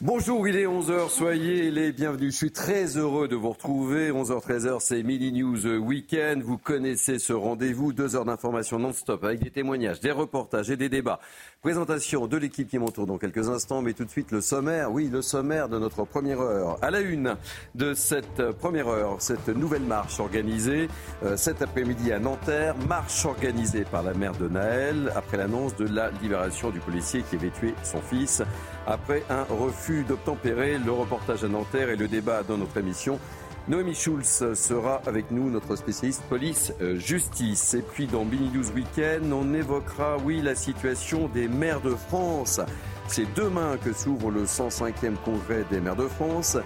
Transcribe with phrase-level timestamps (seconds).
[0.00, 2.32] Bonjour, il est 11h, soyez les bienvenus.
[2.32, 4.10] Je suis très heureux de vous retrouver.
[4.10, 6.42] 11h-13h, c'est Mini News Weekend.
[6.42, 10.88] Vous connaissez ce rendez-vous, deux heures d'information non-stop avec des témoignages, des reportages et des
[10.88, 11.20] débats.
[11.62, 15.08] Présentation de l'équipe qui m'entoure dans quelques instants, mais tout de suite le sommaire, oui,
[15.08, 16.76] le sommaire de notre première heure.
[16.82, 17.36] À la une
[17.76, 20.88] de cette première heure, cette nouvelle marche organisée
[21.22, 25.86] euh, cet après-midi à Nanterre, marche organisée par la mère de Naël après l'annonce de
[25.86, 28.42] la libération du policier qui avait tué son fils
[28.88, 30.78] après un refus d'obtempérer.
[30.78, 33.20] Le reportage à Nanterre et le débat dans notre émission.
[33.68, 37.74] Noémie Schulz sera avec nous, notre spécialiste police-justice.
[37.74, 42.60] Et puis dans Bini News Weekend, on évoquera, oui, la situation des maires de France.
[43.06, 46.56] C'est demain que s'ouvre le 105e congrès des maires de France.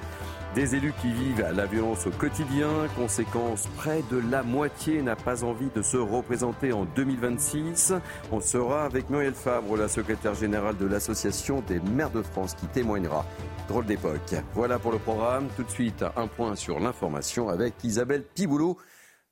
[0.57, 2.71] Des élus qui vivent la violence au quotidien.
[2.97, 7.93] Conséquence, près de la moitié n'a pas envie de se représenter en 2026.
[8.33, 12.67] On sera avec Muriel Fabre, la secrétaire générale de l'Association des maires de France, qui
[12.69, 13.27] témoignera.
[13.69, 14.35] Drôle d'époque.
[14.55, 15.49] Voilà pour le programme.
[15.57, 18.79] Tout de suite, un point sur l'information avec Isabelle Piboulot.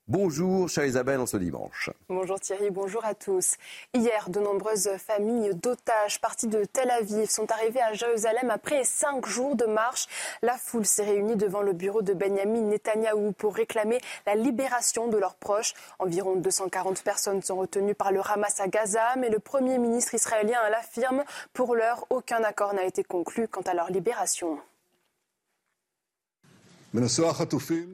[0.06, 1.88] Bonjour, chère Isabelle, en ce dimanche.
[2.10, 3.55] Bonjour Thierry, bonjour à tous.
[3.94, 9.24] Hier, de nombreuses familles d'otages partis de Tel Aviv sont arrivées à Jérusalem après cinq
[9.24, 10.06] jours de marche.
[10.42, 15.16] La foule s'est réunie devant le bureau de Benjamin Netanyahou pour réclamer la libération de
[15.16, 15.72] leurs proches.
[15.98, 20.58] Environ 240 personnes sont retenues par le Hamas à Gaza, mais le Premier ministre israélien
[20.68, 21.24] l'affirme,
[21.55, 24.58] pour l'heure, aucun accord n'a été conclu quant à leur libération.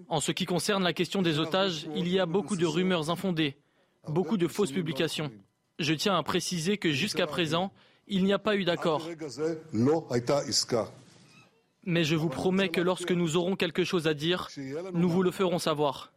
[0.08, 3.56] En ce qui concerne la question des otages, il y a beaucoup de rumeurs infondées,
[4.08, 5.30] beaucoup de fausses publications.
[5.78, 7.72] Je tiens à préciser que jusqu'à présent,
[8.08, 9.08] il n'y a pas eu d'accord.
[11.86, 14.48] Mais je vous promets que lorsque nous aurons quelque chose à dire,
[14.92, 16.12] nous vous le ferons savoir.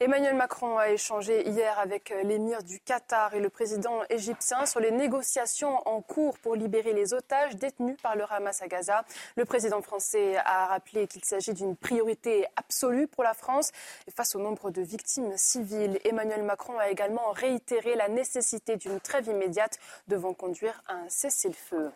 [0.00, 4.80] Emmanuel Macron a échangé hier avec euh, l'émir du Qatar et le président égyptien sur
[4.80, 9.04] les négociations en cours pour libérer les otages détenus par le Hamas à Gaza.
[9.36, 13.70] Le président français a rappelé qu'il s'agit d'une priorité absolue pour la France.
[14.16, 19.28] face au nombre de victimes civiles, Emmanuel Macron a également réitéré la nécessité d'une trêve
[19.28, 19.78] immédiate
[20.08, 21.92] devant conduire à un cessez-le-feu.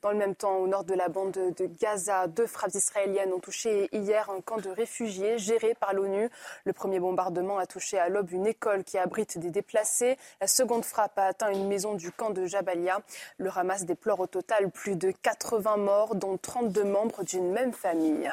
[0.00, 3.40] Dans le même temps, au nord de la bande de Gaza, deux frappes israéliennes ont
[3.40, 6.30] touché hier un camp de réfugiés géré par l'ONU.
[6.64, 10.16] Le premier bombardement a touché à l'aube une école qui abrite des déplacés.
[10.40, 13.00] La seconde frappe a atteint une maison du camp de Jabalia.
[13.38, 18.30] Le Hamas déplore au total plus de 80 morts, dont 32 membres d'une même famille.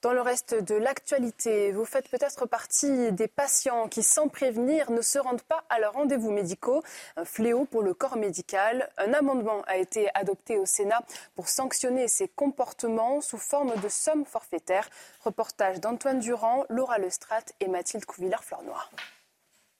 [0.00, 5.02] Dans le reste de l'actualité, vous faites peut-être partie des patients qui, sans prévenir, ne
[5.02, 6.84] se rendent pas à leurs rendez-vous médicaux.
[7.16, 8.88] Un fléau pour le corps médical.
[8.96, 11.02] Un amendement a été adopté au Sénat
[11.34, 14.88] pour sanctionner ces comportements sous forme de sommes forfaitaires.
[15.24, 18.88] Reportage d'Antoine Durand, Laura Lestrat et Mathilde Couvillard-Flornois.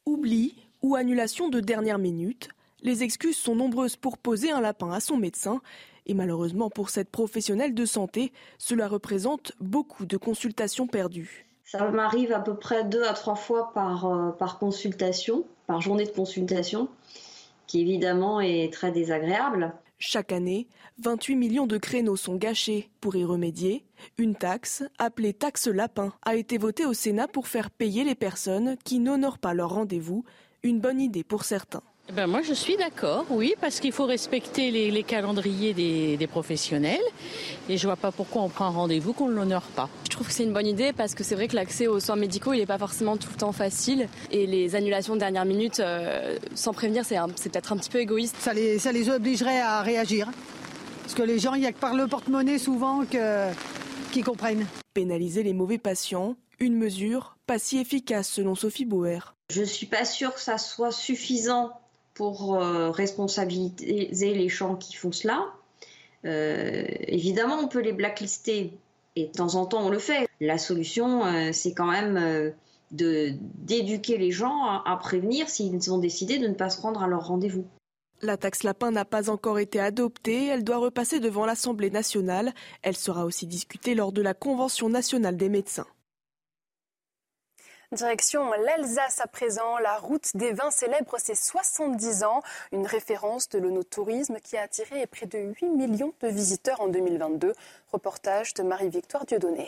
[0.05, 2.49] Oubli ou annulation de dernière minute,
[2.81, 5.61] les excuses sont nombreuses pour poser un lapin à son médecin
[6.09, 11.47] et malheureusement pour cette professionnelle de santé, cela représente beaucoup de consultations perdues.
[11.65, 16.07] Ça m'arrive à peu près deux à trois fois par, euh, par consultation, par journée
[16.07, 16.89] de consultation,
[17.67, 19.75] qui évidemment est très désagréable.
[19.99, 20.67] Chaque année,
[21.01, 22.89] 28 millions de créneaux sont gâchés.
[23.01, 23.85] Pour y remédier,
[24.17, 28.77] une taxe, appelée taxe lapin, a été votée au Sénat pour faire payer les personnes
[28.85, 30.25] qui n'honorent pas leur rendez-vous.
[30.63, 31.83] Une bonne idée pour certains.
[32.11, 37.03] Eh ben moi, je suis d'accord, oui, parce qu'il faut respecter les, calendriers des, professionnels.
[37.69, 39.91] Et je vois pas pourquoi on prend un rendez-vous qu'on ne l'honore pas.
[40.05, 42.17] Je trouve que c'est une bonne idée parce que c'est vrai que l'accès aux soins
[42.17, 44.09] médicaux, il n'est pas forcément tout le temps facile.
[44.31, 47.19] Et les annulations de dernière minute, euh, sans prévenir, c'est
[47.51, 48.37] peut-être un petit peu égoïste.
[48.41, 50.31] Ça les, ça les obligerait à réagir.
[51.03, 53.53] Parce que les gens, il n'y a que par le porte-monnaie souvent que,
[54.13, 54.67] qui comprennent.
[54.95, 59.35] Pénaliser les mauvais patients, une mesure pas si efficace selon Sophie Bauer.
[59.51, 61.73] Je ne suis pas sûre que ça soit suffisant
[62.19, 65.47] pour euh, responsabiliser les gens qui font cela.
[66.25, 68.77] Euh, évidemment, on peut les blacklister
[69.15, 70.27] et de temps en temps on le fait.
[70.41, 72.53] La solution, euh, c'est quand même
[72.91, 77.29] d'éduquer les gens à, prévenir s'ils ont décidé de ne pas se rendre à leur
[77.29, 77.65] rendez-vous.
[78.21, 82.53] La taxe lapin n'a pas encore été adoptée, elle doit repasser devant l'Assemblée nationale.
[82.83, 85.87] Elle sera aussi discutée lors de la Convention nationale des médecins.
[87.93, 89.79] Direction l'Alsace à présent.
[89.79, 95.07] La route des vins célèbre ses 70 ans, une référence de l'onotourisme qui a attiré
[95.07, 97.55] près de 8 millions de visiteurs en 2022.
[97.91, 99.67] Reportage de Marie-Victoire Dieudonné.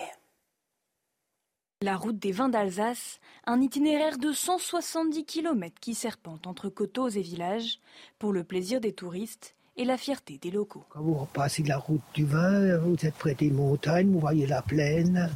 [1.81, 7.23] La route des vins d'Alsace, un itinéraire de 170 km qui serpente entre coteaux et
[7.23, 7.81] villages,
[8.19, 10.85] pour le plaisir des touristes et la fierté des locaux.
[10.91, 14.63] Quand vous repassez la route du vin, vous êtes près des montagnes, vous voyez la
[14.63, 15.31] plaine.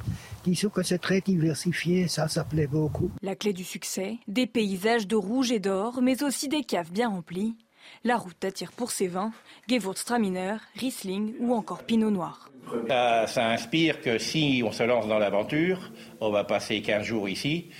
[0.44, 3.10] Disons que c'est très diversifié, ça, ça plaît beaucoup.
[3.22, 7.08] La clé du succès, des paysages de rouge et d'or, mais aussi des caves bien
[7.08, 7.56] remplies.
[8.02, 9.32] La route attire pour ses vins
[9.68, 12.50] Gewürztraminer, Riesling ou encore Pinot Noir.
[12.88, 17.28] Ça, ça inspire que si on se lance dans l'aventure, on va passer 15 jours
[17.28, 17.70] ici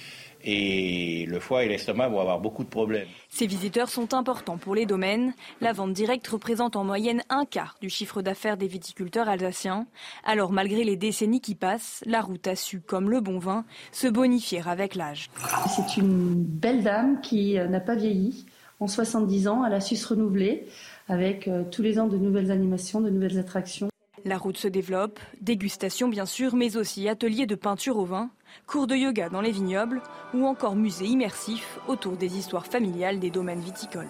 [0.45, 3.09] et le foie et l'estomac vont avoir beaucoup de problèmes.
[3.31, 5.33] Ces visiteurs sont importants pour les domaines.
[5.61, 9.87] La vente directe représente en moyenne un quart du chiffre d'affaires des viticulteurs alsaciens.
[10.25, 14.07] Alors malgré les décennies qui passent, la route a su, comme le bon vin, se
[14.07, 15.31] bonifier avec l'âge.
[15.75, 18.47] C'est une belle dame qui euh, n'a pas vieilli.
[18.81, 20.67] En 70 ans, elle a su se renouveler
[21.09, 23.89] avec euh, tous les ans de nouvelles animations, de nouvelles attractions.
[24.27, 28.31] La route se développe, dégustation bien sûr, mais aussi ateliers de peinture au vin,
[28.67, 30.01] cours de yoga dans les vignobles
[30.33, 34.09] ou encore musée immersif autour des histoires familiales des domaines viticoles.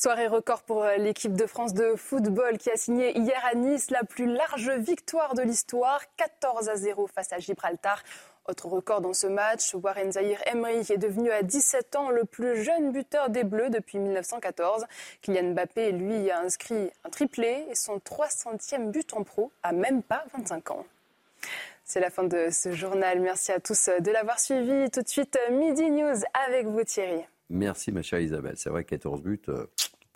[0.00, 3.90] Soirée record pour euh, l'équipe de France de football qui a signé hier à Nice
[3.90, 8.04] la plus large victoire de l'histoire, 14 à 0 face à Gibraltar.
[8.48, 12.64] Autre record dans ce match, Warren Zahir Emery est devenu à 17 ans le plus
[12.64, 14.86] jeune buteur des Bleus depuis 1914.
[15.20, 20.02] Kylian Mbappé, lui, a inscrit un triplé et son 300e but en pro à même
[20.02, 20.86] pas 25 ans.
[21.84, 23.20] C'est la fin de ce journal.
[23.20, 24.90] Merci à tous de l'avoir suivi.
[24.90, 26.16] Tout de suite, Midi News
[26.46, 27.20] avec vous Thierry.
[27.50, 28.54] Merci ma chère Isabelle.
[28.56, 29.42] C'est vrai 14 buts.
[29.50, 29.66] Euh,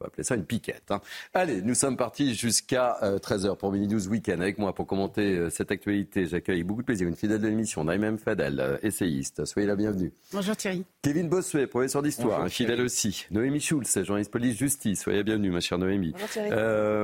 [0.03, 0.91] peut appeler ça une piquette.
[0.91, 1.01] Hein.
[1.35, 4.41] Allez, nous sommes partis jusqu'à 13h euh, pour Mini News Weekend.
[4.41, 7.85] Avec moi pour commenter euh, cette actualité, j'accueille beaucoup de plaisir une fidèle de l'émission,
[7.85, 9.45] Naïm Fadel, euh, essayiste.
[9.45, 10.13] Soyez la bienvenue.
[10.33, 10.85] Bonjour Thierry.
[11.03, 13.27] Kevin Bossuet, professeur d'histoire, un fidèle aussi.
[13.31, 15.03] Noémie Schulz, journaliste police justice.
[15.03, 16.13] Soyez la bienvenue, ma chère Noémie.
[16.13, 16.51] Bonjour Thierry.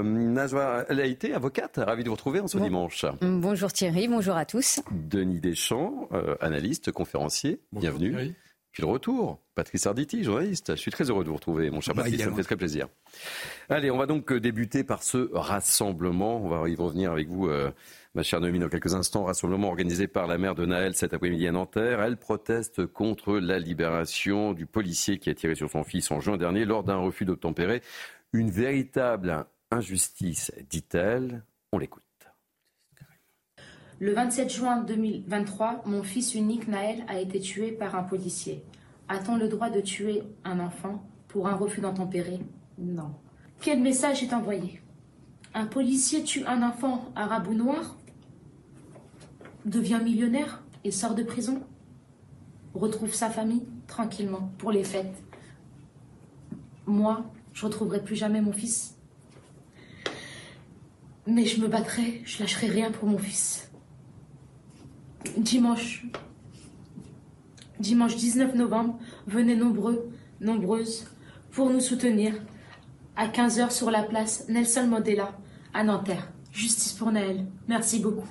[0.04, 1.76] Najwa elle a été avocate.
[1.76, 3.04] Ravi de vous retrouver en ce dimanche.
[3.20, 4.80] Bonjour Thierry, bonjour à tous.
[4.90, 6.08] Denis Deschamps,
[6.40, 7.60] analyste, conférencier.
[7.72, 8.34] bienvenue.
[8.78, 10.76] Puis le retour, Patrice Arditi, journaliste.
[10.76, 12.56] Je suis très heureux de vous retrouver, mon cher bah, Patrice, ça me fait très
[12.56, 12.86] plaisir.
[13.68, 16.36] Allez, on va donc euh, débuter par ce rassemblement.
[16.36, 17.72] On va y revenir avec vous, euh,
[18.14, 19.24] ma chère Noémie, dans quelques instants.
[19.24, 22.00] Rassemblement organisé par la mère de Naël cet après-midi à Nanterre.
[22.00, 26.36] Elle proteste contre la libération du policier qui a tiré sur son fils en juin
[26.36, 27.82] dernier lors d'un refus d'obtempérer.
[28.32, 31.42] Une véritable injustice, dit-elle.
[31.72, 32.07] On l'écoute.
[34.00, 38.62] Le 27 juin 2023, mon fils unique Naël a été tué par un policier.
[39.08, 42.38] A-t-on le droit de tuer un enfant pour un refus d'entempérer?
[42.78, 43.10] Non.
[43.60, 44.80] Quel message est envoyé?
[45.52, 47.96] Un policier tue un enfant arabe ou noir
[49.64, 51.60] Devient millionnaire et sort de prison
[52.74, 55.24] Retrouve sa famille tranquillement pour les fêtes.
[56.86, 58.96] Moi, je retrouverai plus jamais mon fils.
[61.26, 63.67] Mais je me battrai, je lâcherai rien pour mon fils
[65.36, 66.06] dimanche,
[67.80, 70.10] dimanche 19 novembre, venez nombreux,
[70.40, 71.06] nombreuses,
[71.50, 72.34] pour nous soutenir
[73.16, 75.32] à 15h sur la place Nelson Mandela
[75.74, 76.28] à Nanterre.
[76.52, 77.46] Justice pour Naël.
[77.68, 78.26] Merci beaucoup.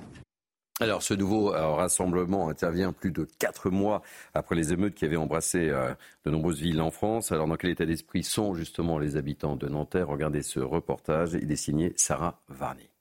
[0.80, 4.04] Alors, ce nouveau euh, rassemblement intervient plus de quatre mois
[4.36, 5.94] après les émeutes qui avaient embrassé euh,
[6.24, 7.31] de nombreuses villes en France.
[7.31, 10.07] Alors, dans quel état d'esprit sont justement les habitants de Nanterre?
[10.07, 11.34] Regardez ce reportage.
[11.42, 12.92] Il est signé Sarah Varney.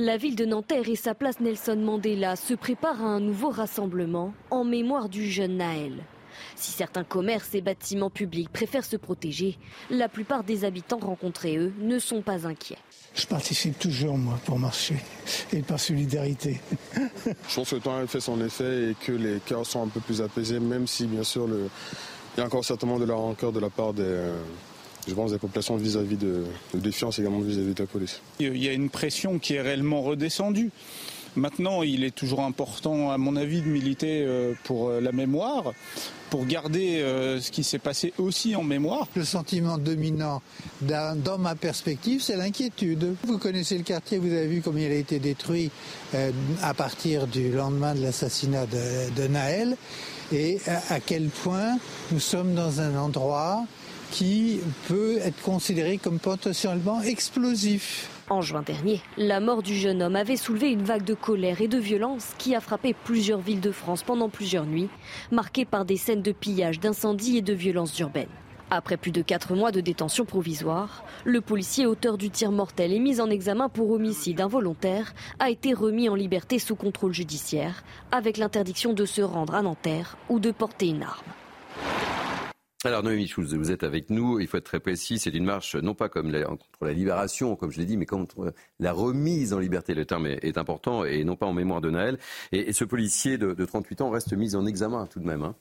[0.00, 4.32] La ville de Nanterre et sa place Nelson Mandela se préparent à un nouveau rassemblement
[4.48, 6.04] en mémoire du jeune Naël.
[6.54, 9.58] Si certains commerces et bâtiments publics préfèrent se protéger,
[9.90, 12.78] la plupart des habitants rencontrés, eux, ne sont pas inquiets.
[13.16, 14.94] Je participe toujours, moi, pour marcher
[15.52, 16.60] et par solidarité.
[16.94, 19.88] Je pense que le temps a fait son effet et que les cœurs sont un
[19.88, 21.68] peu plus apaisés, même si, bien sûr, le...
[22.36, 24.30] il y a encore certainement de la rancœur de la part des,
[25.08, 28.20] je pense, des populations vis-à-vis de, défiance également vis-à-vis de la police.
[28.38, 30.70] Il y a une pression qui est réellement redescendue.
[31.36, 35.72] Maintenant, il est toujours important, à mon avis, de militer euh, pour euh, la mémoire,
[36.30, 39.06] pour garder euh, ce qui s'est passé aussi en mémoire.
[39.14, 40.42] Le sentiment dominant
[40.80, 43.14] dans ma perspective, c'est l'inquiétude.
[43.24, 45.70] Vous connaissez le quartier, vous avez vu comment il a été détruit
[46.62, 49.76] à partir du lendemain de l'assassinat de, de Naël
[50.32, 50.58] et
[50.90, 51.78] à quel point
[52.10, 53.64] nous sommes dans un endroit
[54.10, 58.08] qui peut être considéré comme potentiellement explosif.
[58.30, 61.68] En juin dernier, la mort du jeune homme avait soulevé une vague de colère et
[61.68, 64.90] de violence qui a frappé plusieurs villes de France pendant plusieurs nuits,
[65.30, 68.28] marquées par des scènes de pillage, d'incendies et de violences urbaines.
[68.70, 72.98] Après plus de quatre mois de détention provisoire, le policier auteur du tir mortel et
[72.98, 78.36] mis en examen pour homicide involontaire a été remis en liberté sous contrôle judiciaire, avec
[78.36, 81.24] l'interdiction de se rendre à Nanterre ou de porter une arme.
[82.84, 84.38] Alors Noémie Schulz, vous êtes avec nous.
[84.38, 85.18] Il faut être très précis.
[85.18, 88.54] C'est une marche non pas comme contre la libération, comme je l'ai dit, mais contre
[88.78, 89.94] la remise en liberté.
[89.94, 92.18] Le terme est, important et non pas en mémoire de Naël.
[92.52, 95.42] Et, ce policier de, 38 ans reste mis en examen tout de même.
[95.42, 95.56] Hein.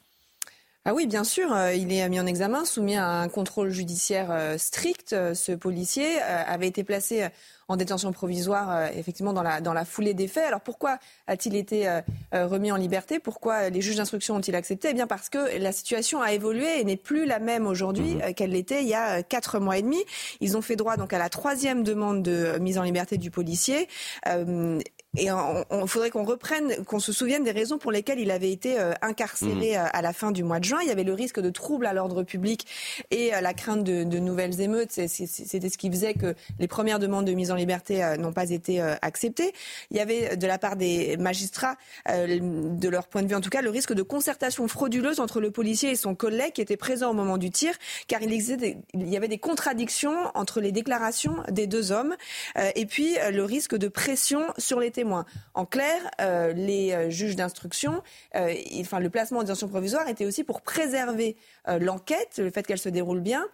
[0.89, 4.29] Ah oui, bien sûr, euh, il est mis en examen, soumis à un contrôle judiciaire
[4.31, 5.11] euh, strict.
[5.11, 7.27] Euh, ce policier avait été placé
[7.67, 10.45] en détention provisoire, effectivement, dans la, dans la foulée des faits.
[10.45, 11.89] Alors pourquoi a-t-il été
[12.31, 13.19] remis en liberté?
[13.19, 14.87] Pourquoi les juges d'instruction ont-ils accepté?
[14.91, 18.33] Eh bien parce que la situation a évolué et n'est plus la même aujourd'hui mmh.
[18.35, 20.01] qu'elle l'était il y a quatre mois et demi.
[20.39, 23.89] Ils ont fait droit donc à la troisième demande de mise en liberté du policier.
[25.17, 28.79] Et il faudrait qu'on reprenne, qu'on se souvienne des raisons pour lesquelles il avait été
[28.79, 29.89] euh, incarcéré mmh.
[29.91, 30.79] à la fin du mois de juin.
[30.83, 32.67] Il y avait le risque de troubles à l'ordre public
[33.09, 34.91] et euh, la crainte de, de nouvelles émeutes.
[34.91, 38.79] C'était ce qui faisait que les premières demandes de mise en liberté n'ont pas été
[39.01, 39.53] acceptées.
[39.91, 41.75] Il y avait de la part des magistrats,
[42.07, 45.51] de leur point de vue en tout cas, le risque de concertation frauduleuse entre le
[45.51, 47.73] policier et son collègue qui était présent au moment du tir,
[48.07, 52.15] car il, existait il y avait des contradictions entre les déclarations des deux hommes
[52.75, 55.06] et puis le risque de pression sur les témoins.
[55.53, 58.01] En clair, euh, les euh, juges d'instruction,
[58.35, 61.35] euh, enfin le placement en détention provisoire était aussi pour préserver
[61.79, 63.45] l'enquête, le fait qu'elle se déroule bien,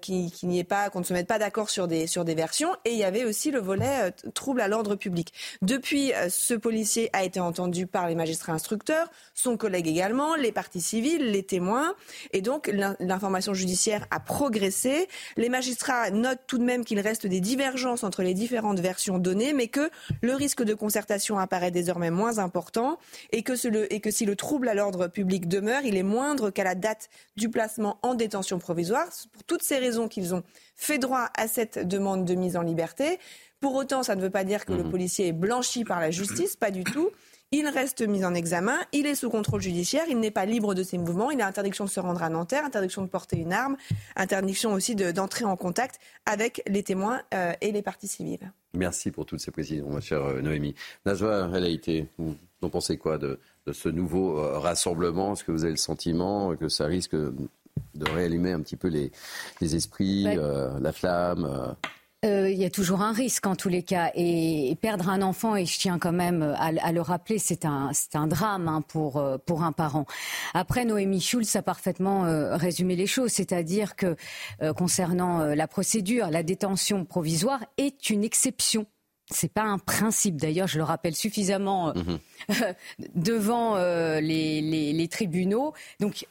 [0.00, 2.74] qu'il n'y ait pas, qu'on ne se mette pas d'accord sur des sur des versions.
[2.84, 5.32] Et il y avait aussi le volet trouble à l'ordre public.
[5.62, 10.80] Depuis, ce policier a été entendu par les magistrats instructeurs, son collègue également, les parties
[10.80, 11.94] civiles, les témoins,
[12.32, 15.08] et donc l'information judiciaire a progressé.
[15.36, 19.52] Les magistrats notent tout de même qu'il reste des divergences entre les différentes versions données,
[19.52, 19.90] mais que
[20.22, 22.98] le risque de concertation apparaît désormais moins important
[23.32, 23.52] et que,
[23.92, 27.08] et que si le trouble à l'ordre public demeure, il est moindre qu'à la date
[27.36, 29.06] du placement en détention provisoire.
[29.32, 30.42] Pour toutes ces raisons qu'ils ont
[30.76, 33.18] fait droit à cette demande de mise en liberté.
[33.60, 34.90] Pour autant, ça ne veut pas dire que le mhm.
[34.90, 37.10] policier est blanchi par la justice, pas du tout.
[37.52, 40.84] Il reste mis en examen, il est sous contrôle judiciaire, il n'est pas libre de
[40.84, 43.76] ses mouvements, il a interdiction de se rendre à Nanterre, interdiction de porter une arme,
[44.14, 48.52] interdiction aussi d'entrer en contact avec les témoins euh, et les parties civiles.
[48.72, 50.76] Merci pour toutes ces précisions, ma chère euh, Noémie.
[51.04, 53.40] Najwa, elle a été, vous en pensez quoi de,
[53.72, 58.52] ce nouveau euh, rassemblement Est-ce que vous avez le sentiment que ça risque de réallumer
[58.52, 59.10] un petit peu les,
[59.60, 61.76] esprits, la flamme
[62.26, 64.10] euh, il y a toujours un risque en tous les cas.
[64.14, 68.26] Et, perdre un enfant, et je tiens quand même à, le rappeler, c'est un, un
[68.26, 70.04] drame hein, pour, euh, pour un parent.
[70.52, 74.16] Après, Noémie Schulz a parfaitement euh, résumé les choses, c'est-à-dire que
[74.76, 78.86] concernant la procédure, la détention provisoire est une exception
[79.30, 80.36] c'est pas un principe.
[80.36, 82.18] D'ailleurs, je le rappelle suffisamment mhm.
[83.14, 85.72] devant les, les, les, tribunaux.
[86.00, 86.26] Donc,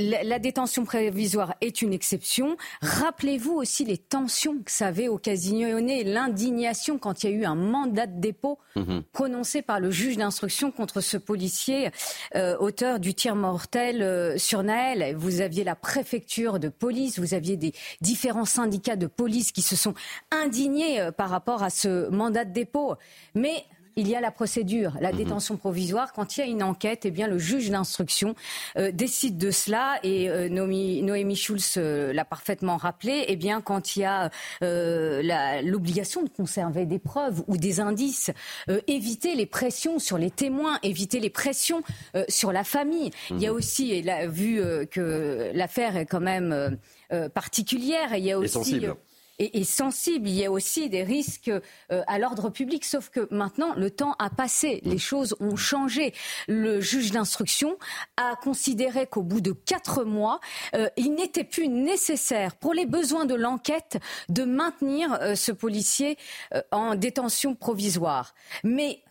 [0.00, 2.56] la, détention prévisoire est une exception.
[2.82, 7.54] Rappelez-vous aussi les tensions que ça avait occasionné, l'indignation quand il y a eu un
[7.54, 9.02] mandat de dépôt mhm.
[9.12, 11.90] prononcé par le juge d'instruction contre ce policier
[12.34, 15.14] euh, auteur du tir mortel euh, sur Naël.
[15.16, 19.76] Vous aviez la préfecture de police, vous aviez des différents syndicats de police qui se
[19.76, 19.94] sont
[20.30, 22.94] indignés euh, par rapport à ce mandat de dépôt.
[23.34, 23.64] Mais
[24.00, 25.18] il y a la procédure, la mhm.
[25.18, 26.12] détention provisoire.
[26.12, 28.34] Quand il y a une enquête, eh bien, le juge d'instruction
[28.78, 29.98] euh, décide de cela.
[30.02, 33.24] Et euh, Noémie, Schulz euh, l'a parfaitement rappelé.
[33.28, 34.30] Eh bien, quand il y a
[35.62, 38.30] l'obligation de conserver des preuves ou des indices,
[38.86, 41.82] éviter les pressions sur les témoins, éviter les pressions
[42.28, 43.10] sur la famille.
[43.30, 43.56] Il y a mhm.
[43.56, 46.78] aussi, et là, vu que l'affaire est quand même
[47.34, 48.80] particulière, il y a aussi
[49.40, 50.28] est, sensible.
[50.28, 54.14] Il y a aussi des risques euh, à l'ordre public, sauf que maintenant, le temps
[54.18, 56.12] a passé, les choses ont changé.
[56.48, 57.76] Le juge d'instruction
[58.16, 60.40] a considéré qu'au bout de quatre mois,
[60.74, 66.16] euh, il n'était plus nécessaire, pour les besoins de l'enquête, de maintenir euh, ce policier
[66.70, 68.34] en détention provisoire.
[68.64, 69.02] Mais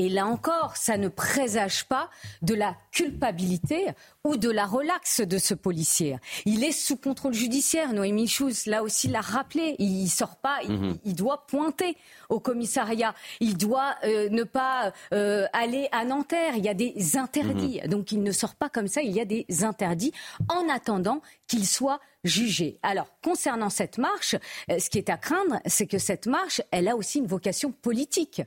[0.00, 2.08] et là encore, ça ne présage pas
[2.40, 3.88] de la culpabilité
[4.22, 6.18] ou de la relaxe de ce policier.
[6.46, 7.92] Il est sous contrôle judiciaire.
[7.92, 9.74] Noémie Schulz, là aussi, l'a rappelé.
[9.80, 10.98] Il sort pas, il, mhm.
[11.14, 11.96] doit pointer
[12.28, 13.12] au commissariat.
[13.40, 16.54] Il doit euh, ne pas euh, aller à Nanterre.
[16.56, 17.80] Il y a des interdits.
[17.82, 17.90] Mhm.
[17.90, 19.02] Donc il ne sort pas comme ça.
[19.02, 20.12] Il y a des interdits
[20.48, 22.78] en attendant qu'il soit jugé.
[22.82, 24.36] Alors, concernant cette marche,
[24.70, 27.72] euh, ce qui est à craindre, c'est que cette marche, elle a aussi une vocation
[27.72, 28.42] politique.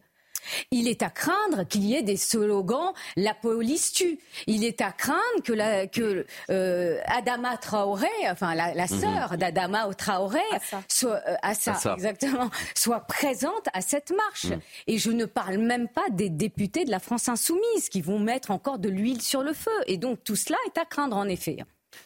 [0.71, 4.19] Il est à craindre qu'il y ait des slogans la police tue.
[4.47, 8.99] Il est à craindre que, la, que euh, Adama Traoré, enfin la, la mhm.
[8.99, 10.39] sœur d'Adama Traoré,
[10.87, 14.45] soit euh, exactement, soit présente à cette marche.
[14.45, 14.59] Mhm.
[14.87, 18.51] Et je ne parle même pas des députés de la France insoumise qui vont mettre
[18.51, 19.71] encore de l'huile sur le feu.
[19.87, 21.57] Et donc tout cela est à craindre en effet.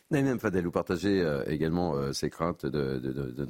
[0.10, 3.46] Naïm Fadel, vous partagez euh, également ces craintes de, de, de,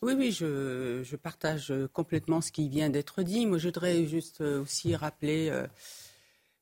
[0.00, 3.46] oui, oui, je, partage complètement ce qui vient d'être dit.
[3.46, 5.66] Moi, je voudrais juste euh, aussi rappeler euh,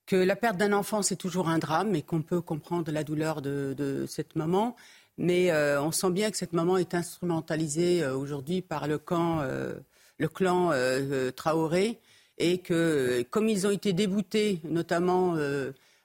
[0.06, 3.42] que la perte d'un enfant, c'est toujours un drame et qu'on peut comprendre la douleur
[3.42, 4.74] de, cette maman.
[5.18, 9.42] Mais euh, on sent bien que cette maman est instrumentalisée aujourd'hui par le clan
[11.36, 12.00] Traoré
[12.38, 15.36] et que comme ils ont été déboutés, notamment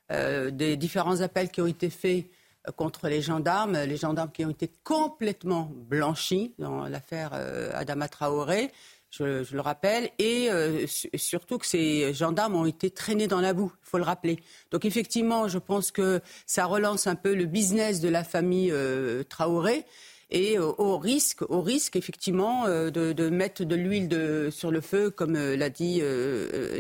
[0.10, 2.26] des différents appels qui ont été faits
[2.76, 7.34] contre les gendarmes, les gendarmes qui ont été complètement blanchis dans l'affaire
[7.74, 8.72] Adama Traoré
[9.12, 13.72] je, le rappelle, et euh, surtout que ces gendarmes ont été traînés dans la boue,
[13.84, 14.40] il faut le rappeler.
[14.72, 19.24] Donc effectivement, je pense que ça relance un peu le business de la famille euh,
[19.24, 19.86] Traoré.
[20.32, 25.34] Et au risque, au risque effectivement euh, de, mettre de l'huile sur le feu, comme
[25.34, 26.02] l'a dit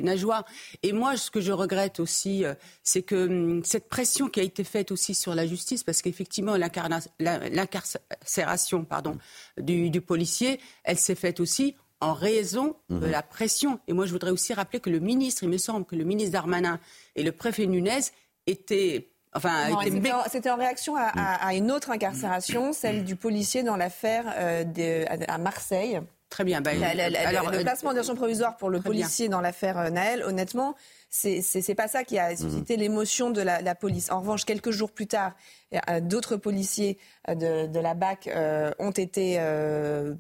[0.02, 0.46] Najwa.
[0.84, 2.44] Et moi, ce que je regrette aussi,
[2.84, 6.56] c'est que hum, cette pression qui a été faite aussi sur la justice, parce qu'effectivement
[7.20, 9.18] l'incarcération, pardon,
[9.58, 13.12] du, du policier, elle s'est faite aussi en raison de mhm.
[13.12, 13.80] la pression.
[13.88, 16.34] Et moi, je voudrais aussi rappeler que le ministre, il me semble que le ministre
[16.34, 16.80] Darmanin
[17.16, 18.00] et le préfet Nunez
[18.48, 19.70] étaient Enfin,
[20.30, 26.02] c'était en, réaction à, une autre incarcération, celle du policier dans l'affaire euh, à Marseille.
[26.32, 26.62] Très bien.
[26.62, 26.72] Bah,
[27.26, 30.76] alors, le euh, placement en provisoire pour le policier dans l'affaire euh, Naël, honnêtement,
[31.12, 32.82] c'est pas ça qui a suscité mhm.
[32.82, 34.10] l'émotion de la, police.
[34.12, 35.34] En revanche, quelques jours plus tard,
[36.02, 36.98] d'autres policiers
[37.30, 40.14] euh, de, la BAC euh, ont été euh,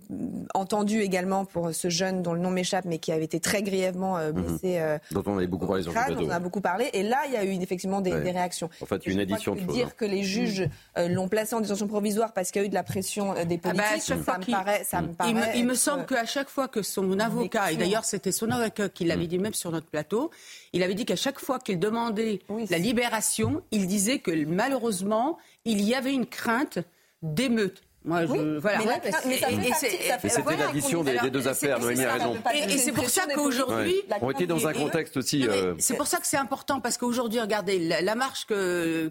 [0.53, 4.17] entendus également pour ce jeune dont le nom m'échappe, mais qui avait été très grièvement
[4.17, 4.31] mhm.
[4.31, 4.97] blessé.
[5.11, 5.85] dont on avait beaucoup parlé.
[6.19, 6.89] on a beaucoup parlé.
[6.93, 8.69] Et là, il y a eu effectivement des, réactions.
[8.81, 10.67] En fait, une addition de Dire que les juges
[10.97, 13.73] l'ont placé en détention provisoire parce qu'il y a eu de la pression des ah
[13.73, 15.53] bah, politiques, ça, me paraît, ça me paraît.
[15.55, 19.05] Il me, semble qu'à chaque fois que son avocat, et d'ailleurs c'était son avocat qui
[19.05, 20.31] l'avait dit même sur notre plateau,
[20.73, 25.81] il avait dit qu'à chaque fois qu'il demandait la libération, il disait que malheureusement, il
[25.81, 26.79] y avait une crainte
[27.21, 27.83] d'émeute.
[28.03, 28.79] Moi, je, voilà.
[29.27, 29.39] Mais,
[30.29, 32.35] c'était l'addition des, deux affaires, Noémie a raison.
[32.55, 33.95] Et, c'est pour ça qu'aujourd'hui...
[34.21, 35.47] On était dans un contexte aussi...
[35.47, 38.47] Euh, c'est pour ça que c'est important, parce qu'aujourd'hui, regardez, la, marche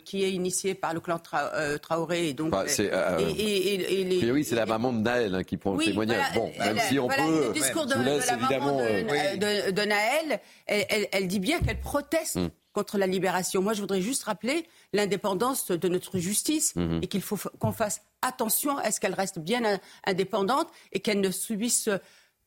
[0.04, 2.28] qui est initiée par le clan euh, Traoré...
[2.28, 5.84] Et donc, bah, euh, et, oui, c'est la maman de Naël hein, qui prend le
[5.84, 6.34] témoignage.
[6.34, 7.46] bon, même si on peut...
[7.48, 13.06] Le discours de, la maman de, Naël, elle, dit bien qu'elle proteste hum contre la
[13.06, 13.62] libération.
[13.62, 17.00] Moi, je voudrais juste rappeler l'indépendance de notre justice mhm.
[17.02, 21.30] et qu'il faut qu'on fasse attention à ce qu'elle reste bien indépendante et qu'elle ne
[21.30, 21.88] subisse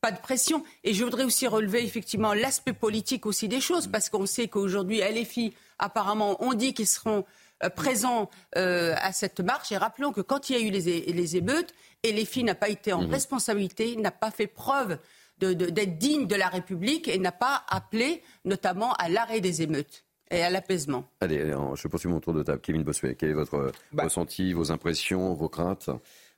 [0.00, 0.62] pas de pression.
[0.82, 5.00] Et je voudrais aussi relever effectivement l'aspect politique aussi des choses, parce qu'on sait qu'aujourd'hui,
[5.00, 7.24] LFI, apparemment, on dit qu'ils seront
[7.62, 9.72] euh, présents euh, à cette marche.
[9.72, 12.92] Et rappelons que quand il y a eu les, les émeutes, LFI n'a pas été
[12.92, 13.12] en mhm.
[13.12, 14.98] responsabilité, n'a pas fait preuve
[15.38, 20.42] d'être digne de la République et n'a pas appelé notamment à l'arrêt des émeutes et
[20.42, 21.04] à l'apaisement.
[21.20, 22.60] Allez, je poursuis mon tour de table.
[22.60, 24.04] Kevin Bossuet, quel est votre bah.
[24.04, 25.90] ressenti, vos impressions, vos craintes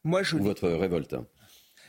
[0.05, 1.17] Moi, je ou votre révolte?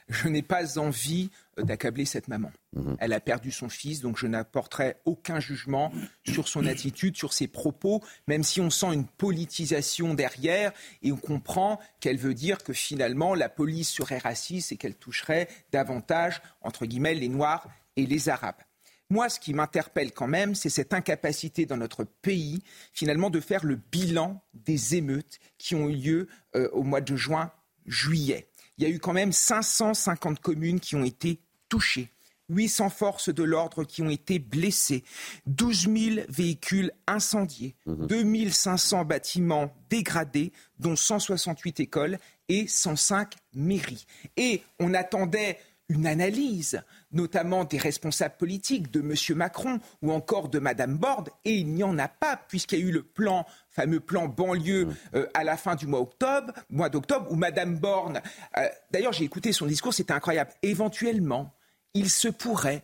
[0.10, 2.52] Je n'ai pas envie d'accabler cette maman.
[2.74, 2.96] Mhm.
[3.00, 5.92] Elle a perdu son fils, donc je n'apporterai aucun jugement
[6.26, 10.72] sur son attitude, sur ses propos, même si on sent une politisation derrière
[11.04, 15.50] et on comprend qu'elle veut dire que finalement la police serait raciste et qu'elle toucherait
[15.74, 17.68] davantage, entre guillemets, les Noirs
[17.98, 18.62] et les Arabes.
[19.10, 23.66] Moi, ce qui m'interpelle quand même, c'est cette incapacité dans notre pays, finalement, de faire
[23.66, 27.52] le bilan des émeutes qui ont eu lieu euh, au mois de juin,
[27.86, 28.50] juillet.
[28.78, 31.40] Il y a eu quand même 550 communes qui ont été
[31.70, 32.12] touchées.
[32.50, 35.04] 800 forces de l'ordre qui ont été blessées,
[35.48, 38.50] 12 000 véhicules incendiés, 2 mmh.
[38.52, 42.18] 500 bâtiments dégradés, dont 168 écoles
[42.48, 44.06] et 105 mairies.
[44.38, 49.38] Et on attendait une analyse, notamment des responsables politiques, de M.
[49.38, 52.86] Macron ou encore de Mme Borde, et il n'y en a pas, puisqu'il y a
[52.86, 54.96] eu le plan, fameux plan banlieue mmh.
[55.16, 58.22] euh, à la fin du mois octobre, mois d'octobre, où Mme Borne,
[58.58, 60.52] euh, d'ailleurs j'ai écouté son discours, c'était incroyable.
[60.62, 61.54] Éventuellement,
[61.94, 62.84] il se pourrait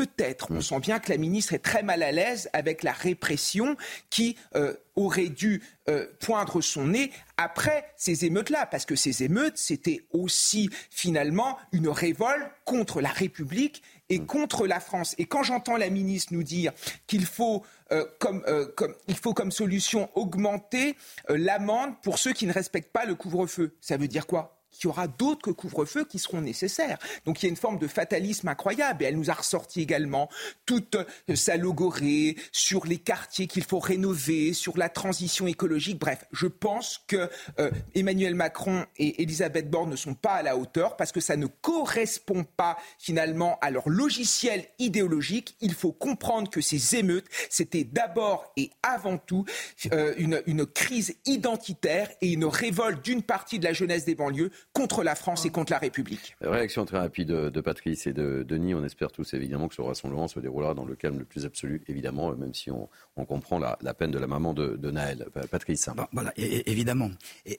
[0.00, 0.62] peut-être, on mm.
[0.62, 3.76] sent bien que la ministre est très mal à l'aise avec la répression
[4.08, 9.58] qui euh, aurait dû euh, poindre son nez après ces émeutes-là, parce que ces émeutes,
[9.58, 14.26] c'était aussi finalement une révolte contre la République et mm.
[14.26, 15.14] contre la France.
[15.18, 16.72] Et quand j'entends la ministre nous dire
[17.06, 18.42] qu'il faut, euh, comme,
[18.76, 20.96] comme, il faut comme solution augmenter
[21.28, 24.59] l'amende pour ceux qui ne respectent pas le couvre-feu, ça veut dire quoi?
[24.70, 26.98] Qu'il y aura d'autres couvre-feux qui seront nécessaires.
[27.24, 29.04] Donc il y a une forme de fatalisme incroyable.
[29.04, 30.28] Et elle nous a ressorti également
[30.66, 35.98] toute euh, sa logorée sur les quartiers qu'il faut rénover, sur la transition écologique.
[35.98, 37.28] Bref, je pense que
[37.58, 41.36] euh, Emmanuel Macron et Elisabeth Borne ne sont pas à la hauteur parce que ça
[41.36, 45.56] ne correspond pas finalement à leur logiciel idéologique.
[45.60, 49.44] Il faut comprendre que ces émeutes, c'était d'abord et avant tout
[49.92, 54.50] euh, une, une crise identitaire et une révolte d'une partie de la jeunesse des banlieues
[54.72, 56.36] contre la France et contre la République.
[56.40, 58.74] Réaction très rapide de Patrice et de Denis.
[58.74, 61.82] On espère tous évidemment que ce rassemblement se déroulera dans le calme le plus absolu,
[61.88, 62.88] évidemment, même si on,
[63.26, 65.26] comprend la, peine de la maman de, Naël.
[65.50, 65.88] Patrice.
[66.12, 67.10] voilà, évidemment.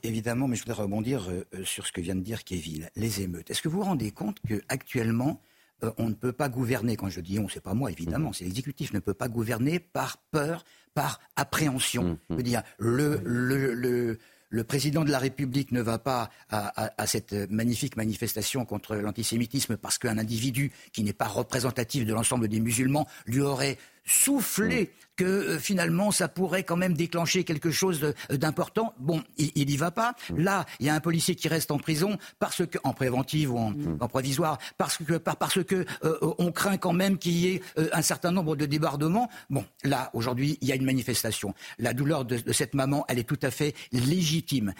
[0.03, 3.49] évidemment, mais je voudrais rebondir euh, sur ce que vient de dire Kevin, les émeutes.
[3.51, 5.41] Est-ce que vous vous rendez compte qu'actuellement,
[5.83, 8.33] euh, on ne peut pas gouverner, quand je dis on, c'est pas moi évidemment, mhm.
[8.33, 12.03] c'est l'exécutif, ne peut pas gouverner par peur, par appréhension.
[12.03, 12.17] Mhm.
[12.31, 14.19] Je veux dire, le, le, le
[14.63, 20.17] président de la République ne va pas à, cette magnifique manifestation contre l'antisémitisme parce qu'un
[20.17, 26.11] individu qui n'est pas représentatif de l'ensemble des musulmans lui aurait soufflé que euh, finalement
[26.11, 28.93] ça pourrait quand même déclencher quelque chose d'important.
[28.97, 30.15] Bon, il n'y va pas.
[30.29, 30.39] Mm.
[30.39, 33.57] Là, il y a un policier qui reste en prison parce que en préventive ou
[33.57, 33.97] en, mm.
[34.09, 38.01] provisoire parce que parce que euh, on craint quand même qu'il y ait euh, un
[38.01, 39.29] certain nombre de débordements.
[39.49, 41.53] Bon, là aujourd'hui, il y a une manifestation.
[41.77, 44.73] La douleur de, cette maman, elle est tout à fait légitime.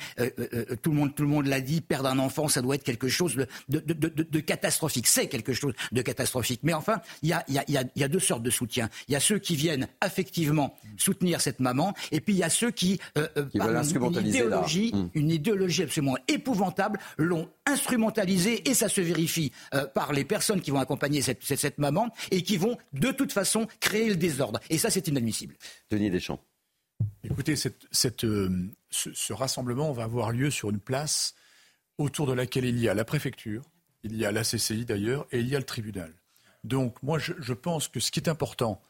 [0.81, 3.07] tout le monde tout le monde l'a dit, perdre un enfant, ça doit être quelque
[3.07, 5.07] chose de, de, de catastrophique.
[5.07, 6.62] C'est quelque chose de catastrophique.
[6.63, 8.89] Mais enfin, il y a, y, a, y a deux sortes de soutien.
[9.12, 12.50] Il y a ceux qui viennent effectivement soutenir cette maman, et puis il y a
[12.50, 15.10] ceux qui, euh, euh une, idéologie, hmm.
[15.15, 20.71] une idéologie absolument épouvantable, l'ont instrumentalisée, et ça se vérifie euh, par les personnes qui
[20.71, 24.62] vont accompagner cette, cette, maman, et qui vont de toute façon créer le désordre.
[24.69, 25.58] Et ça, c'est inadmissible.
[25.89, 26.39] Denis Deschamps.
[27.26, 28.50] Écoutez, cette, euh,
[28.91, 31.36] ce, ce, rassemblement va avoir lieu sur une place
[31.97, 33.63] autour de laquelle il y a la préfecture,
[34.04, 36.13] il y a la CCI d'ailleurs, et il y a le tribunal.
[36.63, 38.82] Donc moi, je, je pense que ce qui est important,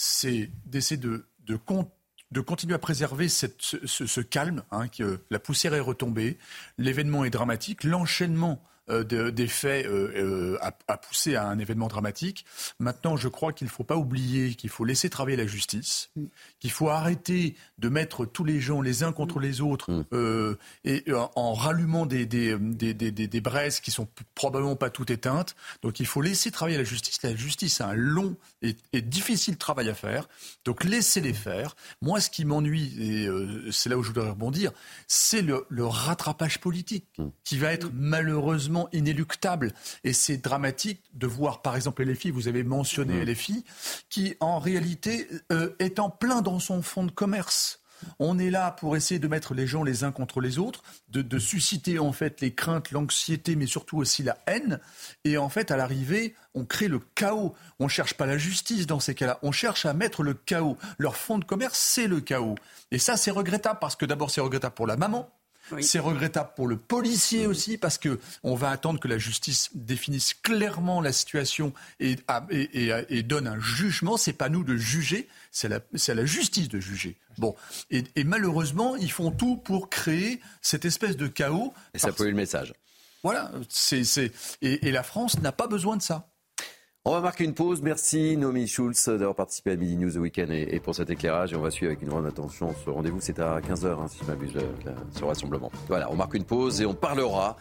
[0.00, 6.38] c'est d'essayer de, de, continuer à préserver ce, calme, hein, que la poussière est retombée,
[6.78, 12.44] l'événement est dramatique, l'enchaînement euh, des faits euh, euh, a, poussé à un événement dramatique.
[12.78, 16.24] Maintenant, je crois qu'il ne faut pas oublier qu'il faut laisser travailler la justice, mm.
[16.60, 20.56] qu'il faut arrêter de mettre tous les gens les uns contre les autres mm.
[20.84, 21.04] et
[21.36, 25.54] en rallumant des, des, des, des, braises qui sont probablement pas toutes éteintes.
[25.82, 27.22] Donc il faut laisser travailler la justice.
[27.22, 30.28] La justice a un long et, difficile travail à faire.
[30.64, 31.76] Donc laissez-les faire.
[32.00, 33.28] Moi, ce qui m'ennuie, et
[33.70, 34.72] c'est là où je voudrais rebondir,
[35.06, 37.26] c'est le, le rattrapage politique mm.
[37.44, 39.72] qui va être malheureusement inéluctable.
[40.04, 43.30] Et c'est dramatique de voir, par exemple, LFI, vous avez mentionné mmh.
[43.30, 43.64] LFI,
[44.10, 47.80] qui en réalité euh, est en plein dans son fonds de commerce.
[48.18, 51.38] On est là pour essayer de mettre les gens les uns contre les autres, de,
[51.38, 54.80] susciter en fait les craintes, l'anxiété, mais surtout aussi la haine.
[55.24, 57.54] Et en fait, à l'arrivée, on crée le chaos.
[57.78, 59.38] On ne cherche pas la justice dans ces cas-là.
[59.42, 60.76] On cherche à mettre le chaos.
[60.98, 62.56] Leur fonds de commerce, c'est le chaos.
[62.90, 65.30] Et ça, c'est regrettable parce que d'abord, c'est regrettable pour la maman
[65.80, 70.34] c'est regrettable pour le policier aussi parce que on va attendre que la justice définisse
[70.34, 72.16] clairement la situation et,
[72.50, 74.16] et, donne un jugement.
[74.16, 77.16] C'est pas nous de juger, c'est la, à la justice de juger.
[77.38, 77.54] Bon,
[77.90, 81.72] et, malheureusement, ils font tout pour créer cette espèce de chaos.
[81.94, 82.74] Et ça peut le message.
[83.22, 86.28] Voilà, c'est, et la France n'a pas besoin de ça.
[87.08, 87.80] On va marquer une pause.
[87.80, 91.54] Merci Nomi Schulz d'avoir participé à Midi News The Weekend et, pour cet éclairage.
[91.54, 93.16] Et on va suivre avec une grande attention ce rendez-vous.
[93.22, 94.52] C'est à 15h, hein, si je m'abuse,
[95.12, 95.72] ce rassemblement.
[95.88, 97.56] Voilà, on marque une pause et on parlera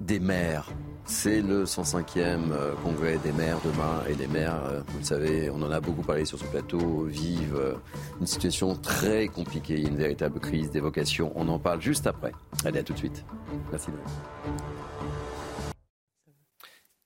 [0.00, 0.72] des maires.
[1.04, 4.02] C'est le 105e euh, congrès des maires demain.
[4.08, 7.04] Et les maires, euh, vous le savez, on en a beaucoup parlé sur ce plateau,
[7.04, 7.74] vivent euh,
[8.20, 11.30] une situation très compliquée, une véritable crise des vocations.
[11.36, 12.32] On en parle juste après.
[12.64, 13.24] Allez, à tout de suite.
[13.70, 13.90] Merci.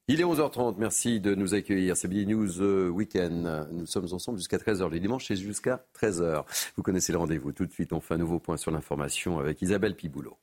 [0.08, 1.96] Il est 11h30, merci de nous accueillir.
[1.96, 3.68] C'est Billy News euh, Weekend.
[3.70, 6.44] Nous sommes ensemble jusqu'à 13h le dimanche et jusqu'à 13h.
[6.76, 7.52] Vous connaissez le rendez-vous.
[7.52, 10.36] Tout de suite, on fait un nouveau point sur l'information avec Isabelle Piboulot.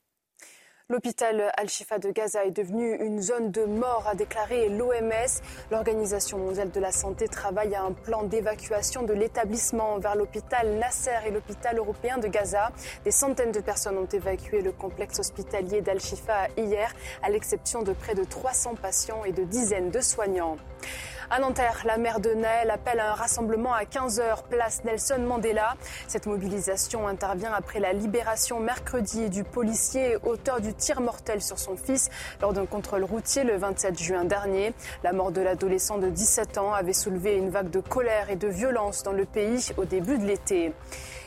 [0.92, 5.40] L'hôpital Al-Shifa de Gaza est devenu une zone de mort, a déclaré l'OMS.
[5.70, 11.20] L'Organisation mondiale de la santé travaille à un plan d'évacuation de l'établissement vers l'hôpital Nasser
[11.28, 12.72] et l'hôpital européen de Gaza.
[13.04, 18.16] Des centaines de personnes ont évacué le complexe hospitalier d'Al-Shifa hier, à l'exception de près
[18.16, 20.58] de 300 patients et de dizaines de soignants.
[21.32, 25.76] À Nanterre, la mère de Naël appelle à un rassemblement à 15h, place Nelson Mandela.
[26.08, 31.78] Cette mobilisation intervient après la libération mercredi du policier auteur du tir mortel sur son
[31.78, 32.10] fils
[32.42, 34.74] lors d'un contrôle routier le 27 juin dernier.
[35.04, 38.48] La mort de l'adolescent de 17 ans avait soulevé une vague de colère et de
[38.48, 40.74] violence dans le pays au début de l'été.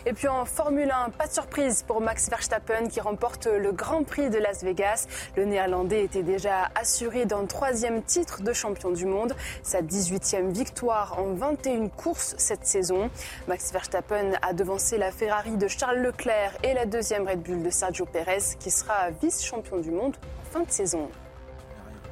[0.05, 4.03] Et puis en Formule 1, pas de surprise pour Max Verstappen qui remporte le Grand
[4.03, 5.07] Prix de Las Vegas.
[5.37, 11.21] Le Néerlandais était déjà assuré d'un troisième titre de champion du monde, sa 18e victoire
[11.21, 13.11] en 21 courses cette saison.
[13.47, 17.71] Max Verstappen a devancé la Ferrari de Charles Leclerc et la deuxième Red Bull de
[17.71, 21.09] Sergio Perez qui sera vice-champion du monde en fin de saison.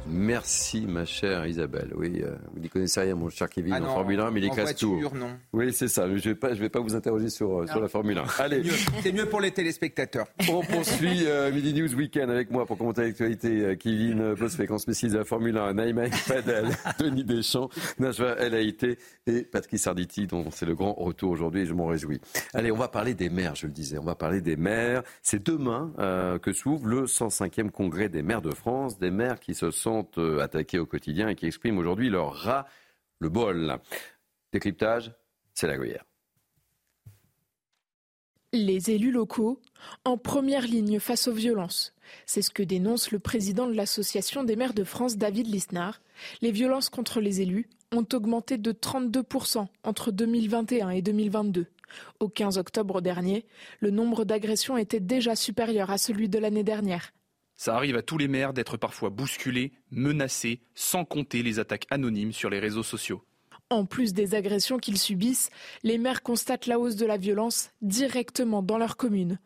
[0.07, 1.93] Merci, ma chère Isabelle.
[1.95, 4.51] Oui, euh, vous n'y connaissez rien, mon cher Kevin, ah en Formule 1, mais il
[4.51, 5.01] classe tout.
[5.53, 6.09] Oui, c'est ça.
[6.09, 8.25] Je ne vais, vais pas vous interroger sur, euh, sur la Formule 1.
[8.39, 8.63] Allez.
[9.03, 9.27] C'est mieux.
[9.27, 10.27] pour les téléspectateurs.
[10.49, 13.49] On poursuit euh, Midi News Weekend avec moi pour commenter l'actualité.
[13.49, 18.55] Euh, Kevin Bosfek, en spécialiste de la Formule 1, Naïma Fadel, Denis Deschamps, Najwa El
[18.55, 22.21] Haïté et Patrick Sarditi, dont c'est le grand retour aujourd'hui et je m'en réjouis.
[22.55, 23.99] Allez, on va parler des maires, je le disais.
[23.99, 25.03] On va parler des maires.
[25.23, 25.93] C'est demain
[26.43, 30.41] que s'ouvre le 105e congrès des maires de France, des maires qui se sont euh,
[30.41, 32.67] attaqués au quotidien et qui expriment aujourd'hui leur ras
[33.19, 33.79] le bol.
[34.53, 35.13] Décryptage,
[35.55, 36.05] c'est la gruyère.
[38.53, 39.61] Les élus locaux
[40.05, 41.95] en première ligne face aux violences.
[42.27, 46.01] C'est ce que dénonce le président de l'Association des maires de France, David Lisnard.
[46.43, 51.67] Les violences contre les élus ont augmenté de 32% entre 2021 et 2022.
[52.19, 53.47] Au 15 octobre dernier,
[53.81, 57.13] le nombre d'agressions était déjà supérieur à celui de l'année dernière.
[57.61, 62.33] Ça arrive à tous les maires d'être parfois bousculés, menacés, sans compter les attaques anonymes
[62.33, 63.23] sur les réseaux sociaux.
[63.69, 65.51] En plus des agressions qu'ils subissent,
[65.83, 69.39] les maires constatent la hausse de la violence directement dans leur commune.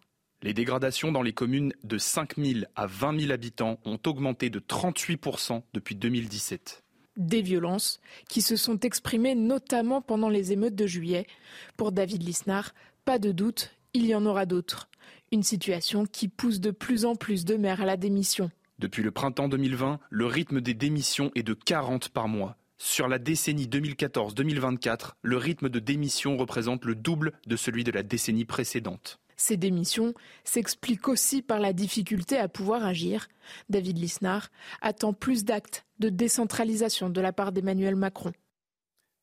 [0.42, 4.61] Les dégradations dans les communes de 5 000 à 20 000 habitants ont augmenté de
[4.61, 6.85] 38% depuis 2017
[7.16, 11.29] des violences qui se sont exprimées notamment pendant les émeutes de juillet.
[11.77, 12.74] Pour David Lisnard,
[13.05, 14.88] pas de doute, il y en aura d'autres.
[15.35, 18.53] Une situation qui pousse de plus en plus de maires à la démission.
[18.79, 22.57] Depuis le printemps 2020, le rythme des démissions est de 40 par mois.
[22.79, 28.05] Sur la décennie 2014-2024, le rythme de démission représente le double de celui de la
[28.05, 29.18] décennie précédente.
[29.37, 33.27] Ces démissions s'expliquent aussi par la difficulté à pouvoir agir.
[33.68, 34.51] David Lisnard
[34.83, 38.31] attend plus d'actes de décentralisation de la part d'Emmanuel Macron.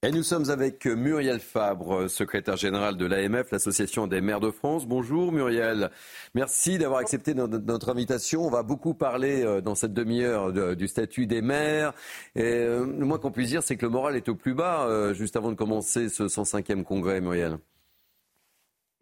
[0.04, 4.88] Et nous sommes avec Muriel Fabre, secrétaire générale de l'AMF, l'Association des maires de France.
[4.88, 5.92] Bonjour Muriel.
[6.34, 8.44] Merci d'avoir accepté notre invitation.
[8.44, 11.94] On va beaucoup parler euh, dans cette demi-heure du statut des maires.
[12.36, 14.88] Et euh, le moins qu'on puisse dire, c'est que le moral est au plus bas
[14.88, 17.60] euh, juste avant de commencer ce 105e congrès, Muriel.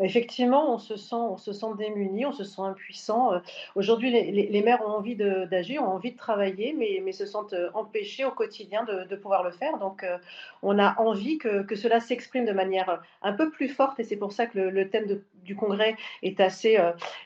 [0.02, 3.34] Effectivement, on se sent, on se sent démuni, on se sent impuissant.
[3.34, 3.40] Euh,
[3.76, 8.24] aujourd'hui, les, maires ont envie d'agir, ont envie de travailler, mais, se sentent euh, empêchés
[8.24, 9.78] au quotidien de, pouvoir le faire.
[9.78, 10.18] Donc, euh,
[10.64, 14.32] on a envie que, cela s'exprime de manière un peu plus forte, et c'est pour
[14.32, 16.78] ça que le, thème du congrès est assez,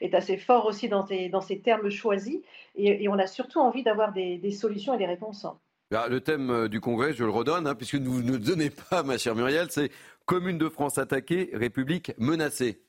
[0.01, 2.39] est assez fort aussi dans, dans ces termes choisis.
[2.75, 5.45] Et, on a surtout envie d'avoir des solutions et des réponses.
[5.93, 9.19] Bah, le thème du congrès, je le redonne, hein, puisque vous ne donnez pas, ma
[9.19, 9.91] chère Muriel, c'est
[10.25, 12.81] Commune de France attaquée, République menacée.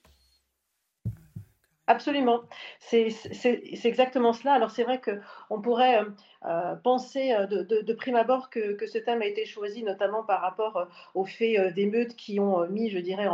[1.86, 2.40] Absolument,
[2.80, 3.14] c'est
[3.84, 4.54] exactement cela.
[4.54, 6.00] Alors c'est vrai qu'on pourrait
[6.46, 10.76] euh, penser euh, de, prime abord que, ce thème a été choisi notamment par rapport
[10.76, 13.26] euh, aux faits d'émeutes qui ont mis, je dirais,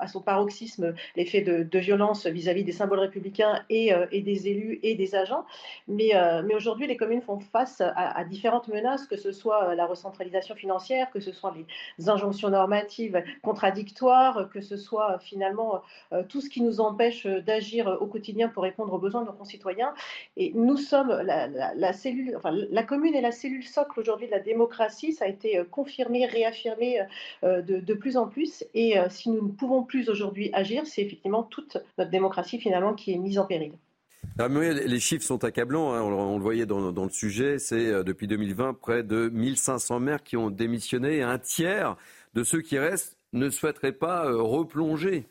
[0.00, 4.94] à son paroxysme les faits de, violence vis-à-vis des symboles républicains et, des élus et
[4.96, 5.44] des agents.
[5.86, 6.12] Mais,
[6.54, 11.20] aujourd'hui, les communes font face à, différentes menaces, que ce soit la recentralisation financière, que
[11.20, 11.54] ce soit
[11.98, 15.82] les injonctions normatives contradictoires, que ce soit finalement
[16.28, 19.94] tout ce qui nous empêche d'agir au quotidien pour répondre aux besoins de nos concitoyens.
[20.36, 24.32] Et nous sommes la, la cellule, enfin, la commune est la cellule socle aujourd'hui de
[24.32, 25.12] la démocratie.
[25.12, 27.00] Ça a été euh, confirmé, réaffirmé
[27.44, 28.64] euh, de, plus en plus.
[28.74, 32.94] Et euh, si nous ne pouvons plus aujourd'hui agir, c'est effectivement toute notre démocratie finalement
[32.94, 33.72] qui est mise en péril.
[34.38, 36.02] les chiffres sont accablants, hein.
[36.02, 40.50] on, le voyait dans, le sujet, c'est depuis 2020 près de 1500 maires qui ont
[40.50, 41.96] démissionné un tiers
[42.34, 45.26] de ceux qui restent ne souhaiteraient pas replonger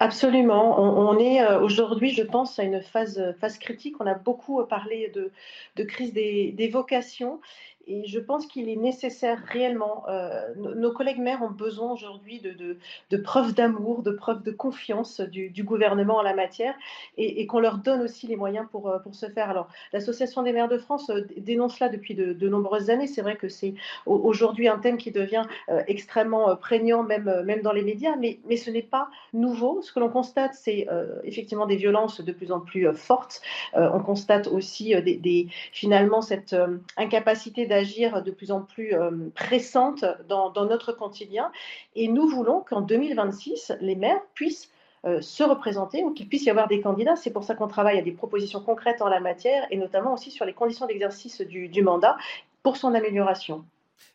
[0.00, 0.78] Absolument.
[0.80, 3.96] On, est euh, aujourd'hui, je pense, à une phase, phase critique.
[4.00, 5.32] On a beaucoup parlé de,
[5.76, 7.40] de crise des, des vocations
[7.88, 10.04] et je pense qu'il est nécessaire réellement.
[10.08, 12.76] Euh, nos collègues maires ont besoin aujourd'hui de,
[13.10, 16.74] de, preuves d'amour, de preuves de confiance du, gouvernement en la matière
[17.16, 19.50] et, qu'on leur donne aussi les moyens pour, euh, pour ce faire.
[19.50, 23.06] Alors, l'Association des maires de France euh, dénonce cela depuis de, nombreuses années.
[23.06, 23.74] C'est vrai que c'est
[24.06, 25.42] aujourd'hui un thème qui devient
[25.88, 29.82] extrêmement prégnant, même, même dans les médias, mais, mais ce n'est pas nouveau.
[29.82, 30.86] Ce que l'on constate, c'est
[31.24, 33.42] effectivement des violences de plus en plus fortes.
[33.74, 36.54] on constate aussi des, finalement cette
[36.96, 41.52] incapacité agir de plus en plus euh, pressante dans, notre quotidien.
[41.94, 44.70] Et nous voulons qu'en 2026, les maires puissent
[45.06, 47.14] euh, se représenter ou qu'il puisse y avoir des candidats.
[47.14, 50.32] C'est pour ça qu'on travaille à des propositions concrètes en la matière et notamment aussi
[50.32, 52.16] sur les conditions d'exercice du, mandat
[52.64, 53.64] pour son amélioration.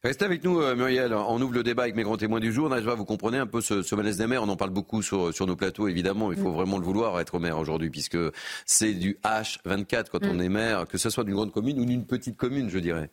[0.04, 1.14] Restez avec nous, euh, Muriel.
[1.14, 2.68] On ouvre le débat avec mes grands témoins du jour.
[2.70, 4.44] vous comprenez un peu ce, ce malaise des maires.
[4.44, 6.32] On en parle beaucoup sur, sur nos plateaux, évidemment.
[6.34, 6.56] Il faut mm.
[6.56, 8.18] vraiment le vouloir être maire aujourd'hui, puisque
[8.66, 10.42] c'est du H24 quand on mm.
[10.42, 13.10] est maire, que ce soit d'une grande commune ou d'une petite commune, je dirais.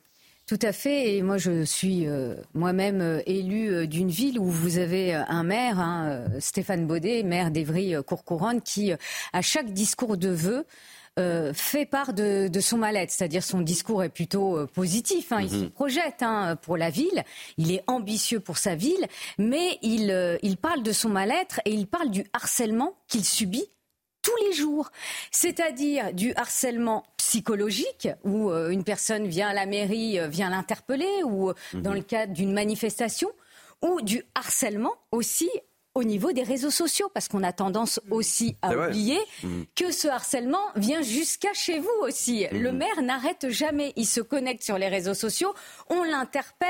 [0.48, 1.14] Tout à fait.
[1.14, 5.42] Et moi, je suis euh, moi-même euh, élue euh, d'une ville où vous avez un
[5.42, 8.92] maire, hein, Stéphane Baudet, maire d'Evry-Courcouronne, qui,
[9.34, 10.64] à chaque discours de vœux,
[11.52, 15.32] fait part de, son mal-être, c'est-à-dire son discours est plutôt positif.
[15.32, 15.64] Hein, Il mhm.
[15.64, 17.24] se projette hein, pour la ville,
[17.56, 19.04] il est ambitieux pour sa ville,
[19.36, 23.68] mais il, il parle de son mal-être et il parle du harcèlement qu'il subit
[24.22, 24.90] tous les jours,
[25.32, 31.22] c'est-à-dire du harcèlement psychologique où euh, une personne vient à la mairie, euh, vient l'interpeller
[31.24, 31.96] ou euh, dans mhm.
[31.96, 33.28] le cadre d'une manifestation,
[33.82, 35.50] ou du harcèlement aussi
[35.98, 39.62] au niveau des réseaux sociaux, parce qu'on a tendance aussi à oublier mmh.
[39.74, 42.46] que ce harcèlement vient jusqu'à chez vous aussi.
[42.52, 42.56] Mmh.
[42.56, 43.92] Le maire n'arrête jamais.
[43.96, 45.52] Il se connecte sur les réseaux sociaux,
[45.90, 46.68] on l'interpelle,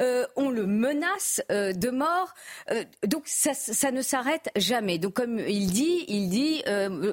[0.00, 2.32] euh, on le menace euh, de mort.
[2.70, 4.96] Euh, donc ça, ça ne s'arrête jamais.
[4.96, 6.62] Donc comme il dit, il dit,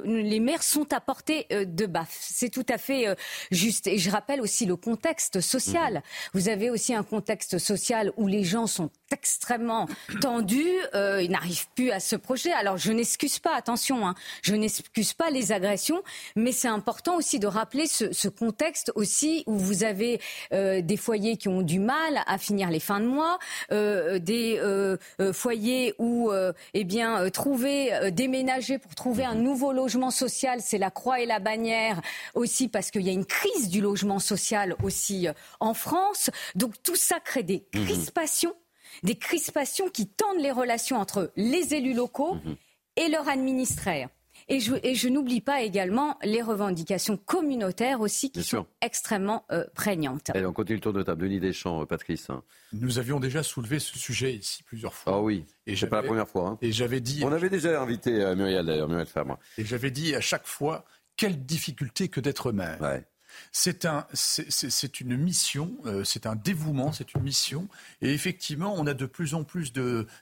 [0.06, 2.18] les maires sont à portée de baffe.
[2.22, 3.18] C'est tout à fait
[3.52, 3.88] juste.
[3.88, 5.96] Et je rappelle aussi le contexte social.
[5.96, 6.02] Mmh.
[6.36, 9.90] Vous avez aussi un contexte social où les gens sont extrêmement
[10.22, 12.52] tendus, ils n'arrivent plus à se projeter.
[12.54, 16.02] Alors je n'excuse pas, attention, hein, je n'excuse pas les agressions,
[16.36, 20.22] mais c'est important aussi de rappeler ce, ce, contexte aussi où vous avez
[20.54, 23.40] euh, des foyers qui ont du mal à finir les fins de mois,
[23.72, 24.98] euh, des euh,
[25.34, 26.32] foyers où,
[26.74, 31.40] eh bien, trouver, déménager pour trouver un nouveau logement social, c'est la croix et la
[31.40, 32.02] bannière
[32.36, 35.28] aussi parce qu'il y a une crise du logement social aussi
[35.60, 36.30] en France.
[36.56, 38.56] Donc tout ça crée des mmh crispations
[39.04, 42.56] des crispations qui tendent les relations entre les élus locaux mmh
[43.00, 44.08] et leurs administrés.
[44.48, 50.32] Et je, n'oublie pas également les revendications communautaires aussi qui sont extrêmement euh, prégnantes.
[50.34, 51.22] Allez, on continue le tour de table.
[51.24, 52.30] Denis Deschamps, euh, Patrice.
[52.74, 55.14] Nous avions déjà soulevé ce sujet ici plusieurs fois.
[55.16, 56.48] Ah oui, et c'est pas la première fois.
[56.48, 56.58] Hein.
[56.62, 57.22] Et j'avais dit.
[57.24, 59.38] On avait déjà invité euh, Muriel d'ailleurs, Muriel Fabre.
[59.58, 62.82] Et j'avais dit à chaque fois quelle difficulté que d'être maire.
[62.82, 63.04] Ouais.
[63.52, 67.68] C'est un, c'est une mission, euh, c'est un dévouement, c'est une mission.
[68.02, 69.74] Et effectivement, on a de plus en plus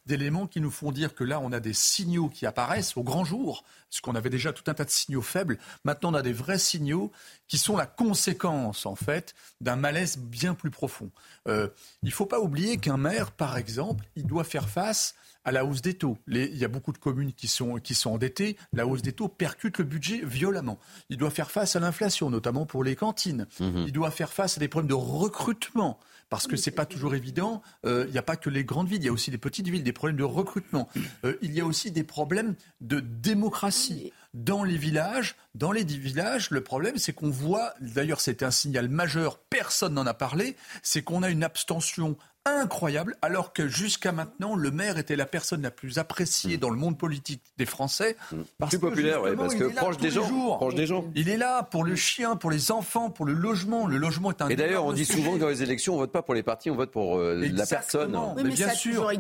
[0.06, 3.26] d'éléments qui nous font dire que là, on a des signaux qui apparaissent au grand
[3.26, 5.58] jour, parce qu'on avait déjà tout un tas de signaux faibles.
[5.84, 7.12] Maintenant, on a des vrais signaux
[7.48, 11.10] qui sont la conséquence, en fait, d'un malaise bien plus profond.
[11.48, 11.70] Euh,
[12.04, 15.16] il ne faut pas oublier qu'un maire, par exemple, il doit faire face
[15.48, 16.18] à la hausse des taux.
[16.28, 18.58] il y a beaucoup de communes qui sont, qui sont endettées.
[18.74, 20.78] La hausse des taux percute le budget violemment.
[21.10, 23.48] Il doit faire face à l'inflation, notamment pour les cantines.
[23.62, 23.86] Mhm.
[23.88, 26.00] Il doit faire face à des problèmes de recrutement.
[26.30, 27.62] Parce que c'est pas toujours évident.
[27.86, 29.70] Euh, il n'y a pas que les grandes villes, il y a aussi des petites
[29.70, 30.90] villes, des problèmes de recrutement.
[31.24, 34.12] Euh, il y a aussi des problèmes de démocratie.
[34.34, 38.52] Dans les villages, dans les dix villages, le problème, c'est qu'on voit, d'ailleurs, c'était un
[38.52, 44.12] signal majeur, personne n'en a parlé, c'est qu'on a une abstention incroyable, alors que jusqu'à
[44.12, 46.60] maintenant, le maire était la personne la plus appréciée mm.
[46.60, 48.16] dans le monde politique des Français.
[48.32, 48.36] Mm.
[48.58, 51.06] Parce plus populaire, oui, parce que proche des, gens, proche des gens.
[51.16, 53.88] Il est là pour le chien, pour les enfants, pour le logement.
[53.88, 54.50] Le logement est un.
[54.50, 56.70] Et d'ailleurs, on dit souvent que dans les élections, on vote pas pour les partis,
[56.70, 58.18] on vote pour euh, la personne.
[58.36, 59.12] mais, bien sûr.
[59.12, 59.18] et,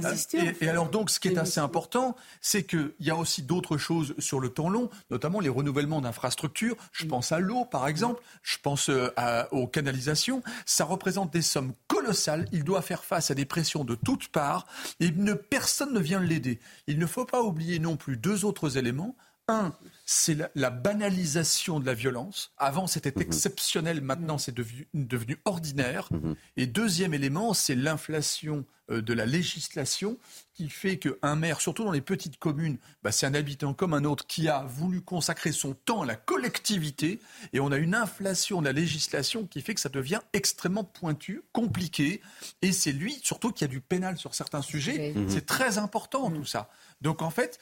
[0.61, 4.15] et, alors donc, ce qui est assez important, c'est qu'il y a aussi d'autres choses
[4.19, 6.75] sur le temps long, notamment les renouvellements d'infrastructures.
[6.91, 7.09] Je mm.
[7.09, 8.21] pense à l'eau, par exemple.
[8.43, 9.09] Je pense euh,
[9.51, 10.41] aux canalisations.
[10.65, 12.47] Ça représente des sommes colossales.
[12.51, 14.65] Il doit faire face à des pressions de toutes parts
[14.99, 16.59] et ne, personne ne vient l'aider.
[16.87, 19.15] Il ne faut pas oublier non plus deux autres éléments.
[19.49, 19.73] Un,
[20.05, 22.51] c'est la, banalisation de la violence.
[22.57, 23.21] Avant, c'était mhm.
[23.21, 26.09] exceptionnel, maintenant, c'est devenu, devenu, ordinaire.
[26.11, 26.35] Mhm.
[26.57, 30.17] Et deuxième élément, c'est l'inflation euh, de la législation
[30.53, 34.05] qui fait qu'un maire, surtout dans les petites communes, bah, c'est un habitant comme un
[34.05, 37.19] autre qui a voulu consacrer son temps à la collectivité.
[37.51, 41.41] Et on a une inflation de la législation qui fait que ça devient extrêmement pointu,
[41.51, 42.21] compliqué.
[42.61, 45.13] Et c'est lui, surtout, qui a du pénal sur certains sujets.
[45.27, 46.69] C'est très important, tout ça.
[47.01, 47.59] Donc en fait,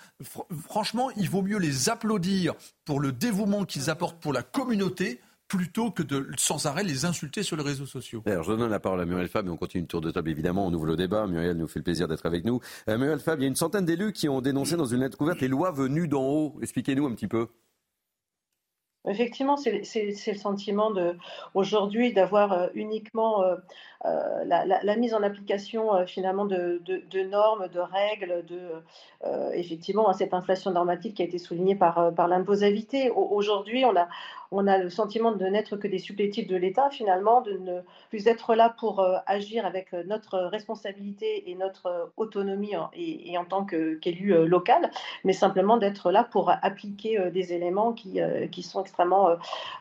[0.68, 2.54] franchement, il vaut mieux les applaudir
[2.86, 7.44] pour le dévouement qu'ils apportent pour la communauté plutôt que de sans arrêt les insulter
[7.44, 8.24] sur les réseaux sociaux.
[8.26, 10.30] Alors, je donne la parole à Muriel Fab et on continue le tour de table
[10.30, 11.28] évidemment, on ouvre le débat.
[11.28, 12.60] Muriel nous fait le plaisir d'être avec nous.
[12.90, 15.22] Euh, Muriel Fab, il y a une centaine d'élus qui ont dénoncé dans une lettre
[15.22, 16.56] ouverte les lois venues d'en haut.
[16.62, 17.48] Expliquez-nous un petit peu.
[19.08, 21.16] Effectivement, c'est le sentiment de
[21.54, 23.44] aujourd'hui d'avoir euh, uniquement
[24.06, 26.80] euh, euh, la, mise en application finalement de,
[27.30, 28.60] normes, de règles, de
[29.54, 33.10] effectivement cette inflation normative qui a été soulignée par, par l'imposavité.
[33.10, 34.08] Aujourd'hui, on a,
[34.52, 38.28] on a le sentiment de n'être que des supplétifs de l'État finalement, de ne plus
[38.28, 44.92] être là pour agir avec notre responsabilité et notre autonomie et, en tant qu'élu local,
[45.24, 48.20] mais simplement d'être là pour appliquer des éléments qui,
[48.52, 49.36] qui sont extrêmement euh,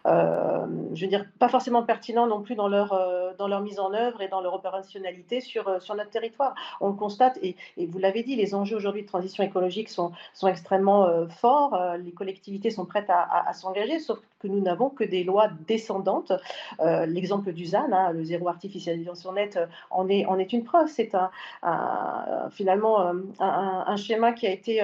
[0.07, 3.81] euh, je veux dire, pas forcément pertinents non plus dans leur, euh, dans leur mise
[3.81, 6.55] en œuvre et dans leur opérationnalité sur, sur notre territoire.
[6.81, 10.13] On le constate, et, et vous l'avez dit, les enjeux aujourd'hui de transition écologique sont,
[10.33, 11.79] sont extrêmement forts.
[12.03, 16.33] les collectivités sont prêtes à, s'engager, sauf que nous n'avons que des lois descendantes.
[17.07, 19.59] L'exemple du ZAN, hein, le zéro artificialisation nette,
[19.91, 20.89] en est, en est une preuve.
[20.89, 21.31] C'est un,
[22.51, 24.83] finalement un, schéma qui a été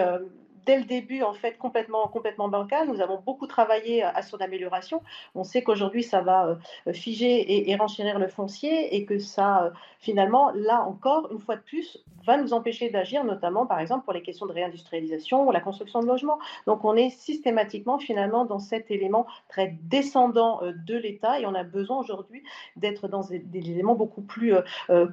[0.66, 2.88] dès le début en fait complètement, complètement bancal.
[2.88, 5.02] Nous avons beaucoup travaillé à son amélioration.
[5.34, 6.58] On sait qu'aujourd'hui ça va
[6.92, 11.98] figer et, renchérir le foncier et que ça finalement là encore une fois de plus
[12.26, 16.00] va nous empêcher d'agir, notamment par exemple pour les questions de réindustrialisation ou la construction
[16.00, 16.38] de logements.
[16.66, 21.64] Donc on est systématiquement finalement dans cet élément très descendant de l'État et on a
[21.64, 22.42] besoin aujourd'hui
[22.76, 24.54] d'être dans des, éléments beaucoup plus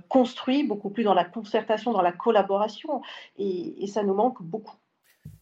[0.09, 3.01] construits, beaucoup plus dans la concertation, dans la collaboration
[3.37, 4.75] et ça nous manque beaucoup.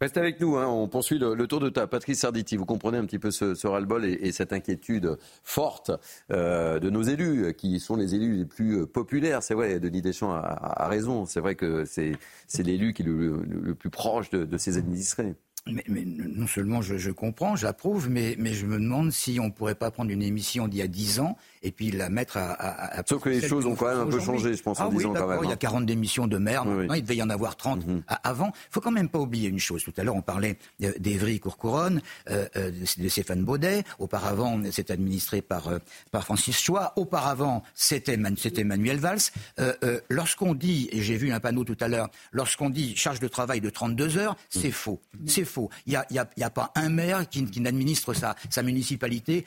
[0.02, 0.68] Reste avec nous, hein.
[0.68, 3.68] on poursuit le, tour de ta Patrice Sarditi, vous comprenez un petit peu ce, ce
[3.68, 5.92] ras-le-bol et, cette inquiétude forte
[6.32, 9.42] euh, de nos élus, qui sont les élus les plus populaires.
[9.44, 12.18] C'est vrai, Denis Deschamps a, raison, c'est vrai que c'est
[12.60, 15.36] l'élu qui est le, plus proche de ses administrés.
[15.68, 19.50] Mais, non seulement je, je comprends, j'approuve, mais, mais je me demande si on ne
[19.50, 22.54] pourrait pas prendre une émission d'il y a 10 ans et puis la mettre à.
[23.00, 24.90] à, Sauf que les choses ont quand même un peu changé, je pense, en ah,
[24.94, 25.40] oui, ans quand même.
[25.44, 25.86] Il y a 40 hein.
[25.86, 28.04] démissions de maire, il devait y en avoir 30 mhm.
[28.24, 28.52] avant.
[28.54, 29.84] Il faut quand même pas oublier une chose.
[29.84, 33.84] Tout à l'heure, on parlait d'Evry Courcouronne, euh, euh de Stéphane Baudet.
[33.98, 35.80] Auparavant, c'était administré par, euh,
[36.12, 36.94] par Francis Choix.
[36.96, 39.18] Auparavant, c'était Manuel Valls.
[39.60, 43.20] Euh, euh, lorsqu'on dit, et j'ai vu un panneau tout à l'heure, lorsqu'on dit charge
[43.20, 44.74] de travail de 32 heures, c'est mhm.
[44.74, 45.02] faux.
[45.26, 45.70] C'est faux.
[45.86, 48.64] Il n'y a, y a, y a, pas un maire qui, qui n'administre sa, sa
[48.64, 49.46] municipalité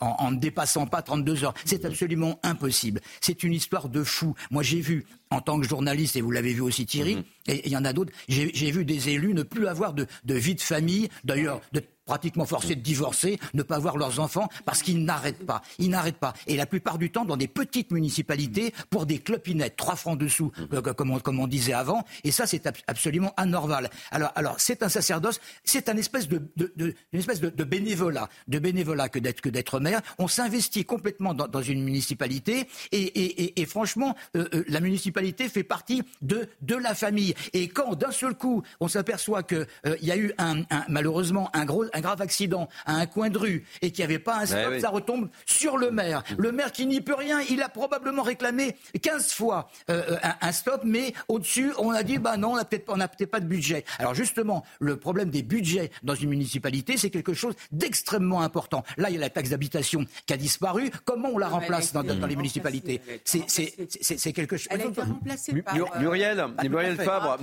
[0.00, 1.54] en, en dépassant pas 32 heures.
[1.64, 3.00] C'est absolument impossible.
[3.20, 4.34] C'est une histoire de fou.
[4.50, 7.24] Moi, j'ai vu, en tant que journaliste, et vous l'avez vu aussi Thierry, mhm.
[7.48, 10.34] et il y en a d'autres, j'ai vu des élus ne plus avoir de, de
[10.34, 14.82] vie de famille, d'ailleurs, de pratiquement forcés de divorcer, ne pas voir leurs enfants parce
[14.82, 15.62] qu'ils n'arrêtent pas.
[15.78, 16.32] Ils n'arrêtent pas.
[16.46, 20.52] Et la plupart du temps, dans des petites municipalités, pour des clopinettes, trois francs dessous,
[20.72, 22.04] euh, comme, on, comme on disait avant.
[22.24, 23.90] Et ça, c'est absolument anormal.
[24.10, 28.28] Alors, alors c'est un sacerdoce, c'est un espèce de, de, de, une espèce de, bénévolat,
[28.46, 30.00] de bénévolat que d'être que d'être maire.
[30.18, 35.48] On s'investit complètement dans, dans, une municipalité et, et, et, franchement, euh, euh, la municipalité
[35.48, 37.34] fait partie de de la famille.
[37.52, 39.66] Et quand d'un seul coup, on s'aperçoit que
[40.00, 43.30] il y a eu un, un, malheureusement un gros un grave accident à un coin
[43.30, 46.22] de rue et qu'il n'y avait pas un stop, ça retombe sur le maire.
[46.38, 50.82] Le maire qui n'y peut rien, il a probablement réclamé 15 fois euh, un, stop,
[50.84, 52.86] mais au-dessus, on a dit, bah non, on n'a peut-être
[53.18, 53.84] peut pas de budget.
[53.98, 58.84] Alors justement, le problème des budgets dans une municipalité, c'est quelque chose d'extrêmement important.
[58.96, 60.90] Là, il y a la taxe d'habitation qui a disparu.
[61.04, 64.68] Comment on la remplace dans, les municipalités C'est quelque chose.
[64.70, 67.38] Elle a été remplacée par Muriel, euh, Muriel Fabre.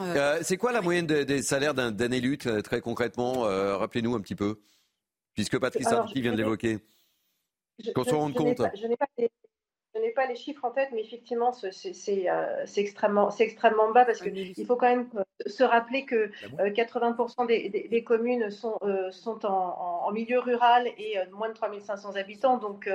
[0.00, 3.44] Euh, c'est quoi la moyenne des, salaires d'un élu très concrètement
[3.90, 4.60] Rappelez-nous un petit peu,
[5.34, 6.78] puisque Patrice Arditi vient de l'évoquer.
[7.92, 8.62] Qu'on se rende compte.
[8.76, 9.08] je n'ai pas
[9.94, 14.20] je n'ai pas les chiffres en tête, mais effectivement, c'est euh, extrêmement, extrêmement bas parce
[14.20, 18.78] qu'il faut quand même euh, se rappeler que 80% ah euh, des, des, communes sont,
[19.10, 22.58] sont en, en, milieu rural et moins de 3500 habitants.
[22.58, 22.88] Donc,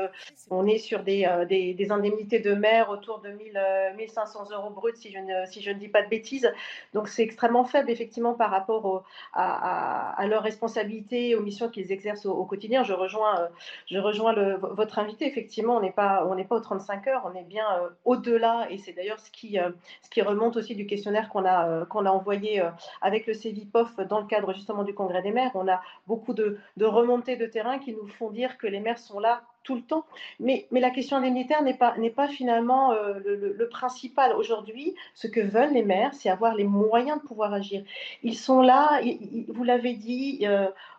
[0.49, 3.59] on est sur des, des, indemnités de maire autour de 1000,
[3.97, 6.49] 1500 euros bruts, si je, ne, si je ne dis pas de bêtises.
[6.93, 12.25] Donc, c'est extrêmement faible, effectivement, par rapport à, à, leurs responsabilités aux missions qu'ils exercent
[12.25, 12.83] au, quotidien.
[12.83, 13.49] Je rejoins,
[13.87, 15.25] je rejoins le, votre invité.
[15.25, 16.85] Effectivement, on n'est pas, on pas au 35
[17.23, 19.71] on est bien euh, au-delà, et c'est d'ailleurs ce qui, euh,
[20.01, 22.61] ce qui remonte aussi du questionnaire qu'on a, euh, qu'on a envoyé
[23.01, 25.51] avec le CEVIPOF dans le cadre justement du Congrès des maires.
[25.55, 28.99] On a beaucoup de, de remontées de terrain qui nous font dire que les maires
[28.99, 30.05] sont là tout le temps.
[30.39, 34.33] Mais, mais la question indemnitaire n'est pas, n'est pas finalement le, principal.
[34.33, 37.83] Aujourd'hui, ce que veulent les maires, c'est avoir les moyens de pouvoir agir.
[38.21, 39.01] Ils sont là,
[39.47, 40.45] vous l'avez dit,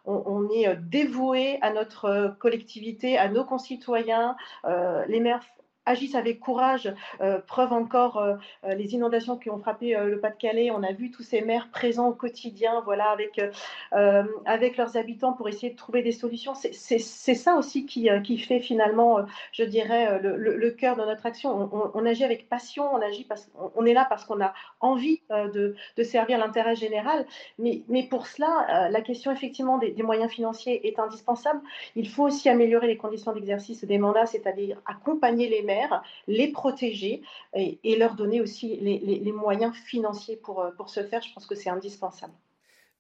[0.05, 4.35] on, est dévoué à notre collectivité, à nos concitoyens.
[5.07, 5.43] les maires
[5.87, 6.93] agissent avec courage.
[7.21, 8.35] Euh, preuve encore euh,
[8.65, 10.71] euh, les inondations qui ont frappé le Pas-de-Calais.
[10.71, 13.41] On a vu tous ces maires présents au quotidien, voilà, avec,
[14.45, 16.55] avec leurs habitants pour essayer de trouver des solutions.
[16.55, 19.19] C'est ça aussi qui, qui, fait finalement,
[19.53, 21.71] je dirais, le, cœur de notre action.
[21.95, 25.77] On, agit avec passion, on agit parce qu'on est là parce qu'on a envie de,
[25.97, 27.27] de servir l'intérêt général.
[27.59, 31.61] Mais, mais, pour cela, la question effectivement des, moyens financiers est indispensable.
[31.95, 35.76] Il faut aussi améliorer les conditions d'exercice des mandats, c'est-à-dire accompagner les maires
[36.27, 37.23] les protéger
[37.55, 41.23] et, leur donner aussi les, moyens financiers pour, euh, pour ce faire.
[41.23, 42.33] Je pense que c'est indispensable.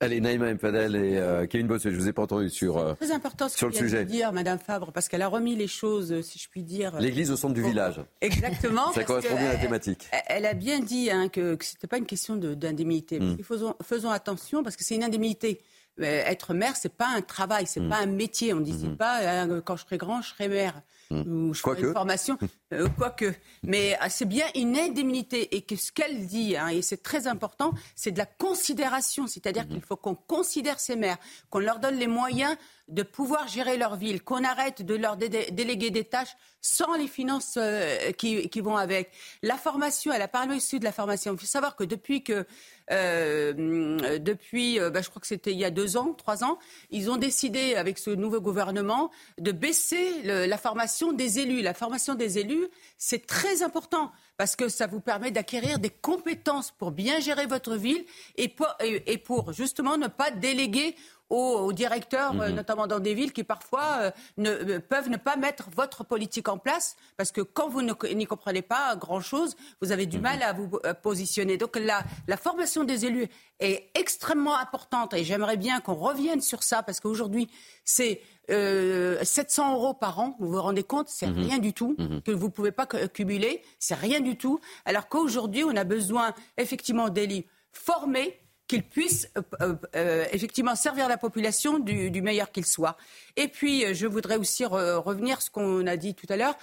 [0.01, 3.13] Allez, Naïma Mfadel et euh, Kevin Bossuet, je vous ai pas entendu sur, euh, très
[3.13, 4.05] important ce sur le sujet.
[4.05, 6.99] De dire, Madame Fabre, parce qu'elle a remis les choses, si je puis dire.
[7.01, 8.03] L'église au centre du village.
[8.21, 8.93] Exactement.
[8.93, 10.07] Ça correspond bien à la thématique.
[10.27, 13.21] Elle, a bien dit hein, que, ce n'était pas une question d'indemnité.
[13.21, 13.39] Mm.
[13.43, 15.63] Faisons, faisons attention, parce que c'est une indemnité
[15.99, 17.89] être maire, c'est pas un travail, c'est Mm.
[17.89, 18.53] pas un métier.
[18.53, 18.97] On ne dit Mhm.
[18.97, 20.83] pas euh, quand je serai grand, je serai maire.
[21.11, 21.49] Mm.
[21.51, 21.87] Ou je Quoique.
[21.87, 22.37] une formation,
[22.73, 23.33] euh, quoique.
[23.63, 25.55] Mais ah, c'est bien une indemnité.
[25.57, 29.27] Et que ce qu'elle dit, hein, et c'est très important, c'est de la considération.
[29.27, 29.69] C'est-à-dire Mhm.
[29.73, 31.19] qu'il faut qu'on considère ces maires,
[31.51, 32.57] qu'on leur donne les moyens
[32.89, 37.09] de pouvoir gérer leur ville, qu'on arrête de leur dé- déléguer des tâches sans les
[37.09, 39.11] finances euh, qui, qui vont avec.
[39.43, 41.33] La formation, elle a parlé aussi de la formation.
[41.33, 42.47] Il faut savoir que depuis que,
[42.93, 46.59] euh, depuis, euh, bah, je crois que c'était il y a deux ans, trois ans,
[46.91, 51.63] ils ont décidé avec ce nouveau gouvernement de baisser le- la formation des élus.
[51.63, 52.67] La formation des élus,
[52.97, 57.75] c'est très important parce que ça vous permet d'acquérir des compétences pour bien gérer votre
[57.77, 58.05] ville
[58.37, 60.95] et pour, et- et pour justement ne pas déléguer
[61.29, 61.37] aux,
[61.67, 62.55] aux directeurs, euh, Mhm.
[62.55, 66.49] notamment dans des villes qui parfois euh, ne, euh, peuvent ne pas mettre votre politique
[66.49, 70.53] en place, parce que quand vous n'y comprenez pas grand-chose, vous avez du mal à
[70.53, 70.71] vous
[71.03, 71.57] positionner.
[71.57, 73.27] Donc la, la formation des élus
[73.59, 77.51] est extrêmement importante, et j'aimerais bien qu'on revienne sur ça, parce qu'aujourd'hui,
[77.85, 78.21] c'est
[78.51, 81.39] euh, 700 euros par an, vous vous rendez compte, c'est Mhm.
[81.45, 82.23] rien du tout, Mhm.
[82.23, 85.85] que vous ne pouvez pas cu- cumuler, c'est rien du tout, alors qu'aujourd'hui, on a
[85.85, 92.21] besoin effectivement d'élus formés, qu'ils puissent euh, euh, euh, effectivement servir la population du, du
[92.21, 92.97] meilleur qu'il soit.
[93.37, 96.57] Et puis, je voudrais aussi re- revenir ce qu'on a dit tout à l'heure.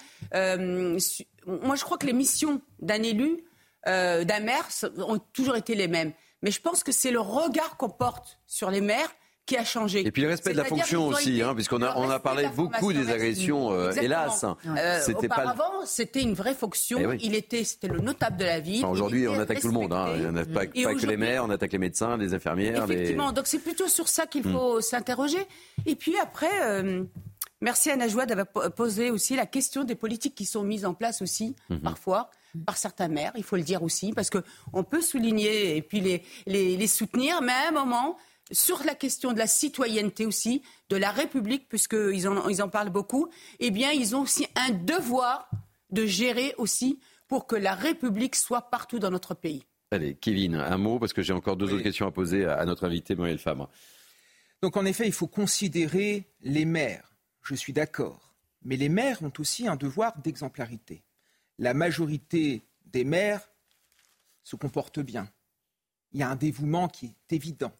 [1.46, 3.44] Moi, je crois que les missions d'un élu,
[3.86, 4.68] d'un maire,
[4.98, 6.12] ont toujours été les mêmes.
[6.42, 9.10] Mais je pense que c'est le regard qu'on porte sur les maires
[9.46, 10.06] qui a changé.
[10.06, 12.92] Et puis le respect de la fonction aussi, hein, puisqu'on a, on a parlé beaucoup
[12.92, 14.42] des agressions, euh, hélas.
[14.44, 14.56] hein.
[14.66, 16.98] Euh, C'était le- auparavant, c'était une vraie fonction.
[17.00, 17.18] Eh oui.
[17.20, 18.84] Il était, c'était le notable de la ville.
[18.84, 19.92] Enfin, Aujourd'hui, on attaque tout le monde.
[19.92, 20.06] Hein.
[20.28, 22.86] On n'attaque pas, pas que les maires, on attaque les médecins, les infirmières.
[22.86, 24.52] les- Effectivement, donc c'est plutôt sur ça qu'il Mm.
[24.52, 25.46] faut s'interroger.
[25.84, 27.04] Et puis après, euh,
[27.60, 30.94] merci à Najwa d'avoir po- posé aussi la question des politiques qui sont mises en
[30.94, 31.80] place aussi, Mhm.
[31.80, 32.30] parfois,
[32.64, 36.22] par certains maires, il faut le dire aussi, parce qu'on peut souligner et puis les,
[36.46, 38.16] les, les soutenir, mais à un moment,
[38.52, 42.90] sur la question de la citoyenneté aussi, de la République, puisqu'ils en, ils en parlent
[42.90, 43.28] beaucoup,
[43.58, 45.48] eh bien, ils ont aussi un devoir
[45.90, 49.64] de gérer aussi pour que la République soit partout dans notre pays.
[49.90, 52.64] Allez, Kevin, un mot, parce que j'ai encore deux autres questions à poser à, à
[52.64, 53.70] notre invité, Muriel Fabre.
[54.60, 57.16] Donc en effet, il faut considérer les maires.
[57.42, 58.34] Je suis d'accord.
[58.62, 61.04] Mais les maires ont aussi un devoir d'exemplarité.
[61.58, 63.48] La majorité des maires
[64.42, 65.28] se comportent bien.
[66.12, 67.72] Il y a un dévouement qui est évident.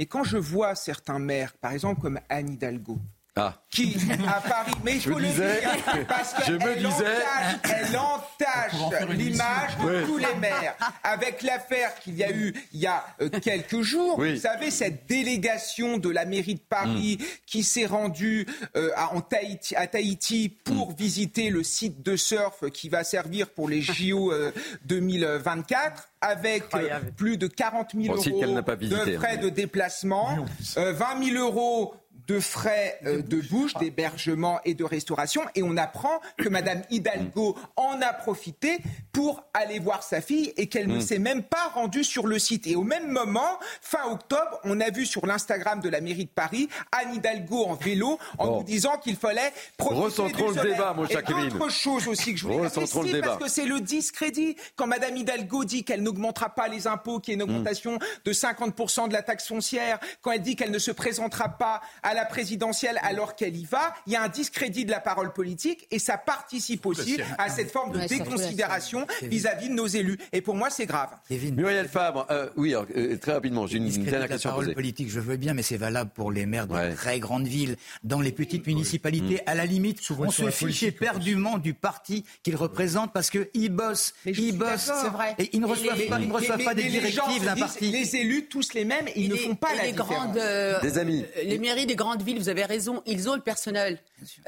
[0.00, 2.96] Mais quand je vois certains maires, par exemple comme Anne Hidalgo,
[3.36, 3.54] Ah.
[3.70, 6.78] qui à Paris, mais il Je faut me le disais- dire, parce je me qu'elle
[6.78, 10.74] disais- entache, elle entache l'image de tous les maires.
[11.04, 14.34] Avec l'affaire qu'il y a eu il y a euh, quelques jours, Oui.
[14.34, 17.24] vous savez, cette délégation de la mairie de Paris Mm.
[17.46, 20.74] qui s'est rendue euh, à, en Tahiti, à Tahiti Mm.
[20.74, 24.52] pour visiter le site de surf qui va servir pour les JO euh,
[24.86, 29.16] 2024 avec euh, plus de 40 000 Bon, site qu'elle euros n'a pas visité, de
[29.16, 29.42] frais hein.
[29.42, 30.36] de déplacement,
[30.76, 31.94] euh, 20 000 euros
[32.30, 35.42] de frais euh, de bouche, d'hébergement et de restauration.
[35.56, 38.78] Et on apprend que Madame Hidalgo en a profité
[39.12, 41.00] pour aller voir sa fille et qu'elle ne Mm.
[41.00, 42.66] s'est même pas rendue sur le site.
[42.68, 46.30] Et au même moment, fin octobre, on a vu sur l'Instagram de la mairie de
[46.30, 48.56] Paris Anne Hidalgo en vélo en Bon.
[48.58, 50.72] nous disant qu'il fallait profiter Recentrons le soleil.
[50.74, 53.26] débat, mon Et autre chose aussi que je voulais c'est débat.
[53.28, 54.56] parce que c'est le discrédit.
[54.76, 58.32] Quand Madame Hidalgo dit qu'elle n'augmentera pas les impôts, qu'il y a une augmentation de
[58.32, 62.19] 50% de la taxe foncière, quand elle dit qu'elle ne se présentera pas à la
[62.24, 65.98] présidentielle alors qu'elle y va, il y a un discrédit de la parole politique et
[65.98, 70.18] ça participe aussi à cette forme de la déconsidération vis-à-vis de nos élus.
[70.32, 71.10] Et pour moi, c'est grave.
[71.30, 74.52] Muriel Fabre, euh, oui, alors, euh, très rapidement, j'ai une Discrédit dernière la question à
[74.52, 74.74] parole poser.
[74.74, 76.94] politique, je veux bien, mais c'est valable pour les maires de Ouais.
[76.94, 77.76] très grandes villes.
[78.04, 81.58] Dans les petites municipalités, à la limite, Souvent, on sur se la fiche politique, éperdument
[81.58, 85.02] du parti qu'ils représentent parce qu'ils bossent, ils bossent, d'accord.
[85.02, 85.34] c'est vrai.
[85.38, 87.90] Et ils ne reçoivent pas, ils ne reçoivent mais- pas des les directives d'un parti.
[87.90, 90.08] Les élus, tous les mêmes, ils ne font pas la différence.
[90.10, 91.24] grandes, euh, Des amis.
[91.44, 93.98] Les mairies des grandes villes, vous avez raison, ils ont le personnel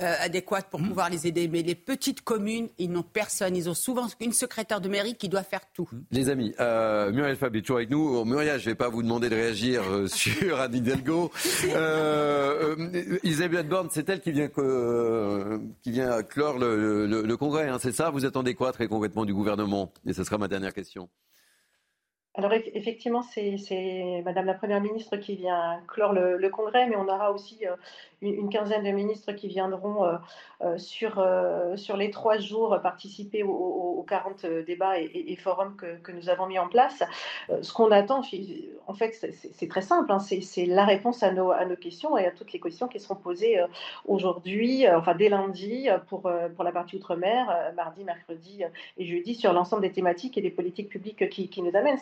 [0.01, 1.49] euh, adéquat pour pouvoir les aider.
[1.49, 3.55] Mais les petites communes, ils n'ont personne.
[3.57, 5.89] Ils ont souvent une secrétaire de mairie qui doit faire tout.
[6.11, 8.17] Les amis, euh, Muriel Fabre est toujours avec nous.
[8.17, 11.31] Oh, Muriel, je ne vais pas vous demander de réagir euh, sur Anne Hidalgo.
[11.67, 17.79] Euh, Isabelle Borne, c'est elle qui vient, qui vient clore le, le- le Congrès, hein,
[17.81, 18.11] c'est ça?
[18.11, 19.93] Vous attendez quoi très concrètement du gouvernement?
[20.07, 21.09] Et ce sera ma dernière question.
[22.35, 27.07] Alors eff- effectivement, c'est Madame la Première ministre qui vient clore le, Congrès, mais on
[27.07, 27.77] aura aussi euh,
[28.23, 30.17] une, quinzaine de ministres qui viendront euh,
[30.63, 31.23] euh, sur,
[31.77, 36.47] sur les trois jours participer aux, aux- aux 40 débats et, forums que, nous avons
[36.47, 37.03] mis en place.
[37.63, 38.23] Ce qu'on attend,
[38.87, 42.53] en fait, c'est- très simple, hein, c'est la réponse à nos, questions et à toutes
[42.53, 43.59] les questions qui seront posées
[44.07, 46.23] aujourd'hui, enfin dès lundi, pour,
[46.55, 48.63] pour la partie Outre-mer, mardi, mercredi
[48.99, 51.99] et jeudi, sur l'ensemble des thématiques et des politiques publiques qui, nous amènent.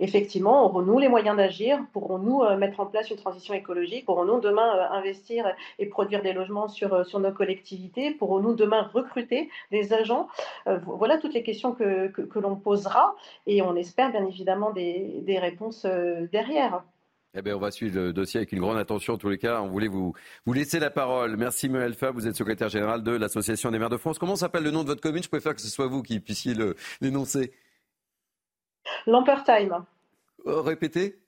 [0.00, 1.78] Et effectivement, aurons-nous les moyens d'agir?
[1.92, 4.06] Pourrons-nous mettre en place une transition écologique?
[4.06, 5.46] Pourrons-nous demain investir
[5.78, 8.12] et produire des logements sur, sur nos collectivités?
[8.12, 10.28] Pourrons-nous demain recruter des agents?
[10.66, 13.14] Voilà toutes les questions que, que, l'on posera
[13.46, 15.86] et on espère bien évidemment des, des réponses
[16.32, 16.82] derrière.
[17.34, 19.62] Eh bien, on va suivre le dossier avec une grande attention en tous les cas.
[19.62, 20.12] On voulait vous,
[20.44, 21.38] vous laisser la parole.
[21.38, 24.18] Merci Maël Fa, vous êtes secrétaire général de l'Association des maires de France.
[24.18, 25.22] Comment s'appelle le nom de votre commune?
[25.22, 26.54] Je préfère que ce soit vous qui puissiez
[27.00, 27.52] l'énoncer.
[29.06, 29.84] Lampertheim.
[30.44, 31.18] Oh, répétez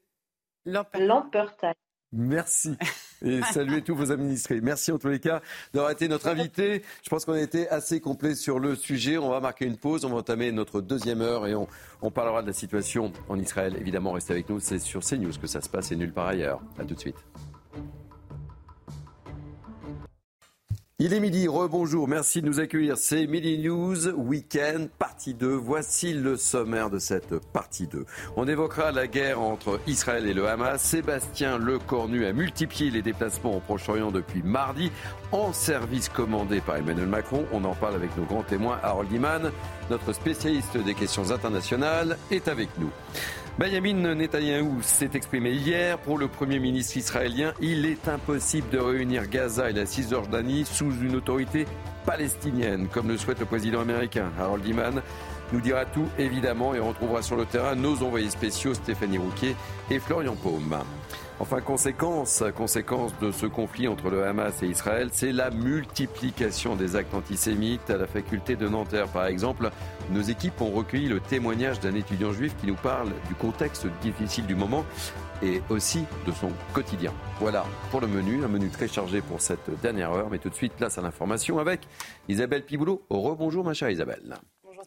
[0.66, 1.74] Lampertheim.
[2.12, 2.76] Merci.
[3.24, 4.60] Et saluez tous vos administrés.
[4.60, 5.40] Merci en tous les cas
[5.72, 6.82] d'avoir été notre invité.
[7.02, 9.18] Je pense qu'on a été assez complet sur le sujet.
[9.18, 10.04] On va marquer une pause.
[10.04, 11.66] On va entamer notre deuxième heure et on,
[12.02, 13.76] on parlera de la situation en Israël.
[13.80, 14.60] Évidemment, restez avec nous.
[14.60, 16.60] C'est sur CNews que ça se passe et nulle part ailleurs.
[16.78, 17.16] À tout de suite.
[21.00, 22.96] Il est midi, rebonjour, merci de nous accueillir.
[22.96, 25.48] C'est Midi News Weekend, partie 2.
[25.48, 28.06] Voici le sommaire de cette partie 2.
[28.36, 30.80] On évoquera la guerre entre Israël et le Hamas.
[30.80, 34.92] Sébastien Lecornu a multiplié les déplacements au Proche-Orient depuis mardi
[35.32, 37.44] en service commandé par Emmanuel Macron.
[37.52, 38.78] On en parle avec nos grands témoins.
[38.80, 39.50] Harold Iman,
[39.90, 42.90] notre spécialiste des questions internationales, est avec nous.
[43.56, 45.98] Benjamin Netanyahou s'est exprimé hier.
[45.98, 50.90] Pour le Premier ministre israélien, il est impossible de réunir Gaza et la Cisjordanie sous
[51.00, 51.64] une autorité
[52.04, 54.32] palestinienne, comme le souhaite le président américain.
[54.40, 55.00] Harold Iman
[55.52, 59.54] nous dira tout, évidemment, et on retrouvera sur le terrain nos envoyés spéciaux Stéphanie Rouquier
[59.88, 60.76] et Florian Paume.
[61.40, 66.94] Enfin, conséquence, conséquence de ce conflit entre le Hamas et Israël, c'est la multiplication des
[66.94, 69.08] actes antisémites à la faculté de Nanterre.
[69.08, 69.70] Par exemple,
[70.10, 74.46] nos équipes ont recueilli le témoignage d'un étudiant juif qui nous parle du contexte difficile
[74.46, 74.84] du moment
[75.42, 77.12] et aussi de son quotidien.
[77.40, 80.54] Voilà pour le menu, un menu très chargé pour cette dernière heure, mais tout de
[80.54, 81.80] suite place à l'information avec
[82.28, 83.02] Isabelle Piboulot.
[83.10, 84.36] Rebonjour ma chère Isabelle.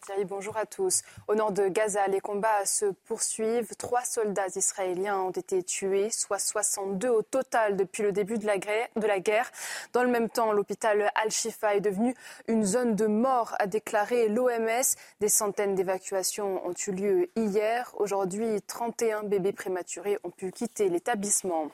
[0.00, 1.02] Thierry, bonjour à tous.
[1.26, 3.74] Au nord de Gaza, les combats se poursuivent.
[3.76, 8.58] Trois soldats israéliens ont été tués, soit 62 au total depuis le début de la
[8.58, 9.50] guerre.
[9.92, 12.14] Dans le même temps, l'hôpital Al-Shifa est devenu
[12.46, 14.96] une zone de mort, a déclaré l'OMS.
[15.20, 17.92] Des centaines d'évacuations ont eu lieu hier.
[17.98, 21.70] Aujourd'hui, 31 bébés prématurés ont pu quitter l'établissement.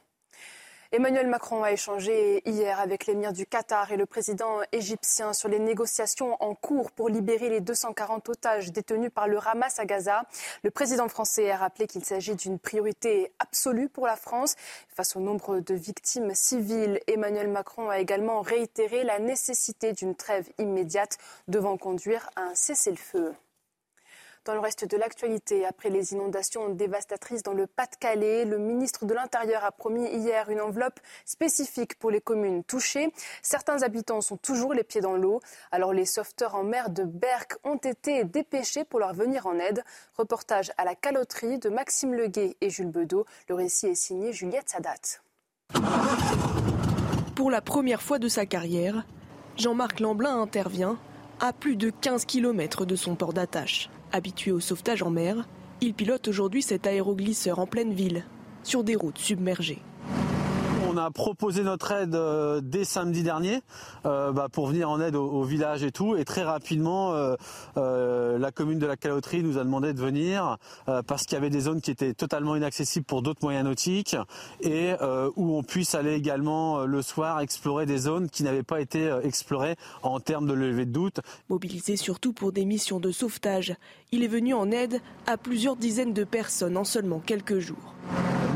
[0.96, 5.58] Emmanuel Macron a échangé hier avec l'émir du Qatar et le président égyptien sur les
[5.58, 10.22] négociations en cours pour libérer les 240 otages détenus par le Hamas à Gaza.
[10.62, 14.54] Le président français a rappelé qu'il s'agit d'une priorité absolue pour la France.
[14.88, 20.48] Face au nombre de victimes civiles, Emmanuel Macron a également réitéré la nécessité d'une trêve
[20.58, 21.18] immédiate
[21.48, 23.34] devant conduire à un cessez-le-feu.
[24.44, 29.14] Dans le reste de l'actualité, après les inondations dévastatrices dans le Pas-de-Calais, le ministre de
[29.14, 33.10] l'Intérieur a promis hier une enveloppe spécifique pour les communes touchées.
[33.40, 35.40] Certains habitants sont toujours les pieds dans l'eau.
[35.72, 39.82] Alors les sauveteurs en mer de Berck ont été dépêchés pour leur venir en aide.
[40.18, 43.24] Reportage à la caloterie de Maxime Leguet et Jules Bedeau.
[43.48, 45.22] Le récit est signé Juliette Sadat.
[47.34, 49.06] Pour la première fois de sa carrière,
[49.56, 50.98] Jean-Marc Lamblin intervient
[51.40, 53.88] à plus de 15 km de son port d'attache.
[54.14, 55.44] Habitué au sauvetage en mer,
[55.80, 58.24] il pilote aujourd'hui cet aéroglisseur en pleine ville,
[58.62, 59.82] sur des routes submergées
[60.94, 63.60] on a proposé notre aide euh, dès samedi dernier
[64.06, 66.16] euh, bah, pour venir en aide au, village et tout.
[66.16, 67.12] Et très rapidement,
[67.76, 70.56] euh, la commune de la Caloterie nous a demandé de venir
[71.06, 74.16] parce qu'il y avait des zones qui étaient totalement inaccessibles pour d'autres moyens nautiques
[74.62, 74.92] et
[75.36, 79.76] où on puisse aller également le soir explorer des zones qui n'avaient pas été explorées
[80.02, 81.20] en termes de levée de doute.
[81.48, 83.74] Mobilisé surtout pour des missions de sauvetage,
[84.12, 87.94] il est venu en aide à plusieurs dizaines de personnes en seulement quelques jours.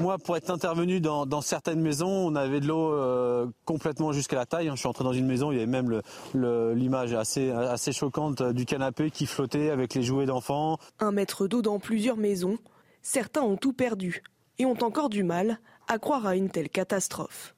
[0.01, 4.47] Moi, pour être intervenu dans, certaines maisons, on avait de l'eau euh, complètement jusqu'à la
[4.47, 4.71] taille.
[4.71, 6.01] Je suis entré dans une maison, il y avait même
[6.35, 10.79] l'image assez, assez choquante du canapé qui flottait avec les jouets d'enfants.
[11.01, 12.59] Un mètre d'eau dans plusieurs maisons.
[13.03, 14.23] Certains ont tout perdu
[14.59, 17.55] et ont encore du mal à croire à une telle catastrophe.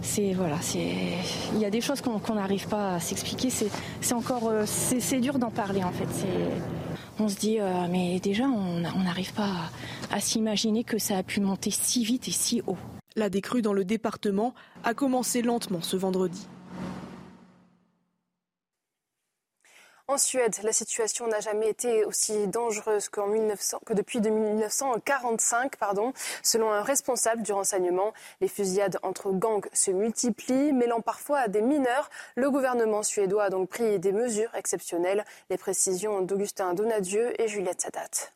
[0.00, 0.94] C'est voilà, c'est
[1.52, 3.50] il y a des choses qu'on n'arrive pas à s'expliquer.
[3.50, 6.08] C'est encore euh, c'est dur d'en parler en fait.
[7.20, 9.70] On se dit euh, mais déjà on n'arrive pas
[10.10, 12.78] à s'imaginer que ça a pu monter si vite et si haut.
[13.16, 14.54] La décrue dans le département
[14.84, 16.46] a commencé lentement ce vendredi.
[20.10, 25.76] En Suède, la situation n'a jamais été aussi dangereuse que depuis 1945.
[25.76, 26.14] Pardon.
[26.42, 32.08] Selon un responsable du renseignement, les fusillades entre gangs se multiplient, mêlant parfois des mineurs.
[32.36, 35.26] Le gouvernement suédois a donc pris des mesures exceptionnelles.
[35.50, 38.32] Les précisions d'Augustin Donadieu et Juliette Sadat.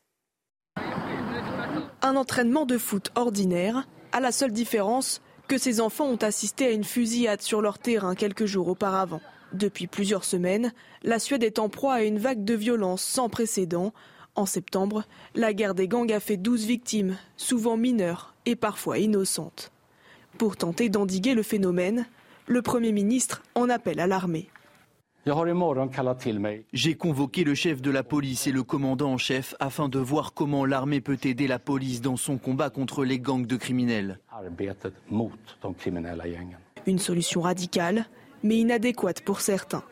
[2.03, 6.69] Un entraînement de foot ordinaire, à la seule différence que ces enfants ont assisté à
[6.69, 9.21] une fusillade sur leur terrain quelques jours auparavant.
[9.53, 10.73] Depuis plusieurs semaines,
[11.03, 13.93] la Suède est en proie à une vague de violence sans précédent
[14.35, 15.03] En septembre,
[15.35, 19.71] la guerre des gangs a fait 12 victimes, souvent mineures et parfois innocentes.
[20.39, 22.07] Pour tenter d'endiguer le phénomène,
[22.47, 24.49] le Premier ministre en appelle à l'armée.
[26.73, 30.33] J'ai convoqué le chef de la police et le commandant en chef afin de voir
[30.33, 34.19] comment l'armée peut aider la police dans son combat contre les gangs de criminels.
[36.85, 38.05] Une solution radicale,
[38.43, 39.83] mais inadéquate pour certains.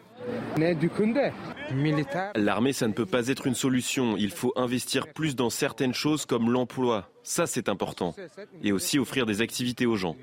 [2.36, 4.16] L'armée, ça ne peut pas être une solution.
[4.18, 7.10] Il faut investir plus dans certaines choses comme l'emploi.
[7.24, 8.16] Ça, c'est important.
[8.64, 10.16] Et aussi offrir des activités aux gens.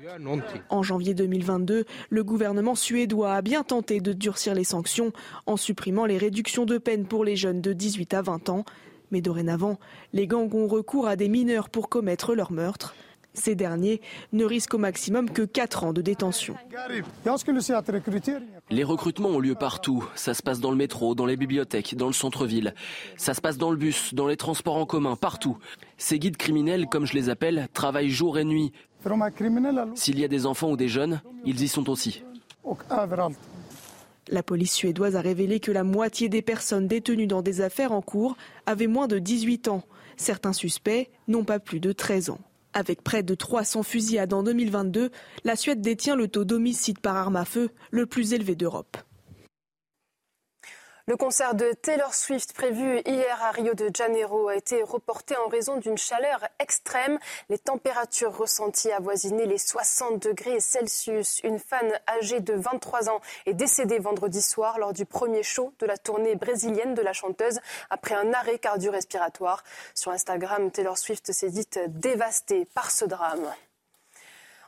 [0.69, 5.11] En janvier 2022, le gouvernement suédois a bien tenté de durcir les sanctions
[5.45, 8.65] en supprimant les réductions de peine pour les jeunes de 18 à 20 ans.
[9.11, 9.79] Mais dorénavant,
[10.13, 12.93] les gangs ont recours à des mineurs pour commettre leurs meurtres.
[13.33, 14.01] Ces derniers
[14.33, 16.55] ne risquent au maximum que 4 ans de détention.
[18.69, 20.07] Les recrutements ont lieu partout.
[20.15, 22.73] Ça se passe dans le métro, dans les bibliothèques, dans le centre-ville.
[23.17, 25.57] Ça se passe dans le bus, dans les transports en commun, partout.
[25.97, 28.71] Ces guides criminels, comme je les appelle, travaillent jour et nuit.
[29.95, 32.23] S'il y a des enfants ou des jeunes, ils y sont aussi.
[34.27, 38.01] La police suédoise a révélé que la moitié des personnes détenues dans des affaires en
[38.01, 39.83] cours avaient moins de 18 ans.
[40.17, 42.39] Certains suspects n'ont pas plus de 13 ans.
[42.73, 45.09] Avec près de 300 fusillades en 2022,
[45.43, 48.97] la Suède détient le taux d'homicide par arme à feu le plus élevé d'Europe.
[51.09, 55.47] Le concert de Taylor Swift prévu hier à Rio de Janeiro a été reporté en
[55.47, 57.17] raison d'une chaleur extrême.
[57.49, 61.39] Les températures ressenties avoisinaient les 60 degrés Celsius.
[61.43, 65.87] Une fan âgée de 23 ans est décédée vendredi soir lors du premier show de
[65.87, 69.63] la tournée brésilienne de la chanteuse après un arrêt cardio-respiratoire.
[69.95, 73.51] Sur Instagram, Taylor Swift s'est dite dévastée par ce drame.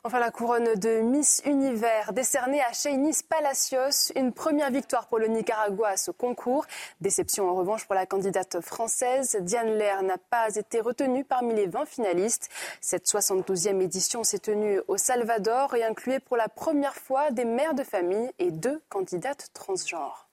[0.04, 4.12] Enfin, la couronne de Miss Univers décernée à Shainis Palacios.
[4.16, 6.66] Une première victoire pour le Nicaragua à ce concours.
[7.02, 9.38] Déception en revanche pour la candidate française.
[9.42, 12.50] Diane Lair n'a pas été retenue parmi les 20 finalistes.
[12.82, 17.76] Cette 72e édition s'est tenue au Salvador et incluait pour la première fois des mères
[17.76, 20.30] de famille et deux candidates transgenres.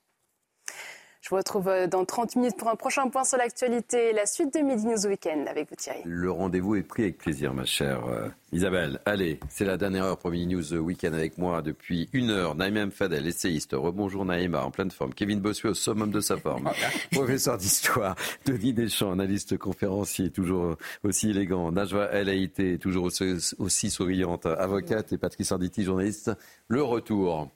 [1.21, 4.55] Je vous retrouve euh, dans 30 minutes pour un prochain point sur l'actualité, la suite
[4.55, 6.01] de Midi News Weekend avec vous Thierry.
[6.07, 8.99] Le rendez-vous est pris avec plaisir, ma chère euh, Isabelle.
[9.05, 12.55] Allez, c'est la dernière heure pour Midi News Weekend avec moi depuis une heure.
[12.55, 13.73] Naïm Fadel, essayiste.
[13.75, 15.13] Rebonjour Naïma, en pleine forme.
[15.13, 16.71] Kevin Bossuet au summum de sa forme.
[17.13, 18.17] Professeur d'histoire.
[18.47, 21.71] Denis Deschamps, analyste conférencier, toujours aussi élégant.
[21.73, 23.11] Najwa El Haïté, toujours
[23.59, 24.47] aussi, souriante.
[24.47, 26.31] Avocate et Patrice Arditi, journaliste.
[26.69, 27.51] Le retour.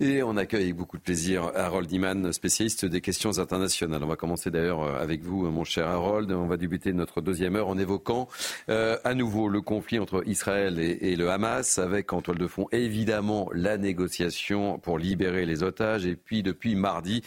[0.00, 4.02] Et on accueille avec beaucoup de plaisir Harold Iman, spécialiste des questions internationales.
[4.02, 6.32] On va commencer d'ailleurs euh, avec vous, mon cher Harold.
[6.32, 8.28] On va débuter notre deuxième heure en évoquant
[8.68, 12.66] euh, à nouveau le conflit entre Israël et, le Hamas, avec en toile de fond
[12.72, 16.06] évidemment la négociation pour libérer les otages.
[16.06, 17.22] Et puis depuis mardi,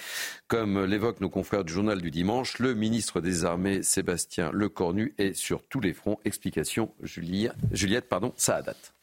[0.48, 5.34] comme l'évoquent nos confrères du journal du dimanche, le ministre des Armées, Sébastien Lecornu, est
[5.34, 6.20] sur tous les fronts.
[6.26, 8.97] Explication Juliette, Juliette pardon, date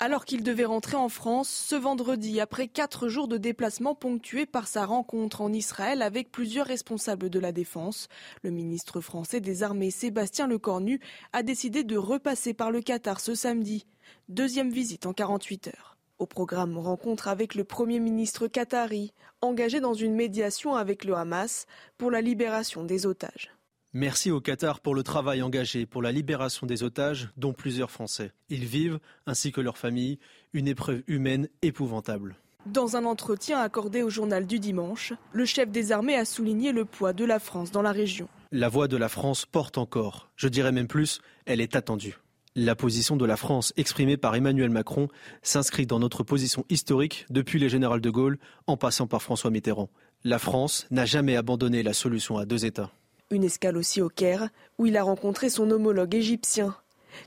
[0.00, 4.68] alors qu'il devait rentrer en France ce vendredi après quatre jours de déplacement ponctués par
[4.68, 8.08] sa rencontre en Israël avec plusieurs responsables de la défense.
[8.42, 11.00] Le ministre français des Armées Sébastien Lecornu
[11.32, 13.86] a décidé de repasser par le Qatar ce samedi.
[14.28, 15.96] Deuxième visite en 48 heures.
[16.18, 21.66] Au programme, rencontre avec le Premier ministre qatari, engagé dans une médiation avec le Hamas
[21.96, 23.57] pour la libération des otages.
[23.94, 28.32] Merci au Qatar pour le travail engagé pour la libération des otages, dont plusieurs Français.
[28.50, 30.18] Ils vivent, ainsi que leurs familles,
[30.52, 32.36] une épreuve humaine épouvantable.
[32.66, 36.84] Dans un entretien accordé au journal du dimanche, le chef des armées a souligné le
[36.84, 38.28] poids de la France dans la région.
[38.52, 40.28] La voix de la France porte encore.
[40.36, 42.18] Je dirais même plus, elle est attendue.
[42.54, 45.08] La position de la France exprimée par Emmanuel Macron
[45.40, 49.88] s'inscrit dans notre position historique depuis les généraux de Gaulle en passant par François Mitterrand.
[50.24, 52.92] La France n'a jamais abandonné la solution à deux États.
[53.30, 54.48] Une escale aussi au Caire,
[54.78, 56.74] où il a rencontré son homologue égyptien.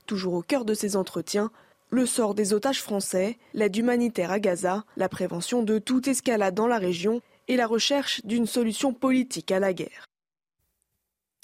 [0.08, 1.52] Toujours au cœur de ses entretiens,
[1.91, 6.68] le sort des otages français, l'aide humanitaire à Gaza, la prévention de toute escalade dans
[6.68, 10.11] la région et la recherche d'une solution politique à la guerre.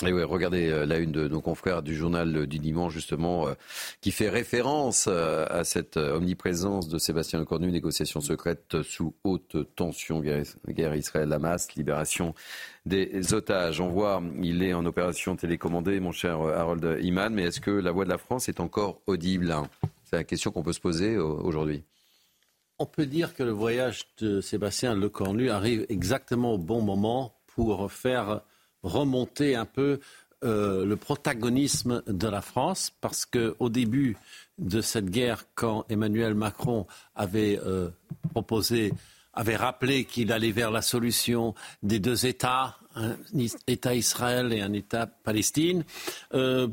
[0.05, 3.55] Et ouais, regardez euh, la une de nos confrères du journal du dimanche, justement, euh,
[3.99, 10.19] qui fait référence euh, à cette omniprésence de Sébastien Lecornu, négociation secrète sous haute tension,
[10.19, 12.35] guerre, Israël-Hamas, libération
[12.85, 13.81] des otages.
[13.81, 17.91] On voit, il est en opération télécommandée, mon cher Harold Iman, mais est-ce que la
[17.91, 19.55] voix de la France est encore audible?
[20.03, 21.83] C'est la question qu'on peut se poser aujourd'hui.
[22.77, 27.91] On peut dire que le voyage de Sébastien Lecornu arrive exactement au bon moment pour
[27.91, 28.41] faire
[28.83, 29.99] remonter un peu
[30.43, 34.17] euh, le protagonisme de la France, parce qu'au début
[34.59, 37.89] de cette guerre, quand Emmanuel Macron avait euh,
[38.31, 38.93] proposé,
[39.33, 43.15] avait rappelé qu'il allait vers la solution des deux États, un
[43.67, 45.83] État Israël et un État Palestine,
[46.35, 46.67] euh,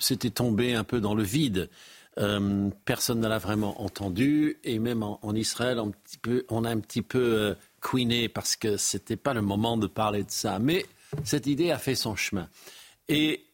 [0.00, 1.68] c'était tombé un peu dans le vide.
[2.18, 5.78] Euh, personne ne l'a vraiment entendu et même en, Israël,
[6.48, 7.54] on, a un petit peu
[7.86, 10.58] queené parce que c'était pas le moment de parler de ça.
[10.58, 10.86] Mais
[11.24, 12.48] cette idée a fait son chemin.
[13.08, 13.46] Et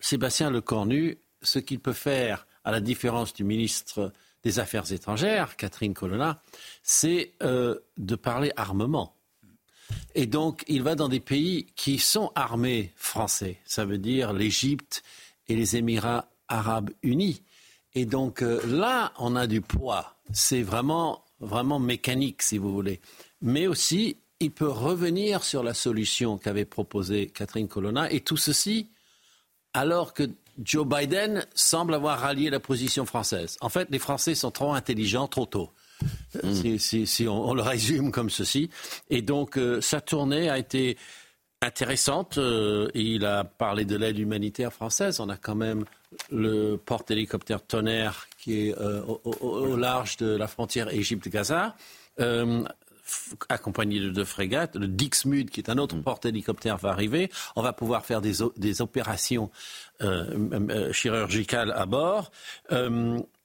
[0.00, 4.12] Sébastien Lecornu, ce qu'il peut faire, à la différence du ministre
[4.42, 6.42] des Affaires étrangères, Catherine Colonna,
[6.82, 9.14] c'est euh, de parler armement.
[10.14, 13.58] Et donc, il va dans des pays qui sont armés français.
[13.64, 15.02] Ça veut dire l'Égypte
[15.48, 17.42] et les Émirats arabes unis.
[17.94, 20.16] Et donc euh, là, on a du poids.
[20.32, 23.00] C'est vraiment, vraiment mécanique, si vous voulez.
[23.40, 28.10] Mais aussi, il peut revenir sur la solution qu'avait proposée Catherine Colonna.
[28.10, 28.88] Et tout ceci
[29.72, 30.24] alors que
[30.62, 33.58] Joe Biden semble avoir rallié la position française.
[33.60, 35.70] En fait, les Français sont trop intelligents trop tôt.
[36.42, 36.78] Hmm.
[36.78, 38.70] Si, on, le résume comme ceci.
[39.10, 40.96] Et donc, euh, sa tournée a été
[41.62, 42.38] intéressante.
[42.38, 45.20] Euh, il a parlé de l'aide humanitaire française.
[45.20, 45.84] On a quand même
[46.30, 51.76] le porte-hélicoptère Tonnerre qui est euh, au, large de la frontière Égypte-Gaza
[53.48, 54.76] accompagné de deux frégates.
[54.76, 56.02] Le Dixmude, qui est un autre hmm.
[56.02, 57.30] porte-hélicoptère, va arriver.
[57.54, 59.50] On va pouvoir faire des, des opérations
[60.92, 62.30] chirurgicales à bord.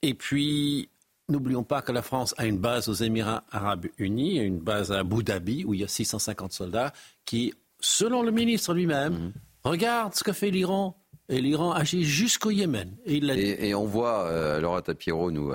[0.02, 0.90] et puis,
[1.32, 4.98] N'oublions pas que la France a une base aux Émirats arabes unis, une base à
[4.98, 6.92] Abu Dhabi où il y a 650 soldats
[7.24, 9.32] qui, selon le ministre lui-même, mhm.
[9.64, 10.98] regarde ce que fait l'Iran.
[11.28, 12.96] Et l'Iran agit jusqu'au Yémen.
[13.06, 15.52] Et, on voit, euh, Laura Tapiro nous,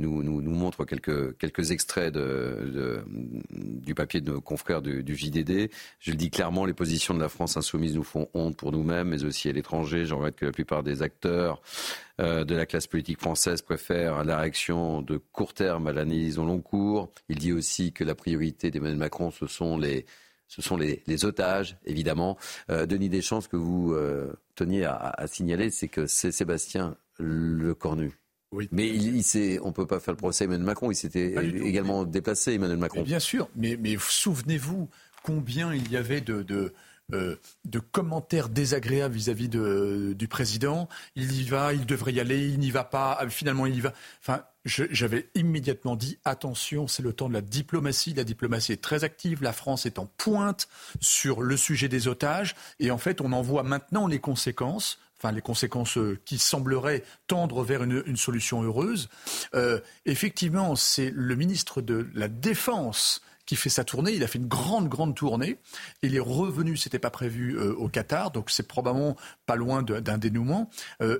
[0.00, 5.70] nous, montre quelques, extraits du papier de nos confrères du, JDD.
[5.98, 9.08] Je le dis clairement, les positions de la France insoumise nous font honte pour nous-mêmes,
[9.08, 10.06] mais aussi à l'étranger.
[10.06, 11.60] J'en regrette que la plupart des acteurs
[12.20, 16.44] euh, de la classe politique française préfèrent la réaction de court terme à l'analyse au
[16.44, 17.10] long cours.
[17.28, 20.06] Il dit aussi que la priorité d'Emmanuel Macron, ce sont les
[20.50, 22.36] ce sont les, otages, évidemment.
[22.70, 26.96] Euh, Denis Deschamps, ce que vous euh, teniez à, à signaler, c'est que c'est Sébastien
[27.20, 28.19] Lecornu
[28.72, 30.90] mais il, on ne peut pas faire le procès à Emmanuel Macron.
[30.90, 31.34] Il s'était
[31.64, 33.02] également déplacé, Emmanuel Macron.
[33.02, 34.88] bien sûr, mais, souvenez-vous
[35.22, 36.72] combien il y avait de,
[37.12, 37.36] euh,
[37.92, 40.88] commentaires désagréables vis-à-vis du président.
[41.16, 43.80] Il y va, il devrait y aller, il n'y va pas, ah, finalement il y
[43.80, 43.92] va.
[44.20, 48.14] Enfin, j'avais immédiatement dit attention, c'est le temps de la diplomatie.
[48.14, 50.68] La diplomatie est très active, la France est en pointe
[51.00, 55.32] sur le sujet des otages, et en fait on en voit maintenant les conséquences enfin
[55.32, 59.08] les conséquences euh, qui sembleraient tendre vers une, solution heureuse.
[59.54, 64.12] Euh, effectivement, c'est le ministre de la Défense qui fait sa tournée.
[64.12, 65.58] Il a fait une grande, grande tournée.
[66.02, 69.16] Il est revenu, c'était pas prévu, euh, au Qatar, donc c'est probablement
[69.46, 70.70] pas loin d'un dénouement,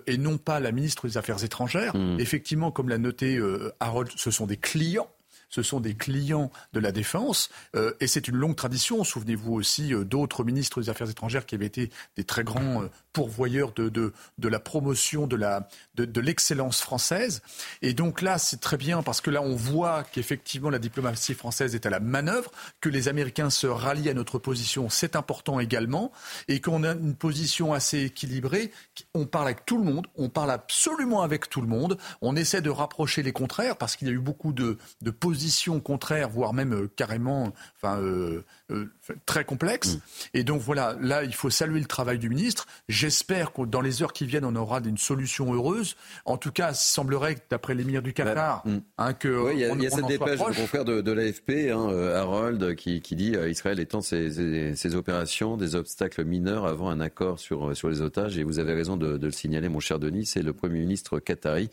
[0.07, 1.97] et non pas la ministre des Affaires étrangères.
[1.97, 2.21] Mmh.
[2.21, 3.41] Effectivement, comme l'a noté
[3.81, 5.09] Harold, ce sont des clients
[5.51, 7.51] ce sont des clients de la défense.
[7.77, 9.05] Euh, et c'est une longue tradition.
[9.05, 12.87] Souvenez-vous aussi euh, d'autres ministres des Affaires étrangères qui avaient été des très grands euh,
[13.13, 17.43] pourvoyeurs de, de, la promotion de la de, de l'excellence française.
[17.83, 21.75] Et donc là, c'est très bien parce que là, on voit qu'effectivement la diplomatie française
[21.75, 26.13] est à la manœuvre, que les Américains se rallient à notre position, c'est important également,
[26.47, 28.71] et qu'on a une position assez équilibrée.
[29.15, 31.99] On parle avec tout le monde, on parle absolument avec tout le monde.
[32.23, 35.40] On essaie de rapprocher les contraires parce qu'il y a eu beaucoup de, de positions
[35.41, 38.91] positions contraires, voire même euh, carrément, enfin, euh, euh,
[39.27, 39.95] très complexe.
[39.95, 40.01] Mm.
[40.35, 42.67] Et donc voilà, là, il faut saluer le travail du ministre.
[42.89, 45.97] J'espère que dans les heures qui viennent, on aura une solution heureuse.
[46.25, 48.81] En tout cas, il semblerait, d'après l'émir du Qatar, bah, mm.
[48.99, 49.53] hein, que.
[49.53, 54.01] il y a, cette dépêche de confrère de, l'AFP, hein, Harold, qui, dit Israël étend
[54.01, 58.39] ses, opérations des obstacles mineurs avant un accord sur, sur les otages.
[58.39, 61.71] Et vous avez raison de, le signaler, mon cher Denis, c'est le Premier ministre qatari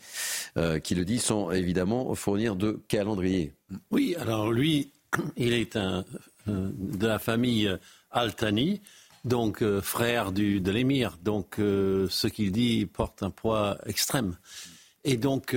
[0.82, 3.52] qui le dit, sans évidemment fournir de calendrier.
[3.90, 4.92] Oui, alors lui,
[5.36, 6.02] il est un, euh,
[6.48, 7.70] de la famille
[8.10, 8.80] Al-Thani,
[9.24, 11.18] donc euh, frère du, de l'émir.
[11.22, 14.36] Donc euh, ce qu'il dit porte un poids extrême.
[15.04, 15.54] Et donc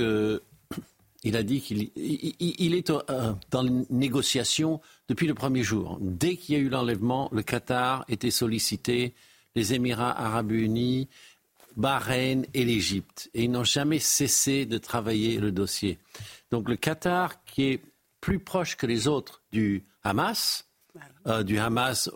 [1.24, 2.92] il a dit qu'il il, est
[3.52, 5.98] dans les négociations depuis le premier jour.
[6.02, 9.14] Dès qu'il y a eu l'enlèvement, le Qatar était sollicité,
[9.56, 11.08] les Émirats arabes unis,
[11.78, 13.30] Bahreïn et l'Égypte.
[13.34, 16.00] Et ils n'ont jamais cessé de travailler le dossier.
[16.52, 17.82] Donc le Qatar, qui est
[18.20, 20.66] plus proche que les autres du Hamas,
[21.28, 22.10] euh, du Hamas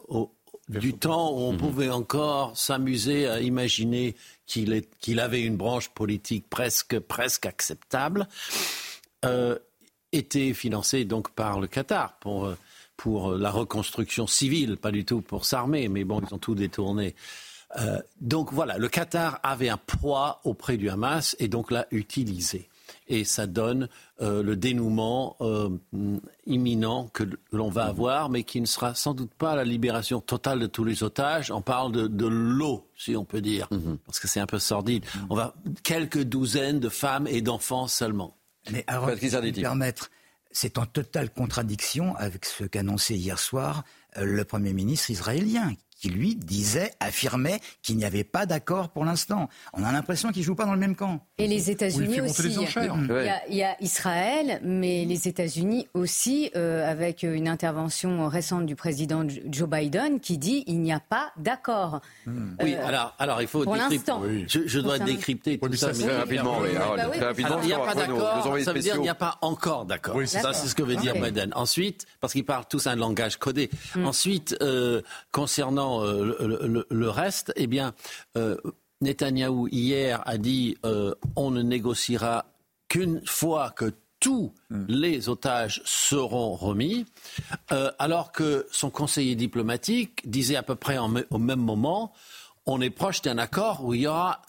[0.68, 1.60] du temps où on mhm.
[1.60, 4.16] pouvait encore s'amuser à imaginer
[4.48, 8.28] qu'il avait une branche politique presque, presque acceptable,
[9.26, 9.60] euh,
[10.12, 12.58] était financé donc par le Qatar pour, euh,
[12.98, 17.16] pour la reconstruction civile, pas du tout pour s'armer, mais bon, ils ont tout détourné.
[18.22, 22.70] donc voilà, le Qatar avait un poids auprès du Hamas et donc l'a utilisé.
[23.08, 23.88] Et ça donne
[24.22, 25.70] euh, le dénouement euh,
[26.46, 30.60] imminent que l'on va avoir, mais qui ne sera sans doute pas la libération totale
[30.60, 31.52] de tous les otages.
[31.52, 33.98] On parle de, l'eau, si on peut dire, mhm.
[34.06, 35.06] parce que c'est un peu sordide.
[35.30, 35.54] On va
[35.84, 38.38] quelques douzaines de femmes et d'enfants seulement.
[38.72, 39.10] Mais alors,
[39.54, 40.10] permettre,
[40.52, 43.84] c'est en totale contradiction avec ce qu'annonçait hier soir
[44.18, 49.06] euh, le Premier ministre israélien, qui lui disait, affirmait qu'il n'y avait pas d'accord pour
[49.06, 49.50] l'instant.
[49.74, 51.22] On a l'impression qu'ils jouent pas dans le même camp.
[51.38, 52.58] Et les États-Unis aussi.
[53.50, 59.26] Il y, a, Israël, mais les États-Unis aussi, euh, avec une intervention récente du président
[59.50, 62.02] Joe Biden, qui dit il n'y a pas d'accord.
[62.26, 62.56] Hmm.
[62.62, 64.12] oui, euh, alors, alors il faut pour décrypter.
[64.48, 66.60] Je, je, dois décrypter tout ça, mais rapidement.
[66.66, 68.44] il n'y a pas d'accord.
[68.64, 70.18] Ça veut dire qu'il n'y a pas encore d'accord.
[70.26, 71.52] ça, c'est ce que veut dire Biden.
[71.56, 73.70] Ensuite, parce qu'ils parlent tous un langage codé.
[73.96, 74.06] Hmm.
[74.06, 77.94] Ensuite, euh, concernant euh, le, reste, eh bien,
[78.38, 78.58] euh,
[79.02, 82.46] Netanyahou hier a dit euh, on ne négociera
[82.88, 84.86] qu'une fois que tous hmm.
[84.88, 87.06] les otages seront remis,
[88.00, 92.14] alors que son conseiller diplomatique disait à peu près au même moment
[92.66, 94.42] on est proche d'un accord où il y aura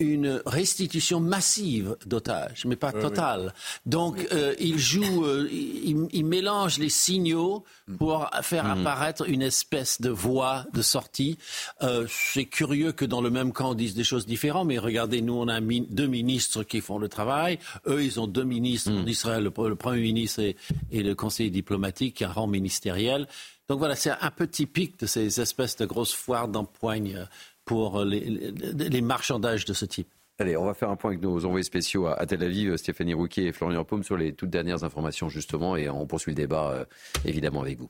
[0.00, 3.54] une restitution massive d'otages, mais pas totale.
[3.86, 7.64] Donc, euh, il joue, euh, il, mélange les signaux
[7.98, 8.80] pour faire mm.
[8.80, 11.38] apparaître une espèce de voie de sortie.
[11.82, 15.20] Euh, c'est curieux que dans le même camp on dise des choses différentes, mais regardez,
[15.20, 17.58] nous on a deux ministres qui font le travail.
[17.86, 18.98] Eux, ils ont deux ministres mm.
[18.98, 20.56] en Israël, le, Premier ministre et,
[20.90, 23.26] et, le conseiller diplomatique, un rang ministériel.
[23.68, 27.28] Donc voilà, c'est un peu typique de ces espèces de grosses foires d'empoigne
[27.70, 30.08] pour les, marchandages de ce type.
[30.40, 33.46] Allez, on va faire un point avec nos envoyés spéciaux à Tel Aviv, Stéphanie Rouquier
[33.46, 36.84] et Florian Paume sur les toutes dernières informations justement et on poursuit le débat euh,
[37.24, 37.88] évidemment avec vous.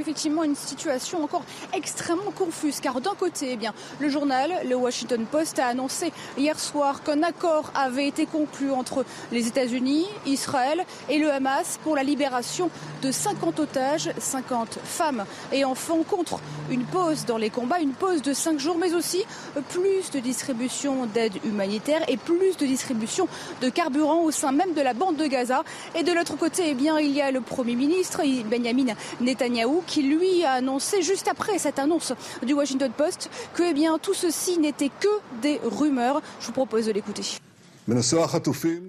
[0.00, 5.24] Effectivement une situation encore extrêmement confuse car d'un côté, eh bien, le journal, le Washington
[5.30, 11.18] Post a annoncé hier soir qu'un accord avait été conclu entre les États-Unis, Israël et
[11.18, 12.70] le Hamas pour la libération
[13.02, 16.40] de 50 otages, 50 femmes et enfants contre
[16.70, 19.24] une pause dans les combats, une pause de 5 jours, mais aussi
[19.70, 23.28] plus de distribution d'aide humanitaire et plus de distribution
[23.62, 25.64] de carburant au sein même de la bande de Gaza.
[25.94, 30.02] Et de l'autre côté, eh bien, il y a le Premier ministre Benjamin Netanyahou qui
[30.02, 32.12] lui a annoncé juste après cette annonce
[32.46, 35.08] du Washington Post que eh bien, tout ceci n'était que
[35.42, 36.20] des rumeurs.
[36.40, 37.22] Je vous propose de l'écouter.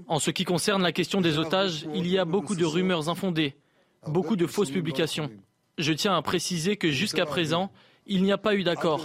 [0.07, 3.55] En ce qui concerne la question des otages, il y a beaucoup de rumeurs infondées,
[4.05, 5.31] beaucoup de fausses publications.
[5.77, 7.71] Je tiens à préciser que jusqu'à présent,
[8.05, 9.01] il n'y a pas eu d'accord.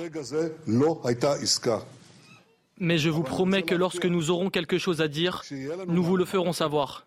[2.80, 5.42] Mais je vous promets que lorsque nous aurons quelque chose à dire,
[5.86, 7.07] nous vous le ferons savoir.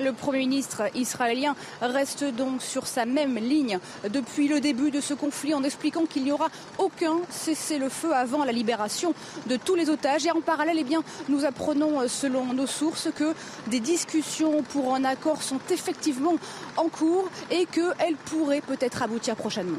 [0.00, 3.78] Le Premier ministre israélien reste donc sur sa même ligne
[4.10, 8.52] depuis le début de ce conflit en expliquant qu'il n'y aura aucun cessez-le-feu avant la
[8.52, 9.14] libération
[9.46, 10.26] de tous les otages.
[10.26, 10.96] Et en parallèle, eh
[11.28, 13.34] nous apprenons selon nos sources que
[13.66, 16.34] des discussions pour un accord sont effectivement
[16.76, 19.78] en cours et qu'elles pourraient peut-être aboutir prochainement.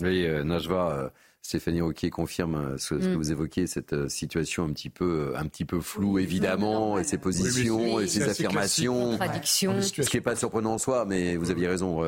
[0.00, 1.10] Oui, euh, Najwa.
[1.48, 3.14] Stéphanie Roquier confirme euh, ce, que mm.
[3.14, 7.04] vous évoquez, cette euh, situation un petit peu, euh, un petit peu floue, évidemment, et
[7.04, 9.18] ses positions, et ses affirmations.
[9.42, 12.02] Ce qui n'est pas surprenant en soi, mais vous aviez raison,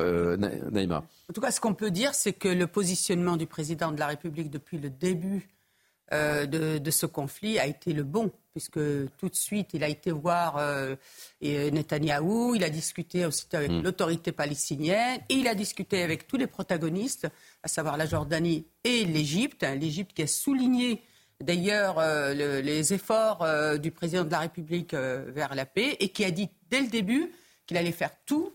[0.71, 1.03] Naïma.
[1.27, 4.05] En tout cas, ce qu'on peut dire, c'est que le positionnement du président de la
[4.05, 5.49] République depuis le début
[6.11, 8.79] de, ce conflit a été le bon, puisque
[9.17, 10.95] tout de suite, il a été voir euh,
[11.41, 13.81] Netanyahou, il a discuté aussi avec mm.
[13.81, 17.27] l'autorité palestinienne, et il a discuté avec tous les protagonistes,
[17.63, 19.63] à savoir la Jordanie et l'Égypte.
[19.63, 21.01] Hein, L'Égypte qui a souligné
[21.39, 26.25] d'ailleurs euh, les efforts euh, du président de la République vers la paix, et qui
[26.25, 27.31] a dit dès le début
[27.65, 28.53] qu'il allait faire tout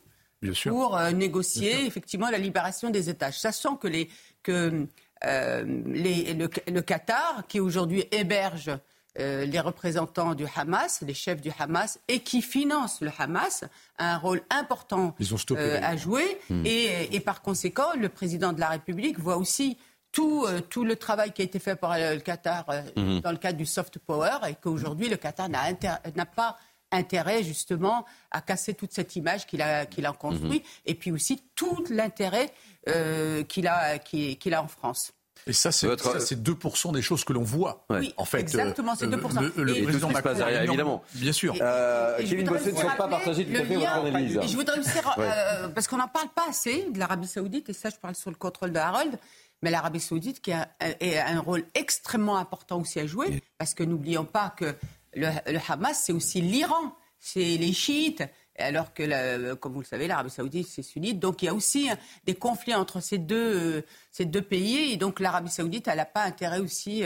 [0.65, 4.09] pour négocier effectivement la libération des États, sachant que les
[4.43, 4.87] que
[5.25, 8.71] euh, le, Qatar, qui aujourd'hui héberge
[9.19, 13.65] euh, les représentants du Hamas, les chefs du Hamas, et qui finance le Hamas,
[13.97, 15.15] a un rôle important
[15.53, 16.39] euh, à jouer.
[16.51, 16.63] Hmm.
[16.67, 19.79] Et, par conséquent, le président de la République voit aussi
[20.13, 23.21] tout, tout le travail qui a été fait par le Qatar hmm.
[23.21, 26.59] dans le cadre du soft power, et qu'aujourd'hui, le Qatar n'a pas
[26.93, 30.83] intérêt justement à casser toute cette image qu'il a, qu'il a construit, hmm.
[30.85, 32.53] et puis aussi tout l'intérêt
[32.89, 35.13] euh, qu'il a, qu'il a en France.
[35.49, 37.85] Et ça, c'est 2% des choses que l'on voit.
[37.89, 39.39] Oui, en fait, exactement, c'est 2%.
[39.39, 41.05] Euh, le, le président Macron, derrière, évidemment.
[41.15, 41.57] Bien sûr.
[41.61, 44.41] Euh, Kevin ne souhaite pas partager tout à fait votre analyse.
[44.43, 47.91] je voudrais aussi, euh, parce qu'on n'en parle pas assez de l'Arabie Saoudite, et ça,
[47.91, 49.17] je parle sur le contrôle de Harold,
[49.63, 54.25] mais l'Arabie Saoudite qui a, un rôle extrêmement important aussi à jouer, parce que n'oublions
[54.25, 54.75] pas que
[55.15, 58.25] le, le Hamas, c'est aussi l'Iran, c'est les chiites,
[58.59, 61.19] alors que, comme vous le savez, l'Arabie saoudite, c'est sunnite.
[61.19, 61.89] Donc il y a aussi
[62.25, 64.93] des conflits entre ces deux, ces deux pays.
[64.93, 67.05] Et donc l'Arabie saoudite, elle n'a pas intérêt aussi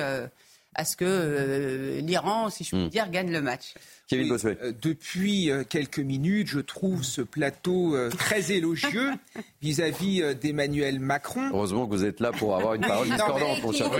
[0.74, 2.88] à ce que l'Iran, si je puis hmm.
[2.88, 3.74] dire, gagne le match.
[4.12, 9.12] Euh, depuis euh, quelques minutes, je trouve ce plateau euh, très élogieux
[9.62, 11.48] vis-à-vis d'Emmanuel Macron.
[11.52, 13.90] Heureusement que vous êtes là pour avoir une parole discordante, mon cher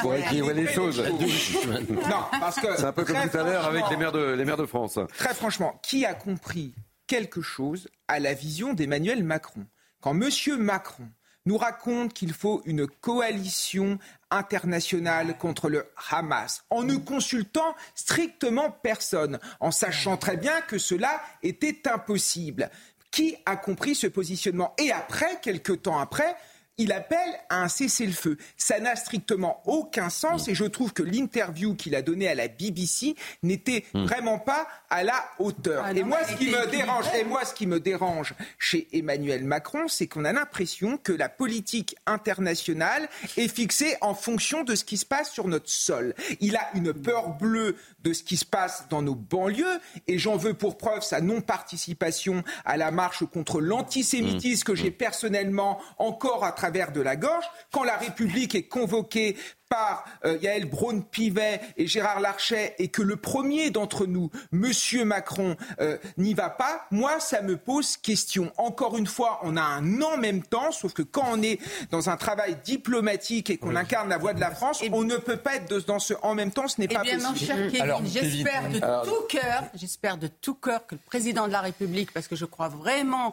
[0.00, 1.02] Pour équilibrer les choses.
[1.88, 2.76] non, parce que.
[2.76, 4.98] C'est un peu comme tout à l'heure avec les maires, de, les maires de France.
[5.16, 6.74] Très franchement, qui a compris
[7.06, 9.66] quelque chose à la vision d'Emmanuel Macron?
[10.00, 10.28] Quand M.
[10.58, 11.08] Macron
[11.44, 13.98] nous raconte qu'il faut une coalition
[14.30, 21.20] internationale contre le Hamas, en ne consultant strictement personne, en sachant très bien que cela
[21.42, 22.70] était impossible.
[23.10, 24.72] Qui a compris ce positionnement?
[24.78, 26.34] Et après, quelques temps après,
[26.78, 27.18] il appelle
[27.48, 28.38] à un cessez-le-feu.
[28.56, 32.48] Ça n'a strictement aucun sens et je trouve que l'interview qu'il a donnée à la
[32.48, 34.04] BBC n'était hmm.
[34.04, 35.84] vraiment pas à la hauteur.
[35.86, 39.44] Ah et moi, ce qui me dérange, et moi, ce qui me dérange chez Emmanuel
[39.44, 44.84] Macron, c'est qu'on a l'impression que la politique internationale est fixée en fonction de ce
[44.84, 46.14] qui se passe sur notre sol.
[46.40, 50.36] Il a une peur bleue de ce qui se passe dans nos banlieues et j'en
[50.36, 56.52] veux pour preuve sa non-participation à la marche contre l'antisémitisme que j'ai personnellement encore à
[56.62, 57.44] travers de la gorge.
[57.72, 59.36] Quand la République est convoquée
[59.72, 65.56] par euh, Yael Braun-Pivet et Gérard Larchet et que le premier d'entre nous, Monsieur Macron,
[65.80, 68.52] euh, n'y va pas, moi, ça me pose question.
[68.58, 71.58] Encore une fois, on a un en même temps, sauf que quand on est
[71.90, 75.38] dans un travail diplomatique et qu'on incarne la voix de la France, on ne peut
[75.38, 77.30] pas être dans ce en même temps, ce n'est eh pas bien, possible.
[77.30, 81.52] Mon cher Kevin, j'espère de tout cœur, j'espère de tout cœur que le président de
[81.52, 83.32] la République, parce que je crois vraiment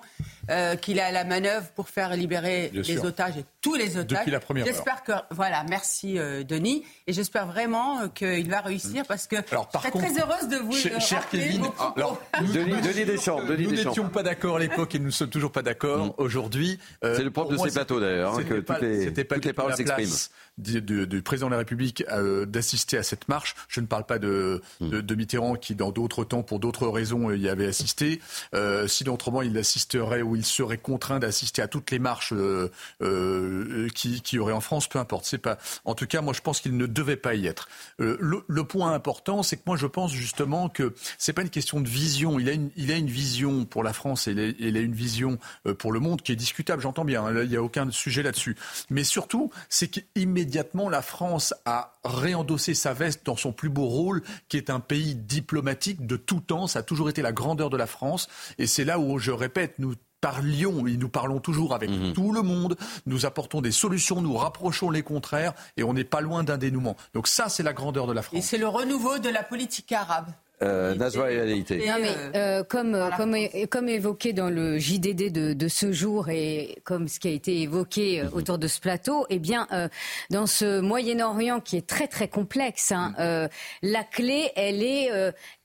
[0.50, 4.20] euh, qu'il a la manœuvre pour faire libérer les otages et tous les otages.
[4.20, 6.18] Depuis la première J'espère que voilà, merci.
[6.18, 6.84] Euh, Denis.
[7.08, 10.74] Et j'espère vraiment euh, qu'il va réussir parce que je serais très heureuse de vous
[10.74, 11.66] cher, cher Kevin,
[11.96, 15.62] alors, Denis, Deschamps, nous n'étions pas d'accord à l'époque et nous ne sommes toujours pas
[15.62, 16.14] d'accord mm.
[16.18, 16.80] aujourd'hui.
[17.04, 19.76] Euh, c'est le propre de ces plateaux d'ailleurs, hein, que toutes les, toutes les paroles
[19.76, 20.10] s'expriment
[20.60, 23.55] du, président de la République euh, d'assister à cette marche.
[23.68, 27.32] Je ne parle pas de, de, de Mitterrand qui, dans d'autres temps, pour d'autres raisons,
[27.32, 28.20] y avait assisté.
[28.53, 32.70] Euh, sinon, autrement, il assisterait ou il serait contraint d'assister à toutes les marches euh,
[33.01, 35.26] euh qui, qui y aurait en France, peu importe.
[35.26, 35.57] C'est pas.
[35.86, 37.70] En tout cas, moi, je pense qu'il ne devait pas y être.
[37.99, 41.49] Euh, le, le, point important, c'est que moi, je pense justement que c'est pas une
[41.49, 42.39] question de vision.
[42.39, 44.82] Il a une, il a une vision pour la France et il a, il a
[44.82, 45.39] une vision
[45.78, 46.82] pour le monde qui est discutable.
[46.82, 47.26] J'entends bien.
[47.26, 48.55] Hein, il n'y a aucun sujet là-dessus.
[48.89, 53.86] Mais surtout, c'est qu'immédiatement immédiatement, la France a réendossé sa veste dans son plus beau
[53.86, 56.66] rôle, qui est un pays diplomatique de tout temps.
[56.66, 58.28] Ça a toujours été la grandeur de la France.
[58.58, 62.14] Et c'est là où, je répète, nous parlions, et nous parlons toujours avec mhm.
[62.14, 66.20] tout le monde, nous apportons des solutions, nous rapprochons les contraires, et on n'est pas
[66.20, 66.97] loin d'un dénouement.
[67.14, 68.39] Donc ça, c'est la grandeur de la France.
[68.39, 70.32] Et c'est le renouveau de la politique arabe.
[70.62, 70.93] Euh,
[72.36, 73.36] euh, comme, comme,
[73.70, 77.62] comme, évoqué dans le JDD de, de, ce jour et comme ce qui a été
[77.62, 78.34] évoqué euh, mhm.
[78.34, 79.88] autour de ce plateau, eh bien, euh,
[80.30, 83.49] dans ce Moyen-Orient qui est très très complexe, hein, mhm.
[83.84, 85.10] la clé, elle est,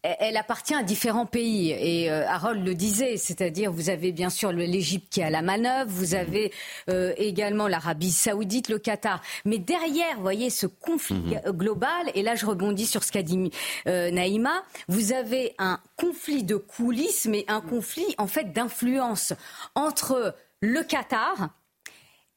[0.04, 1.70] elle appartient à différents pays.
[1.70, 5.90] Et euh, Harold le disait, c'est-à-dire vous avez bien sûr l'Égypte qui a la manœuvre,
[5.90, 6.52] vous avez
[6.90, 9.22] euh, également l'Arabie saoudite, le Qatar.
[9.44, 11.52] Mais derrière, vous voyez, ce conflit mhm.
[11.52, 13.50] global, et là je rebondis sur ce qu'a dit
[13.86, 19.32] euh, Naïma, vous avez un conflit de coulisses, mais un conflit en fait d'influence
[19.74, 21.50] entre le Qatar,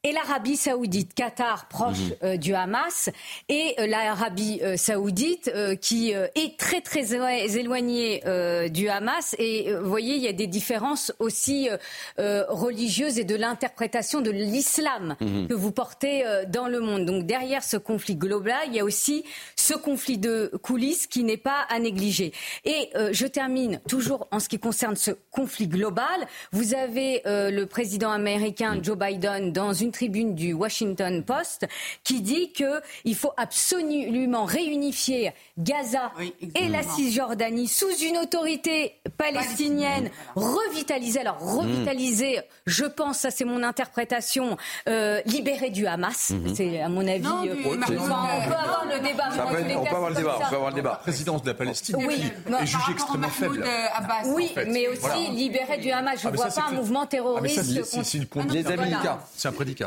[0.07, 2.15] et l'Arabie saoudite, Qatar proche mhm.
[2.23, 3.09] euh, du Hamas,
[3.49, 5.51] et euh, l'Arabie euh, saoudite
[5.81, 7.13] qui est très très
[7.57, 8.21] éloignée
[8.69, 9.35] du Hamas.
[9.39, 11.69] Et vous voyez, il y a des différences aussi
[12.17, 15.47] religieuses et de l'interprétation de l'islam mhm.
[15.47, 17.05] que vous portez dans le monde.
[17.05, 19.23] Donc derrière ce conflit global, il y a aussi
[19.55, 22.33] ce conflit de coulisses qui n'est pas à négliger.
[22.65, 26.27] Et je termine toujours en ce qui concerne ce conflit global.
[26.51, 28.83] Vous avez le président américain mhm.
[28.83, 31.65] Joe Biden dans une tribune du Washington Post
[32.03, 36.11] qui dit qu'il faut absolument réunifier Gaza
[36.53, 41.21] et la Cisjordanie sous une autorité palestinienne, revitaliser.
[41.21, 44.55] Alors revitaliser, je pense, ça c'est mon interprétation,
[44.87, 46.29] euh, libérer du Hamas.
[46.29, 46.55] Mhm.
[46.55, 47.25] C'est à mon avis.
[47.25, 49.29] Euh, on, peut avoir le débat.
[49.31, 50.35] on peut avoir le débat.
[50.35, 50.89] On peut avoir le débat.
[50.91, 52.21] La présidence de la Palestine oui,
[52.61, 53.63] est jugée extrêmement faible.
[53.65, 53.87] Euh,
[54.27, 56.21] oui, mais aussi libérer du Hamas.
[56.21, 57.63] Je ne ah, vois pas un mouvement ah, terroriste.
[57.95, 59.86] C'est un prédicat.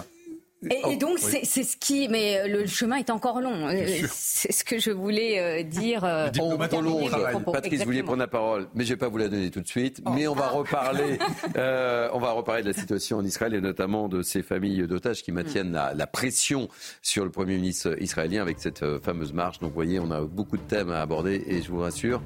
[0.69, 2.09] Et, oh, donc, c'est ce qui.
[2.09, 3.69] Mais euh, le chemin est encore long.
[3.69, 6.05] Euh, c'est ce que je voulais euh, dire.
[6.39, 7.11] on prolonge.
[7.51, 9.63] Patrice, vous vouliez prendre la parole, mais je ne vais pas vous la donner tout
[9.63, 10.03] de suite.
[10.05, 10.11] Oh.
[10.15, 11.19] Mais on va reparler.
[12.13, 15.33] on va reparler de la situation en Israël et notamment de ces familles d'otages qui
[15.33, 16.69] maintiennent la, la, pression
[17.01, 19.61] sur le Premier ministre israélien avec cette fameuse marche.
[19.61, 22.21] Donc, vous voyez, on a beaucoup de thèmes à aborder et je vous rassure,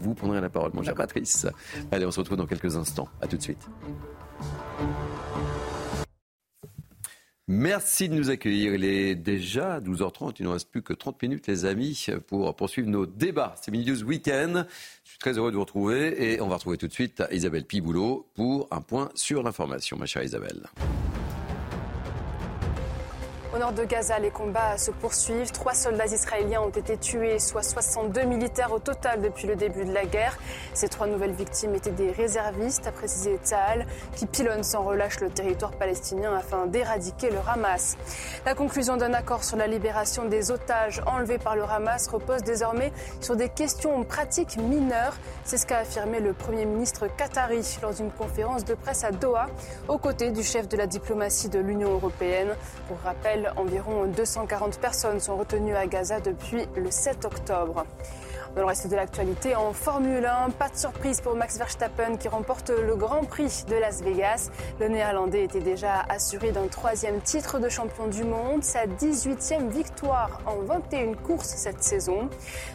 [0.00, 1.46] vous prendrez la parole, mon cher Patrice.
[1.90, 3.08] Allez, on se retrouve dans quelques instants.
[3.20, 3.66] À tout de suite.
[7.46, 8.74] Merci de nous accueillir.
[8.74, 10.36] Il est déjà 12h30.
[10.38, 13.54] Il ne reste plus que 30 minutes, les amis, pour poursuivre nos débats.
[13.60, 14.66] C'est Mini News Weekend.
[15.04, 17.66] Je suis très heureux de vous retrouver et on va retrouver tout de suite Isabelle
[17.66, 20.62] Piboulot pour un point sur l'information, ma chère Isabelle.
[23.54, 25.52] Au nord de Gaza, les combats se poursuivent.
[25.52, 29.92] Trois soldats israéliens ont été tués, soit 62 militaires au total depuis le début de
[29.92, 30.36] la guerre.
[30.72, 33.86] Ces trois nouvelles victimes étaient des réservistes, a précisé Tsahal,
[34.16, 37.96] qui pilonnent sans relâche le territoire palestinien afin d'éradiquer le Hamas.
[38.44, 42.92] La conclusion d'un accord sur la libération des otages enlevés par le Hamas repose désormais
[43.20, 45.14] sur des questions pratiques mineures.
[45.44, 49.46] C'est ce qu'a affirmé le Premier ministre qatari lors d'une conférence de presse à Doha,
[49.86, 52.48] aux côtés du chef de la diplomatie de l'Union européenne.
[52.88, 57.84] Pour rappel, environ 240 personnes sont retenues à Gaza depuis le 7 octobre.
[58.54, 62.28] Dans le reste de l'actualité, en Formule 1, pas de surprise pour Max Verstappen qui
[62.28, 64.50] remporte le Grand Prix de Las Vegas.
[64.78, 70.40] Le Néerlandais était déjà assuré d'un troisième titre de champion du monde, sa 18e victoire
[70.46, 72.28] en 21 courses cette saison.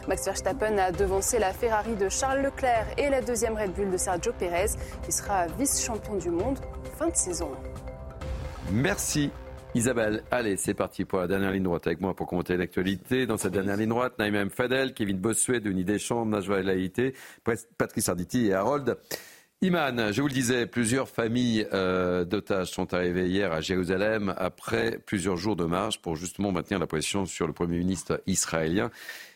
[0.06, 3.96] Max Verstappen a devancé la Ferrari de Charles Leclerc et la deuxième Red Bull de
[3.96, 4.72] Sergio Perez,
[5.02, 6.58] qui sera vice-champion du monde
[6.98, 7.52] fin de saison.
[8.70, 9.30] Merci
[9.76, 13.26] Isabelle, allez, c'est parti pour la dernière ligne droite avec moi pour commenter l'actualité.
[13.26, 17.12] Dans cette dernière ligne droite, Naïm Fadel, Kevin Bossuet, Denis Deschamps, Najwa El
[17.78, 18.98] Patrice Arditi et Harold
[19.62, 20.10] Iman.
[20.10, 25.36] Je vous le disais, plusieurs familles euh, d'otages sont arrivées hier à Jérusalem après plusieurs
[25.36, 28.90] jours de marche pour justement maintenir la pression sur le Premier ministre israélien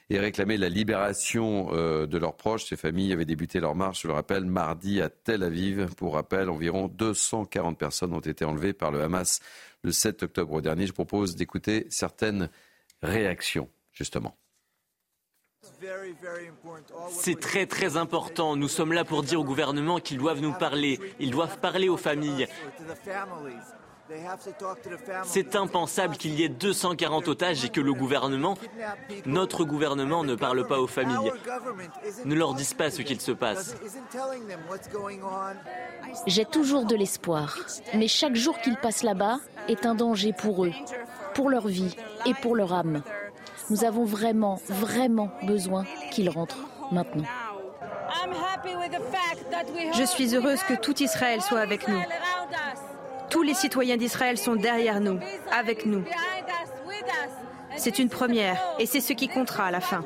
[0.09, 2.65] et réclamer la libération euh, de leurs proches.
[2.65, 5.95] Ces familles avaient débuté leur marche, je le rappelle, mardi à Tel Aviv.
[5.95, 9.41] Pour rappel, environ 240 personnes ont été enlevées par le Hamas
[9.83, 10.87] le 7 octobre dernier.
[10.87, 12.49] Je propose d'écouter certaines
[13.03, 14.39] réactions, justement.
[17.11, 18.57] C'est très très important.
[18.57, 21.01] Nous sommes là pour dire au gouvernement qu'ils doivent nous parler.
[21.21, 22.47] Ils doivent parler aux familles.
[25.25, 28.55] C'est impensable qu'il y ait 240 otages et que le gouvernement,
[29.25, 31.33] notre gouvernement, ne parle pas aux familles,
[32.25, 33.77] ne leur dise pas ce qu'il se passe.
[36.27, 37.57] J'ai toujours de l'espoir,
[37.95, 39.39] mais chaque jour qu'ils passent là-bas
[39.69, 40.73] est un danger pour eux,
[41.35, 41.97] pour leur vie
[42.27, 43.03] et pour leur âme.
[43.71, 47.25] Nous avons vraiment, vraiment besoin qu'ils rentrent maintenant.
[49.97, 52.01] Je suis heureuse que tout Israël soit avec nous.
[53.31, 55.19] Tous les citoyens d'Israël sont derrière nous,
[55.53, 56.05] avec nous.
[57.77, 60.05] C'est une première et c'est ce qui comptera à la fin.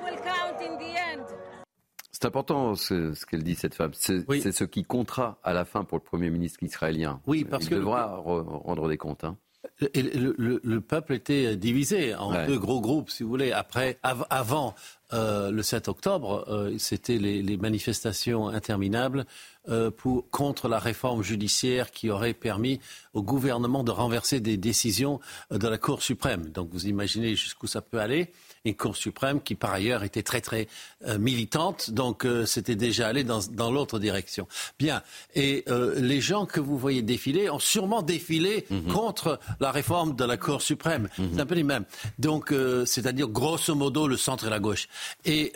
[2.11, 3.93] C'est important ce, qu'elle dit, cette femme.
[3.95, 7.21] C'est ce qui comptera à la fin pour le Premier ministre israélien.
[7.27, 7.75] Oui, parce Il que.
[7.77, 9.23] devra rendre des comptes.
[9.23, 9.37] Hein.
[9.81, 13.53] Le, peuple était divisé en deux gros groupes, si vous voulez.
[13.53, 14.75] Après, avant
[15.13, 19.25] euh, le 7 octobre, euh, c'était les, manifestations interminables
[19.69, 22.81] euh, pour, contre la réforme judiciaire qui aurait permis
[23.15, 26.51] au gouvernement de renverser des décisions de la Cour suprême.
[26.51, 28.33] Donc vous imaginez jusqu'où ça peut aller
[28.65, 30.69] une Cour suprême qui, par ailleurs, était très, très
[31.07, 31.91] euh, militante.
[31.91, 34.49] Donc, euh, c'était déjà allé dans, dans l'autre direction.
[34.79, 35.03] Bien.
[35.35, 38.93] Et euh, les gens que vous voyez défiler ont sûrement défilé mhm.
[38.93, 41.09] contre la réforme de la Cour suprême.
[41.19, 41.31] Mhm.
[41.35, 41.85] C'est un peu les mêmes.
[42.19, 42.53] Donc,
[42.85, 44.89] c'est-à-dire, grosso modo, le centre et la gauche.
[45.25, 45.53] Et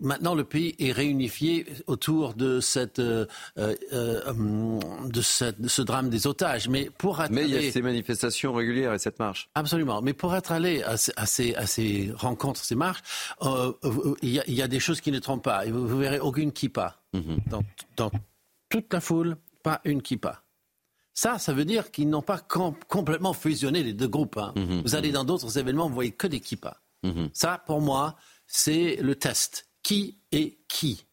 [0.00, 3.28] maintenant, le pays est réunifié autour de cette, de,
[5.22, 6.68] cette, de ce drame des otages.
[6.68, 9.48] Mais pour Mais il y a ces manifestations régulières et cette marche.
[9.54, 10.02] Absolument.
[10.02, 13.02] Mais pour être allé à, à ces, à ces rencontres, contre ces marches,
[13.42, 15.64] euh, euh, il y, a des choses qui ne trompent pas.
[15.66, 17.00] Vous, vous verrez aucune kippa.
[17.12, 17.40] Mhm.
[17.96, 18.10] Dans,
[18.68, 20.42] toute la foule, pas une kippa.
[21.12, 24.38] Ça, ça veut dire qu'ils n'ont pas complètement fusionné les deux groupes.
[24.38, 24.52] Hein.
[24.56, 24.82] Mhm.
[24.82, 26.80] Vous allez dans d'autres événements, vous voyez que des kippas.
[27.02, 27.30] Mhm.
[27.32, 28.16] Ça, pour moi,
[28.46, 29.68] c'est le test.
[29.82, 31.06] Qui est qui?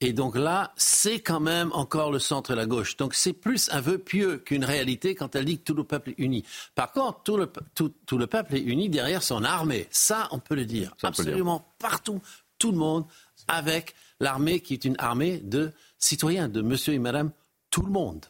[0.00, 2.96] Et donc là, c'est quand même encore le centre et la gauche.
[2.96, 6.10] Donc c'est plus un vœu pieux qu'une réalité quand elle dit que tout le peuple
[6.10, 6.44] est uni.
[6.74, 9.86] Par contre, tout le, tout, le peuple est uni derrière son armée.
[9.90, 10.94] Ça, on peut le dire.
[11.02, 12.20] Absolument partout,
[12.58, 13.04] tout le monde,
[13.46, 17.30] avec l'armée qui est une armée de citoyens, de monsieur et madame,
[17.70, 18.24] tout le monde.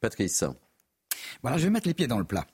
[0.00, 0.44] Patrice.
[1.42, 2.46] Voilà, je vais mettre les pieds dans le plat.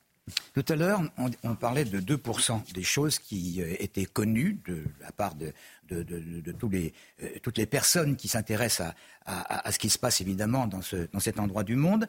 [0.53, 1.01] Tout à l'heure,
[1.43, 5.53] on, parlait de 2% des choses qui euh, étaient connues de la part de,
[5.91, 6.93] euh,
[7.41, 8.93] toutes les personnes qui s'intéressent
[9.25, 10.81] à, ce qui se passe évidemment dans,
[11.11, 12.07] dans cet endroit du monde.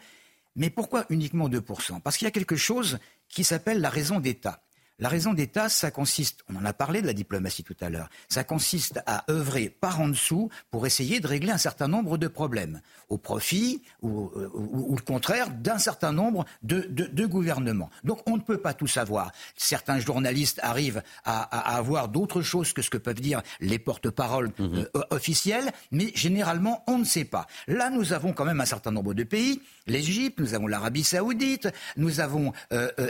[0.56, 2.98] Mais pourquoi uniquement 2% Parce qu'il y a quelque chose
[3.28, 4.62] qui s'appelle la raison d'État.
[5.01, 8.10] La raison d'État, ça consiste, on en a parlé de la diplomatie tout à l'heure,
[8.28, 12.28] ça consiste à œuvrer par en dessous pour essayer de régler un certain nombre de
[12.28, 17.89] problèmes, au profit ou, euh, ou, le contraire d'un certain nombre de, de, de, gouvernements.
[18.05, 19.32] Donc on ne peut pas tout savoir.
[19.56, 24.51] Certains journalistes arrivent à, à, avoir d'autres choses que ce que peuvent dire les porte-paroles
[24.59, 24.77] mmh.
[24.94, 27.47] euh, officiels, mais généralement on ne sait pas.
[27.68, 31.68] Là, nous avons quand même un certain nombre de pays, l'Égypte, nous avons l'Arabie saoudite,
[31.97, 33.09] nous avons euh, euh,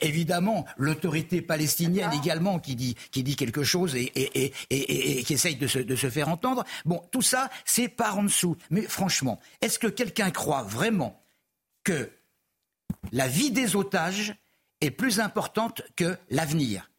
[0.00, 5.34] évidemment l'autorité palestinienne également qui dit, qui dit quelque chose et, et, et, et qui
[5.34, 6.64] essaye de se, de se, faire entendre.
[6.84, 8.56] Bon, tout ça, c'est par en dessous.
[8.70, 11.22] Mais franchement, est-ce que quelqu'un croit vraiment
[11.84, 12.10] que
[13.12, 14.34] la vie des otages
[14.80, 16.90] est plus importante que l'avenir?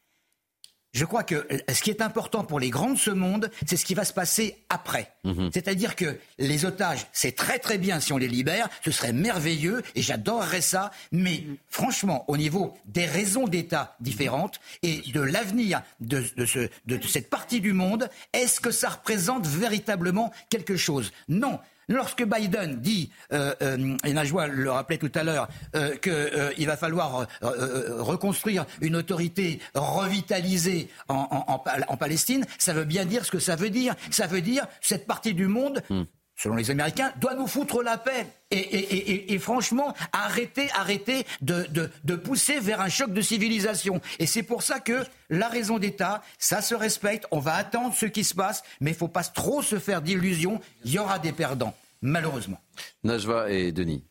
[0.94, 3.78] Je crois que euh, ce qui est important pour les grands de ce monde, c'est
[3.78, 5.12] ce qui va se passer après.
[5.24, 5.50] Mhm.
[5.54, 9.84] C'est-à-dire que les otages, c'est très très bien si on les libère, ce serait merveilleux
[9.96, 16.24] et j'adorerais ça, mais franchement, au niveau des raisons d'État différentes et de l'avenir de,
[16.36, 21.12] de, de cette partie du monde, est-ce que ça représente véritablement quelque chose?
[21.28, 21.60] Non.
[21.90, 26.76] Lorsque Biden dit, euh, euh, et Najwa le rappelait tout à l'heure, euh, qu'il va
[26.76, 33.70] falloir reconstruire une autorité revitalisée en, Palestine, ça veut bien dire ce que ça veut
[33.70, 33.96] dire.
[34.12, 35.82] Ça veut dire cette partie du monde.
[35.90, 36.04] Hmm.
[36.38, 38.28] Selon les Américains, doit nous foutre la paix.
[38.52, 43.22] Et, et, et, et franchement, arrêtez, arrêtez de, de, de, pousser vers un choc de
[43.22, 44.00] civilisation.
[44.20, 48.06] Et c'est pour ça que la raison d'État, ça se respecte, on va attendre ce
[48.06, 51.20] qui se passe, mais il ne faut pas trop se faire d'illusions, il y aura
[51.20, 52.62] des perdants, malheureusement.
[53.04, 54.06] Najwa et Denis.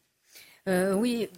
[0.69, 1.29] Euh, oui,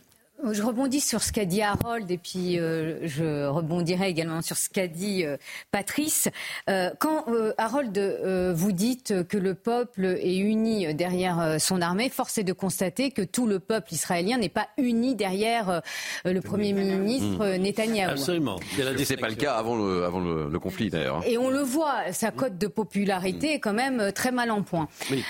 [0.52, 4.68] je rebondis sur ce qu'a dit Harold et puis euh, je rebondirai également sur ce
[4.68, 5.36] qu'a dit euh,
[5.70, 6.28] Patrice.
[6.70, 12.08] Euh, quand euh, Harold, euh, vous dites que le peuple est uni derrière son armée,
[12.08, 15.82] force est de constater que tout le peuple israélien n'est pas uni derrière
[16.24, 17.62] le Premier ministre mmh.
[17.62, 18.12] Netanyahou.
[18.12, 18.60] Absolument.
[19.04, 21.16] C'est pas le cas avant le, avant le, le conflit d'ailleurs.
[21.16, 21.22] Hein.
[21.26, 23.52] Et on le voit, sa cote de popularité mmh.
[23.52, 24.88] est quand même très mal en point.
[25.10, 25.24] Oui.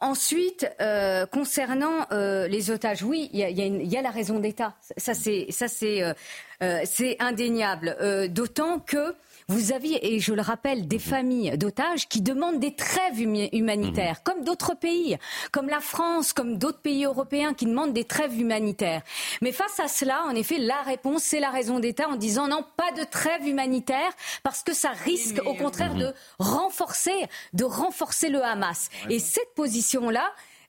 [0.00, 0.68] ensuite,
[1.32, 4.74] concernant les otages, oui, il y, y, y a la raison d'État.
[4.96, 6.12] Ça, c'est, ça, c'est, euh,
[6.62, 7.96] euh, c'est indéniable.
[8.00, 9.14] Euh, d'autant que
[9.48, 14.42] vous aviez, et je le rappelle, des familles d'otages qui demandent des trêves humanitaires, comme
[14.42, 15.18] d'autres pays,
[15.52, 19.02] comme la France, comme d'autres pays européens qui demandent des trêves humanitaires.
[19.42, 22.64] Mais face à cela, en effet, la réponse, c'est la raison d'État en disant non,
[22.76, 24.12] pas de trêve humanitaire,
[24.42, 28.88] parce que ça risque, au contraire, de renforcer, de renforcer le Hamas.
[29.10, 30.24] Et cette position-là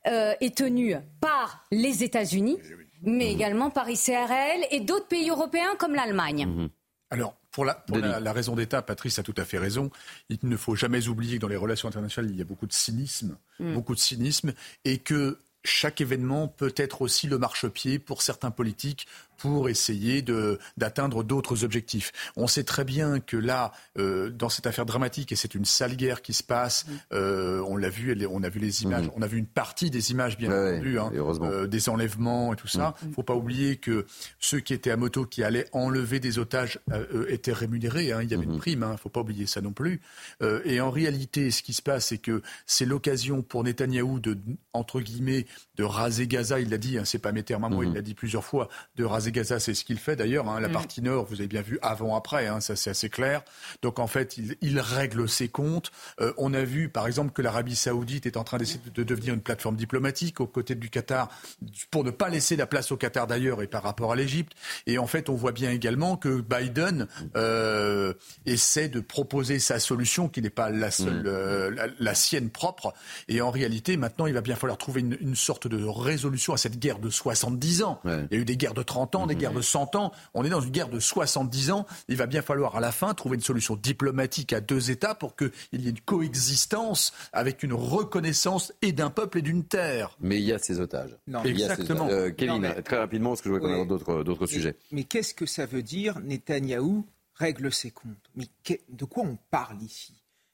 [0.08, 2.60] euh, est tenue par les États-Unis
[3.06, 6.46] mais également par ICRL et d'autres pays européens comme l'Allemagne.
[6.46, 6.70] Mhm.
[7.12, 9.90] Alors, pour, la, raison d'État, Patrice a tout à fait raison.
[10.28, 12.74] Il ne faut jamais oublier que dans les relations internationales, il y a beaucoup de
[12.74, 13.74] cynisme, mm.
[13.74, 14.54] beaucoup de cynisme,
[14.84, 20.24] et que chaque événement peut être aussi le marchepied pour certains politiques pour essayer
[20.78, 22.12] d'atteindre d'autres objectifs.
[22.36, 25.96] On sait très bien que là, euh, dans cette affaire dramatique, et c'est une sale
[25.96, 29.12] guerre qui se passe, euh, on l'a vu, on a vu les images, mmh.
[29.16, 32.68] on a vu une partie des images bien entendu, hein, euh, des enlèvements et tout
[32.68, 32.96] ça.
[33.02, 33.10] Il mmh.
[33.10, 34.06] ne faut pas oublier que
[34.40, 38.12] ceux qui étaient à moto, qui allaient enlever des otages, euh, étaient rémunérés.
[38.12, 38.60] Hein, il y avait une mmh.
[38.60, 40.02] prime, il hein, ne faut pas oublier ça non plus.
[40.42, 44.38] Euh, et en réalité, ce qui se passe, c'est que c'est l'occasion pour Netanyahou de,
[44.74, 45.46] entre guillemets,
[45.76, 46.60] de raser Gaza.
[46.60, 48.70] Il l'a dit, hein, c'est pas mes termes à moi, il l'a dit plusieurs fois,
[48.96, 50.48] de raser Gaza, c'est ce qu'il fait d'ailleurs.
[50.50, 50.60] Hein.
[50.60, 50.74] La mm.
[50.74, 53.44] partie nord, vous avez bien vu avant-après, hein, ça c'est assez clair.
[53.82, 55.92] Donc en fait, il, il règle ses comptes.
[56.22, 59.34] Euh, on a vu par exemple que l'Arabie saoudite est en train d'essayer de devenir
[59.34, 61.30] une plateforme diplomatique aux côtés du Qatar
[61.92, 64.54] pour ne pas laisser la place au Qatar d'ailleurs et par rapport à l'Égypte.
[64.88, 68.14] Et en fait, on voit bien également que Biden euh,
[68.46, 71.28] essaie de proposer sa solution qui n'est pas la seule, mm.
[71.28, 72.94] euh, la, la, sienne propre.
[73.28, 76.58] Et en réalité, maintenant, il va bien falloir trouver une, une sorte de résolution à
[76.58, 78.00] cette guerre de 70 ans.
[78.04, 78.26] Ouais.
[78.32, 80.12] Il y a eu des guerres de 30 ans des guerres de 100 ans.
[80.34, 81.86] On est dans une guerre de 70 ans.
[82.08, 85.36] Il va bien falloir à la fin trouver une solution diplomatique à deux États pour
[85.36, 90.18] qu'il y ait une coexistence avec une reconnaissance et d'un peuple et d'une terre.
[90.20, 91.16] Mais il y a ces otages.
[91.28, 92.08] Non, Exactement.
[92.10, 94.76] Euh, Kevin, très rapidement, parce que je vois qu'on a d'autres sujets.
[94.92, 97.06] Mais qu'est-ce que ça veut dire Netanyahou
[97.36, 98.30] règle ses comptes?
[98.36, 98.48] Mais
[98.90, 100.14] de quoi on parle ici?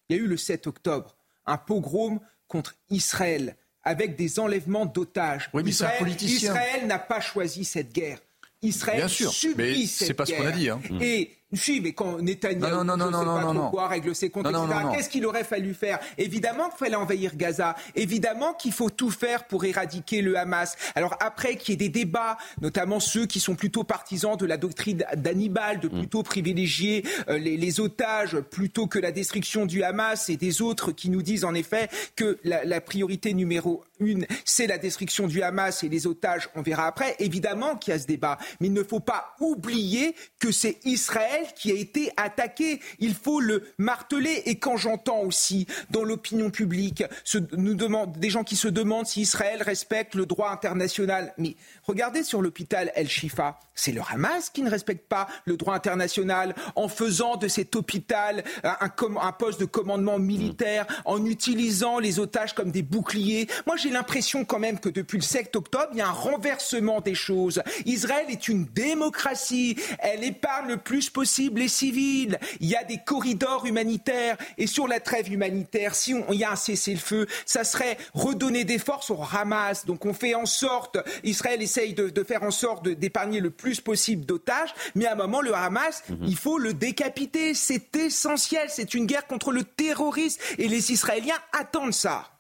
[0.10, 1.16] Il y a eu le 7 octobre
[1.46, 5.50] un pogrom contre Israël avec des enlèvements d'otages.
[5.54, 8.20] Oui, Israël n'a pas choisi cette guerre.
[8.62, 10.70] Israël Bien sûr, subit mais c'est pas ce qu'on a dit.
[10.70, 10.82] Hein.
[11.02, 14.64] Et si, mais quand Netanyahu non, non, non, non, non, non, règle ses comptes, etc.,
[14.94, 16.00] qu'est-ce qu'il aurait fallu faire?
[16.18, 17.76] Évidemment qu'il fallait envahir Gaza.
[17.96, 20.78] Évidemment qu'il faut tout faire pour éradiquer le Hamas.
[20.96, 24.58] Alors après qu'il y ait des débats, notamment ceux qui sont plutôt partisans de la
[24.58, 26.00] doctrine d'Hannibal, de mm.
[26.00, 30.92] plutôt privilégier euh, les, les, otages plutôt que la destruction du Hamas, et des autres
[30.92, 35.42] qui nous disent en effet que la, la priorité numéro une, c'est la destruction du
[35.44, 37.16] Hamas et les otages, on verra après.
[37.20, 41.41] Évidemment qu'il y a ce débat, mais il ne faut pas oublier que c'est Israël
[41.56, 42.80] Qui a été attaqué.
[43.00, 44.44] Il faut le marteler.
[44.46, 47.04] Et quand j'entends aussi dans l'opinion publique
[47.52, 52.24] nous demande, des gens qui se demandent si Israël respecte le droit international, mais regardez
[52.24, 57.38] sur l'hôpital El-Shifa, c'est le Hamas qui ne respecte pas le droit international en faisant
[57.38, 58.78] de cet hôpital un,
[59.22, 63.48] un poste de commandement militaire, en utilisant les otages comme des boucliers.
[63.66, 67.02] Moi, j'ai l'impression quand même que depuis le 7 octobre, il y a un renversement
[67.02, 67.62] des choses.
[67.86, 69.78] Israël est une démocratie.
[70.00, 72.40] Elle épargne le plus possible les civils.
[72.60, 74.38] Il y a des corridors humanitaires.
[74.58, 78.64] Et sur la trêve humanitaire, si on, il y a un cessez-le-feu, ça serait redonner
[78.64, 79.86] des forces au Hamas.
[79.86, 83.82] Donc on fait en sorte, Israël essaye de, de faire en sorte d'épargner le plus
[83.82, 84.74] possible d'otages.
[84.96, 86.18] Mais à un moment, le Hamas, mhm.
[86.24, 87.54] il faut le décapiter.
[87.54, 88.68] C'est essentiel.
[88.70, 90.42] C'est une guerre contre le terrorisme.
[90.58, 92.32] Et les Israéliens attendent ça.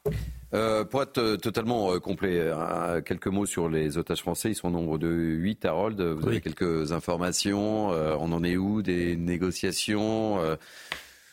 [0.53, 2.51] Euh, pour être euh, totalement euh, complet,
[3.05, 4.51] quelques mots sur les otages français.
[4.51, 6.01] Ils sont au nombre de 8, Harold.
[6.01, 7.89] Vous avez quelques informations.
[7.89, 8.81] on en est où?
[8.81, 10.39] Des négociations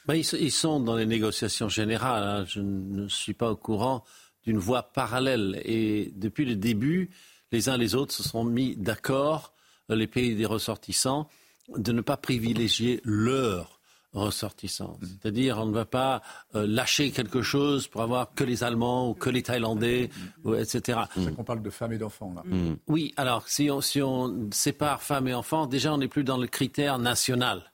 [0.06, 2.22] ben, ils, sont dans les négociations générales.
[2.22, 2.44] Hein.
[2.46, 4.04] Je ne suis pas au courant
[4.46, 5.60] d'une voie parallèle.
[5.66, 7.10] Et depuis le début,
[7.52, 9.52] les uns les autres se sont mis d'accord,
[9.90, 11.28] les pays des ressortissants,
[11.76, 13.77] de ne pas privilégier leur
[14.12, 14.98] ressortissants.
[15.00, 15.06] Mm-hmm.
[15.06, 16.22] C'est-à-dire, on ne va pas
[16.54, 20.10] euh, lâcher quelque chose pour avoir que les Allemands ou que les Thaïlandais,
[20.44, 20.62] mm-hmm.
[20.62, 21.00] etc.
[21.14, 22.42] C'est qu'on parle de femmes et d'enfants, là.
[22.86, 26.38] Oui, alors, si on, si on sépare femmes et enfants, déjà, on n'est plus dans
[26.38, 27.72] le critère national.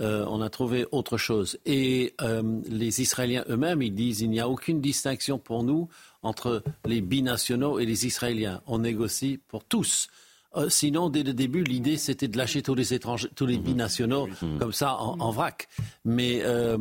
[0.00, 1.58] Euh, on a trouvé autre chose.
[1.66, 5.88] Et euh, les Israéliens eux-mêmes, ils disent il n'y a aucune distinction pour nous
[6.22, 8.60] entre les binationaux et les Israéliens.
[8.66, 10.08] On négocie pour tous.
[10.56, 14.28] Euh, sinon, dès le début, l'idée, c'était de lâcher tous les étrangers, tous les binationaux,
[14.58, 15.68] comme ça, en, vrac.
[16.04, 16.76] Mais euh,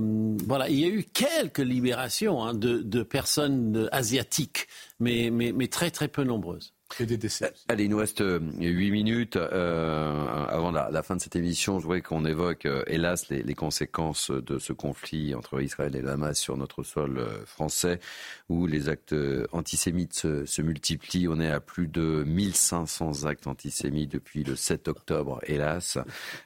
[0.46, 4.68] voilà, il y a eu quelques libérations hein, de, personnes asiatiques,
[5.00, 6.74] mais, mais très, très peu nombreuses.
[7.00, 7.54] Et des décès.
[7.68, 11.80] Allez, il nous reste 8 euh, minutes euh, avant la, fin de cette émission.
[11.80, 16.10] Je voudrais qu'on évoque, euh, hélas, les, conséquences de ce conflit entre Israël et le
[16.10, 18.00] Hamas sur notre sol français,
[18.50, 19.16] où les actes
[19.52, 21.28] antisémites se, multiplient.
[21.28, 25.98] On est à plus de 1500 actes antisémites depuis le 7 octobre, hélas.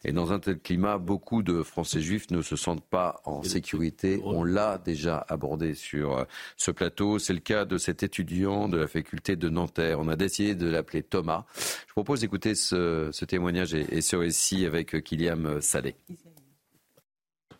[0.03, 4.19] Et dans un tel climat, beaucoup de Français juifs ne se sentent pas en sécurité.
[4.23, 6.25] On l'a déjà abordé sur
[6.57, 7.19] ce plateau.
[7.19, 9.99] C'est le cas de cet étudiant de la faculté de Nanterre.
[9.99, 11.45] On a de l'appeler Thomas.
[11.87, 15.95] Je propose d'écouter ce, témoignage et, ce récit avec Kyliam Saleh.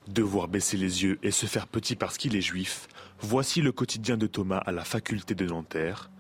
[0.07, 2.87] Devoir baisser les yeux et se faire petit parce qu'il est juif,
[3.21, 6.11] voici le quotidien de Thomas à la faculté de Nanterre.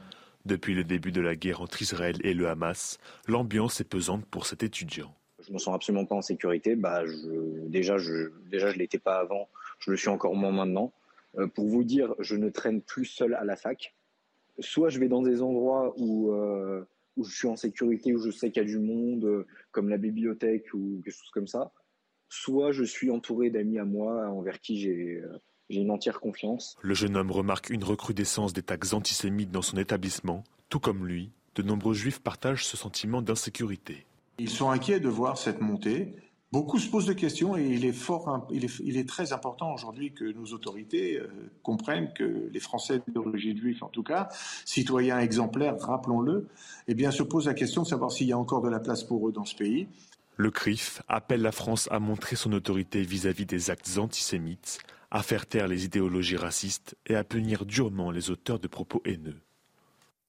[0.45, 2.97] Depuis le début de la guerre entre Israël et le Hamas,
[3.27, 5.13] l'ambiance est pesante pour cet étudiant.
[5.45, 6.75] Je me sens absolument pas en sécurité.
[6.75, 7.03] Bah,
[7.67, 9.49] déjà, je, déjà, je l'étais pas avant.
[9.79, 10.93] Je le suis encore moins maintenant.
[11.37, 13.93] Euh, pour vous dire, je ne traîne plus seul à la fac
[14.59, 16.83] soit je vais dans des endroits où, euh,
[17.17, 19.97] je suis en sécurité, où je sais qu'il y a du monde, euh, comme la
[19.97, 21.71] bibliothèque ou quelque chose comme ça,
[22.29, 25.21] soit je suis entouré d'amis à moi envers qui j'ai
[25.71, 26.77] j'ai une entière confiance.
[26.81, 30.43] Le jeune homme remarque une recrudescence des tags antisémites dans son établissement.
[30.69, 34.05] Tout comme lui, de nombreux juifs partagent ce sentiment d'insécurité.
[34.39, 36.15] Ils sont inquiets de voir cette montée
[36.51, 39.73] Beaucoup se posent de questions et il est, fort, il est, il est très important
[39.73, 41.29] aujourd'hui que nos autorités euh,
[41.63, 44.27] comprennent que les Français d'origine juive, en tout cas,
[44.65, 46.49] citoyens exemplaires, rappelons-le,
[46.89, 49.05] eh bien, se posent la question de savoir s'il y a encore de la place
[49.05, 49.87] pour eux dans ce pays.
[50.35, 54.79] Le CRIF appelle la France à montrer son autorité vis-à-vis des actes antisémites,
[55.11, 59.41] à faire taire les idéologies racistes et à punir durement les auteurs de propos haineux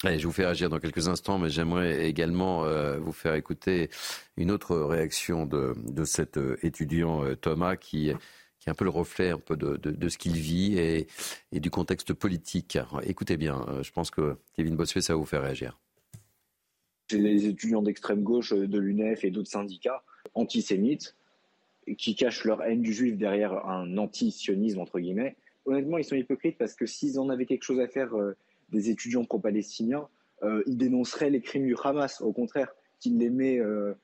[0.04, 3.88] je vous fais réagir dans quelques instants, mais j'aimerais également euh, vous faire écouter
[4.36, 8.10] une autre réaction de, cet euh, étudiant euh, Thomas qui,
[8.58, 11.06] qui est un peu le reflet un peu de, ce qu'il vit et,
[11.52, 12.78] du contexte politique.
[13.04, 15.78] écoutez bien, je pense que Kevin Bossuet, ça va vous faire réagir.
[17.08, 20.02] C'est des étudiants d'extrême gauche de l'UNEF et d'autres syndicats
[20.34, 21.14] antisémites
[21.98, 25.36] qui cachent leur haine du juif derrière un anti-sionisme, entre guillemets.
[25.64, 28.14] Honnêtement, ils sont hypocrites parce que s'ils en avaient quelque chose à faire
[28.70, 30.08] des étudiants pro-palestiniens,
[30.42, 33.94] euh, ils dénonceraient les crimes du Hamas, au contraire, qui, met, euh,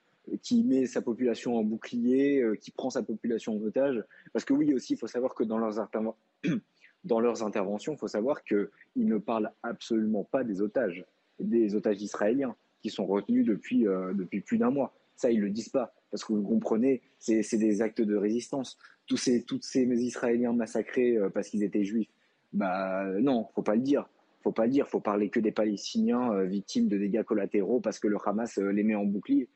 [0.86, 4.04] sa population en bouclier, euh, qui prend sa population en otage.
[4.32, 5.88] Parce que oui, aussi, il faut savoir que dans leurs,
[7.04, 11.04] dans leurs interventions, il faut savoir qu'ils ne parlent absolument pas des otages,
[11.40, 13.84] des otages israéliens, qui sont retenus depuis,
[14.14, 14.94] depuis plus d'un mois.
[15.16, 18.78] Ça, ils ne le disent pas, parce que vous comprenez, c'est des actes de résistance.
[19.06, 22.10] Tous ces, toutes ces Israéliens massacrés parce qu'ils étaient juifs,
[22.52, 24.08] bah non, faut pas le dire
[24.42, 28.08] faut pas dire, faut parler que des Palestiniens euh, victimes de dégâts collatéraux parce que
[28.08, 29.48] le Hamas euh, les met en bouclier.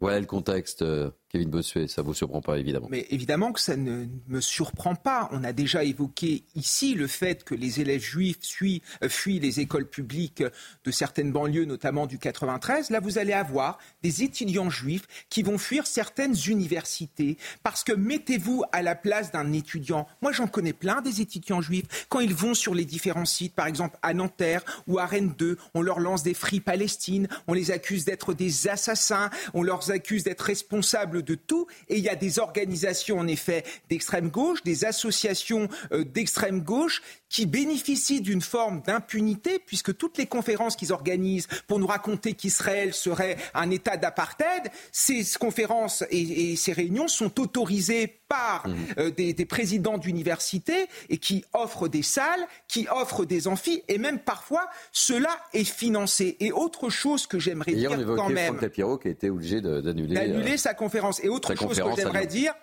[0.00, 2.88] Voilà le contexte, euh, Kevin Bossuet, ça ne vous surprend pas évidemment.
[2.90, 5.28] Mais évidemment que ça ne me surprend pas.
[5.30, 9.60] On a déjà évoqué ici le fait que les élèves juifs fuient, euh, fuient les
[9.60, 12.90] écoles publiques de certaines banlieues, notamment du 93.
[12.90, 18.64] Là, vous allez avoir des étudiants juifs qui vont fuir certaines universités parce que mettez-vous
[18.72, 20.08] à la place d'un étudiant.
[20.22, 22.06] Moi, j'en connais plein des étudiants juifs.
[22.08, 25.58] Quand ils vont sur les différents sites, par exemple à Nanterre ou à Rennes 2,
[25.74, 30.24] on leur lance des fris Palestine, on les accuse d'être des assassins, on leur accuse
[30.24, 31.66] d'être responsables de tout.
[31.88, 37.02] Et il y a des organisations, en effet, d'extrême gauche, des associations euh, d'extrême gauche
[37.30, 42.92] qui bénéficient d'une forme d'impunité, puisque toutes les conférences qu'ils organisent pour nous raconter qu'Israël
[42.92, 48.74] serait un État d'apartheid, ces conférences et, ces réunions sont autorisées par mmh.
[48.98, 54.18] euh, des, présidents d'universités et qui offrent des salles, qui offrent des amphis, et même
[54.18, 56.36] parfois cela est financé.
[56.40, 60.16] Et autre chose que j'aimerais dire quand même, Franck Tapiro qui a été obligé d'annuler
[60.18, 61.22] euh, sa conférence.
[61.22, 62.54] Et autre chose que j'aimerais dire,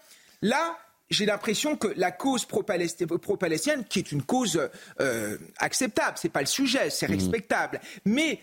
[0.42, 0.78] là
[1.10, 4.70] j'ai l'impression que la cause pro-palestinienne, qui est une cause
[5.00, 7.12] euh, acceptable, c'est pas le sujet, c'est mmh.
[7.12, 8.40] respectable, mais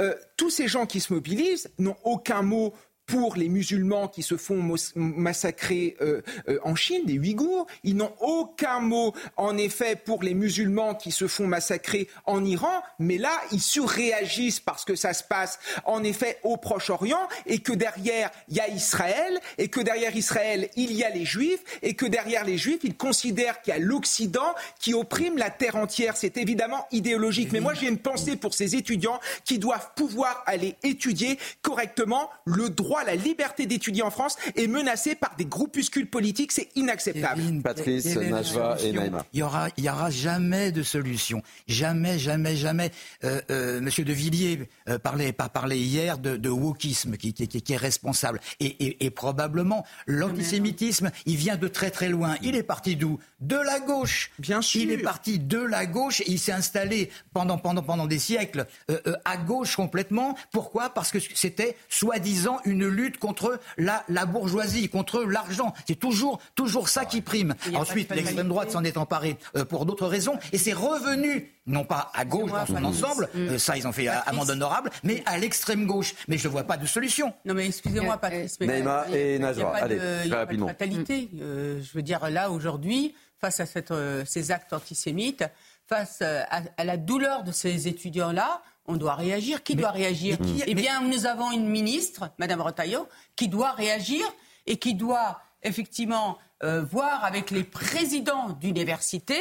[0.00, 2.74] euh, tous ces gens qui se mobilisent n'ont aucun mot
[3.06, 4.62] pour les musulmans qui se font
[4.94, 7.66] massacrer euh, euh, en Chine, les Ouïghours.
[7.84, 12.82] Ils n'ont aucun mot, en effet, pour les musulmans qui se font massacrer en Iran.
[12.98, 17.72] Mais là, ils surréagissent parce que ça se passe, en effet, au Proche-Orient et que
[17.72, 21.94] derrière, il y a Israël et que derrière Israël, il y a les Juifs et
[21.94, 26.16] que derrière les Juifs, ils considèrent qu'il y a l'Occident qui opprime la terre entière.
[26.16, 27.52] C'est évidemment idéologique.
[27.52, 32.70] Mais moi, j'ai une pensée pour ces étudiants qui doivent pouvoir aller étudier correctement le
[32.70, 36.52] droit la liberté d'étudier en France est menacée par des groupuscules politiques.
[36.52, 37.42] C'est inacceptable.
[37.62, 39.24] Patrice, Najwa et Naïma.
[39.32, 41.42] Il y aura, il y aura jamais de solution.
[41.66, 42.90] Jamais, jamais, jamais.
[43.24, 47.72] Euh, euh, Monsieur de Villiers euh, parlait, parlait hier de, de wokisme qui, qui, qui,
[47.72, 48.40] est responsable.
[48.60, 52.36] Et, et, et probablement, l'antisémitisme, il vient de très très loin.
[52.42, 53.18] Il est parti d'où?
[53.40, 54.30] De la gauche.
[54.38, 54.82] Bien sûr.
[54.82, 58.66] Il est parti de la gauche et il s'est installé pendant, pendant, pendant des siècles
[58.90, 60.36] euh, euh, à gauche complètement.
[60.52, 60.90] Pourquoi?
[60.90, 65.72] Parce que c'était soi-disant une lutte contre la, la bourgeoisie, contre l'argent.
[65.86, 67.54] C'est toujours, toujours ça qui prime.
[67.74, 72.10] Ensuite, l'extrême droite s'en est emparée euh, pour d'autres raisons et c'est revenu non pas
[72.14, 75.86] à gauche dans son ensemble, euh, ça ils ont fait amende honorable, mais à l'extrême
[75.86, 76.14] gauche.
[76.26, 77.32] Mais je ne vois pas de solution.
[77.44, 80.66] Non mais excusez-moi Patrice, mais Neymar et Najwa, allez, de, très rapidement.
[80.68, 81.28] fatalité.
[81.40, 83.92] Euh, je veux dire là aujourd'hui, face à cette,
[84.26, 85.44] ces actes antisémites,
[85.88, 89.62] face à, à la douleur de ces étudiants-là, on doit réagir.
[89.62, 94.24] Qui doit réagir Eh bien, nous avons une ministre, Madame Retailleau, qui doit réagir
[94.66, 99.36] et qui doit effectivement euh, voir avec les présidents d'université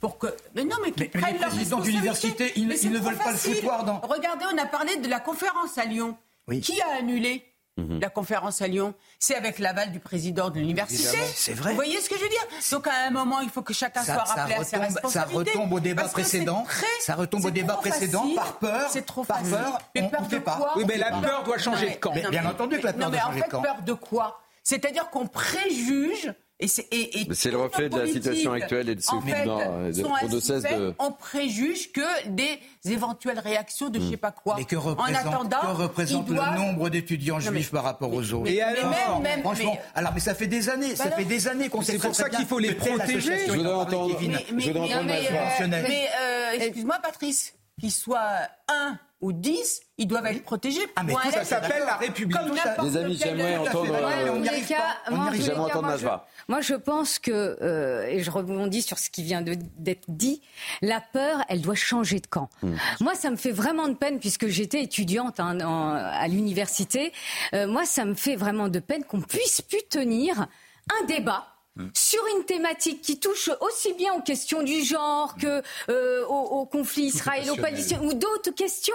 [0.00, 0.26] pour que.
[0.54, 4.00] Mais non, mais, mais, les présidents d'université, ils, ne veulent pas le foutoir dans.
[4.00, 6.16] Regardez, on a parlé de la conférence à Lyon.
[6.60, 7.44] Qui a annulé
[7.78, 8.00] Mhm.
[8.00, 11.16] La conférence à Lyon, c'est avec l'aval du président de l'université.
[11.34, 11.70] C'est vrai.
[11.70, 12.46] Vous voyez ce que je veux dire?
[12.70, 15.52] Donc à un moment, il faut que chacun soit rappelé à ses responsabilités.
[15.52, 16.66] Ça retombe au débat précédent.
[17.00, 18.90] ça retombe au débat précédent par peur.
[18.90, 19.78] C'est trop par peur.
[19.96, 20.74] on, peur fait pas.
[20.76, 22.12] Oui, mais la peur doit changer de camp.
[22.12, 23.62] bien entendu que la peur doit changer de camp.
[23.62, 24.40] peur de quoi?
[24.62, 26.32] C'est-à-dire qu'on préjuge
[26.68, 30.94] c'est le reflet de la situation actuelle et de ce de...
[30.98, 34.56] On préjuge que des éventuelles réactions de je ne sais pas quoi.
[34.56, 38.50] Mais que représente, en attendant, que représente le nombre d'étudiants juifs par rapport aux autres
[38.50, 41.82] Et alors, même, franchement, alors mais ça fait des années, ça fait des années qu'on
[41.82, 43.46] sait C'est pour ça qu'il faut les protéger.
[43.46, 44.16] Je voudrais entendre.
[44.20, 44.44] Mais,
[45.70, 50.80] mais euh, excuse-moi, Patrice, qu'il soit un ou 10, ils doivent être protégés.
[50.96, 52.36] Ah, mais ça s'appelle la République.
[52.82, 53.94] Les amis, j'aimerais entendre,
[55.58, 60.42] entendre Moi, je pense que, euh, et je rebondis sur ce qui vient d'être dit,
[60.82, 62.50] la peur, elle doit changer de camp.
[62.62, 62.74] Hmm.
[63.00, 67.12] Moi, ça me fait vraiment de peine, puisque j'étais étudiante hein, à l'université,
[67.54, 70.48] euh, moi, ça me fait vraiment de peine qu'on puisse plus tenir
[71.00, 71.46] un débat
[71.94, 77.04] sur une thématique qui touche aussi bien aux questions du genre que euh, au, conflit
[77.04, 78.94] israélo-palestinien ou d'autres questions.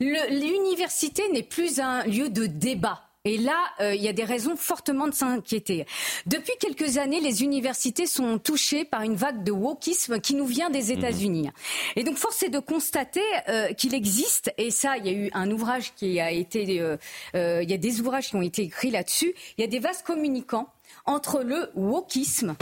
[0.00, 3.02] L'université n'est plus un lieu de débat.
[3.24, 5.84] Et là, euh, il y a des raisons fortement de s'inquiéter.
[6.26, 10.70] Depuis quelques années, les universités sont touchées par une vague de wokisme qui nous vient
[10.70, 11.50] des États-Unis.
[11.96, 15.30] Et donc, force est de constater euh, qu'il existe, et ça, il y a eu
[15.34, 19.34] un ouvrage qui a été, il y a des ouvrages qui ont été écrits là-dessus.
[19.58, 20.68] Il y a des vases communicants
[21.04, 22.56] entre le wokisme,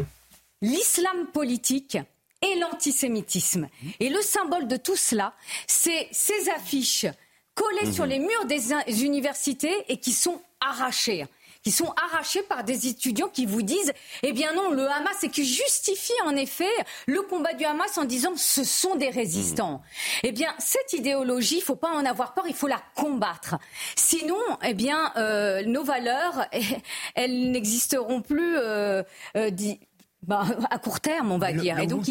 [0.61, 1.99] l'islam politique
[2.43, 3.69] et l'antisémitisme.
[4.01, 5.35] Et le symbole de tout cela,
[5.67, 7.07] c'est ces affiches
[7.55, 8.11] collées sur mhm.
[8.11, 11.25] les murs des universités et qui sont arrachées
[11.65, 13.93] qui sont arrachés par des étudiants qui vous disent,
[14.23, 16.71] eh bien non, le Hamas, et qui justifient en effet
[17.07, 19.83] le combat du Hamas en disant ce sont des résistants.
[20.23, 23.57] Eh bien, cette idéologie, il faut pas en avoir peur, il faut la combattre.
[23.97, 26.47] Sinon, eh bien, euh, nos valeurs,
[27.15, 28.57] elles n'existeront plus.
[28.59, 29.03] Euh,
[29.37, 29.51] euh,
[30.27, 31.79] bah, à court terme, on va dire.
[31.79, 32.07] et donc,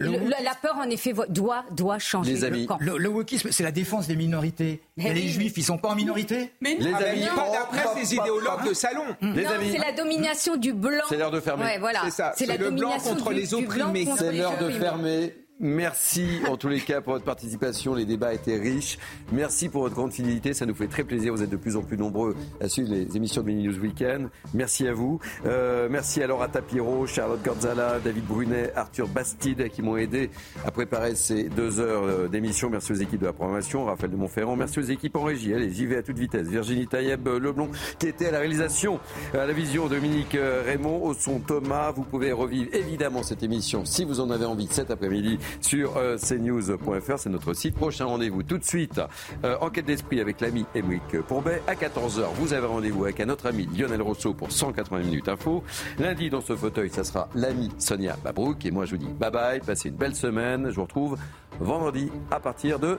[0.00, 2.32] la peur, en effet, doit, doit changer.
[2.32, 2.66] Les amis.
[2.80, 4.80] Le, wokisme, c'est la défense des minorités.
[4.96, 8.68] Mais les juifs, ils sont pas en minorité Mais les amis, pas d'après ces idéologues
[8.68, 9.04] de salon.
[9.20, 9.70] Les amis.
[9.72, 11.04] C'est la domination du blanc.
[11.08, 11.78] C'est l'heure de fermer.
[11.78, 12.00] voilà.
[12.04, 12.32] C'est ça.
[12.36, 14.08] C'est le blanc contre les opprimés.
[14.16, 15.34] C'est l'heure de fermer.
[15.60, 17.92] Merci en tous les cas pour votre participation.
[17.92, 18.96] Les débats étaient riches.
[19.32, 20.54] Merci pour votre grande fidélité.
[20.54, 21.32] Ça nous fait très plaisir.
[21.32, 24.28] Vous êtes de plus en plus nombreux à suivre les émissions de Mini News Weekend.
[24.54, 25.18] Merci à vous.
[25.46, 30.30] Euh, merci à Laura Tapiro, Charlotte Gonzala, David Brunet, Arthur Bastide qui m'ont aidé
[30.64, 32.70] à préparer ces deux heures euh, d'émission.
[32.70, 34.54] Merci aux équipes de la programmation, Raphaël de Montferrand.
[34.54, 35.52] Merci aux équipes en régie.
[35.54, 36.46] Allez, j'y vais à toute vitesse.
[36.46, 37.68] Virginie Taïeb euh, Leblon
[37.98, 39.00] qui était à la réalisation,
[39.34, 41.90] à la vision Dominique Raymond, au son Thomas.
[41.90, 46.16] Vous pouvez revivre évidemment cette émission si vous en avez envie cet après-midi sur euh,
[46.16, 47.18] cnews.fr.
[47.18, 47.74] C'est notre site.
[47.74, 49.00] Prochain rendez-vous tout de suite.
[49.44, 51.62] Euh, enquête d'esprit avec l'ami Émeric Pourbet.
[51.66, 55.62] À 14h, vous avez rendez-vous avec un autre ami, Lionel Rousseau, pour 180 minutes info.
[55.98, 58.64] Lundi, dans ce fauteuil, ça sera l'ami Sonia Babrouk.
[58.64, 59.60] Et moi, je vous dis bye bye.
[59.60, 60.70] Passez une belle semaine.
[60.70, 61.16] Je vous retrouve
[61.60, 62.98] vendredi à partir de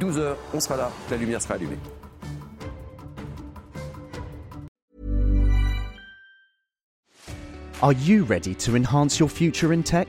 [0.00, 0.34] 12h.
[0.54, 0.90] On sera là.
[1.10, 1.78] La lumière sera allumée.
[7.80, 10.08] Are you ready to enhance your future in tech?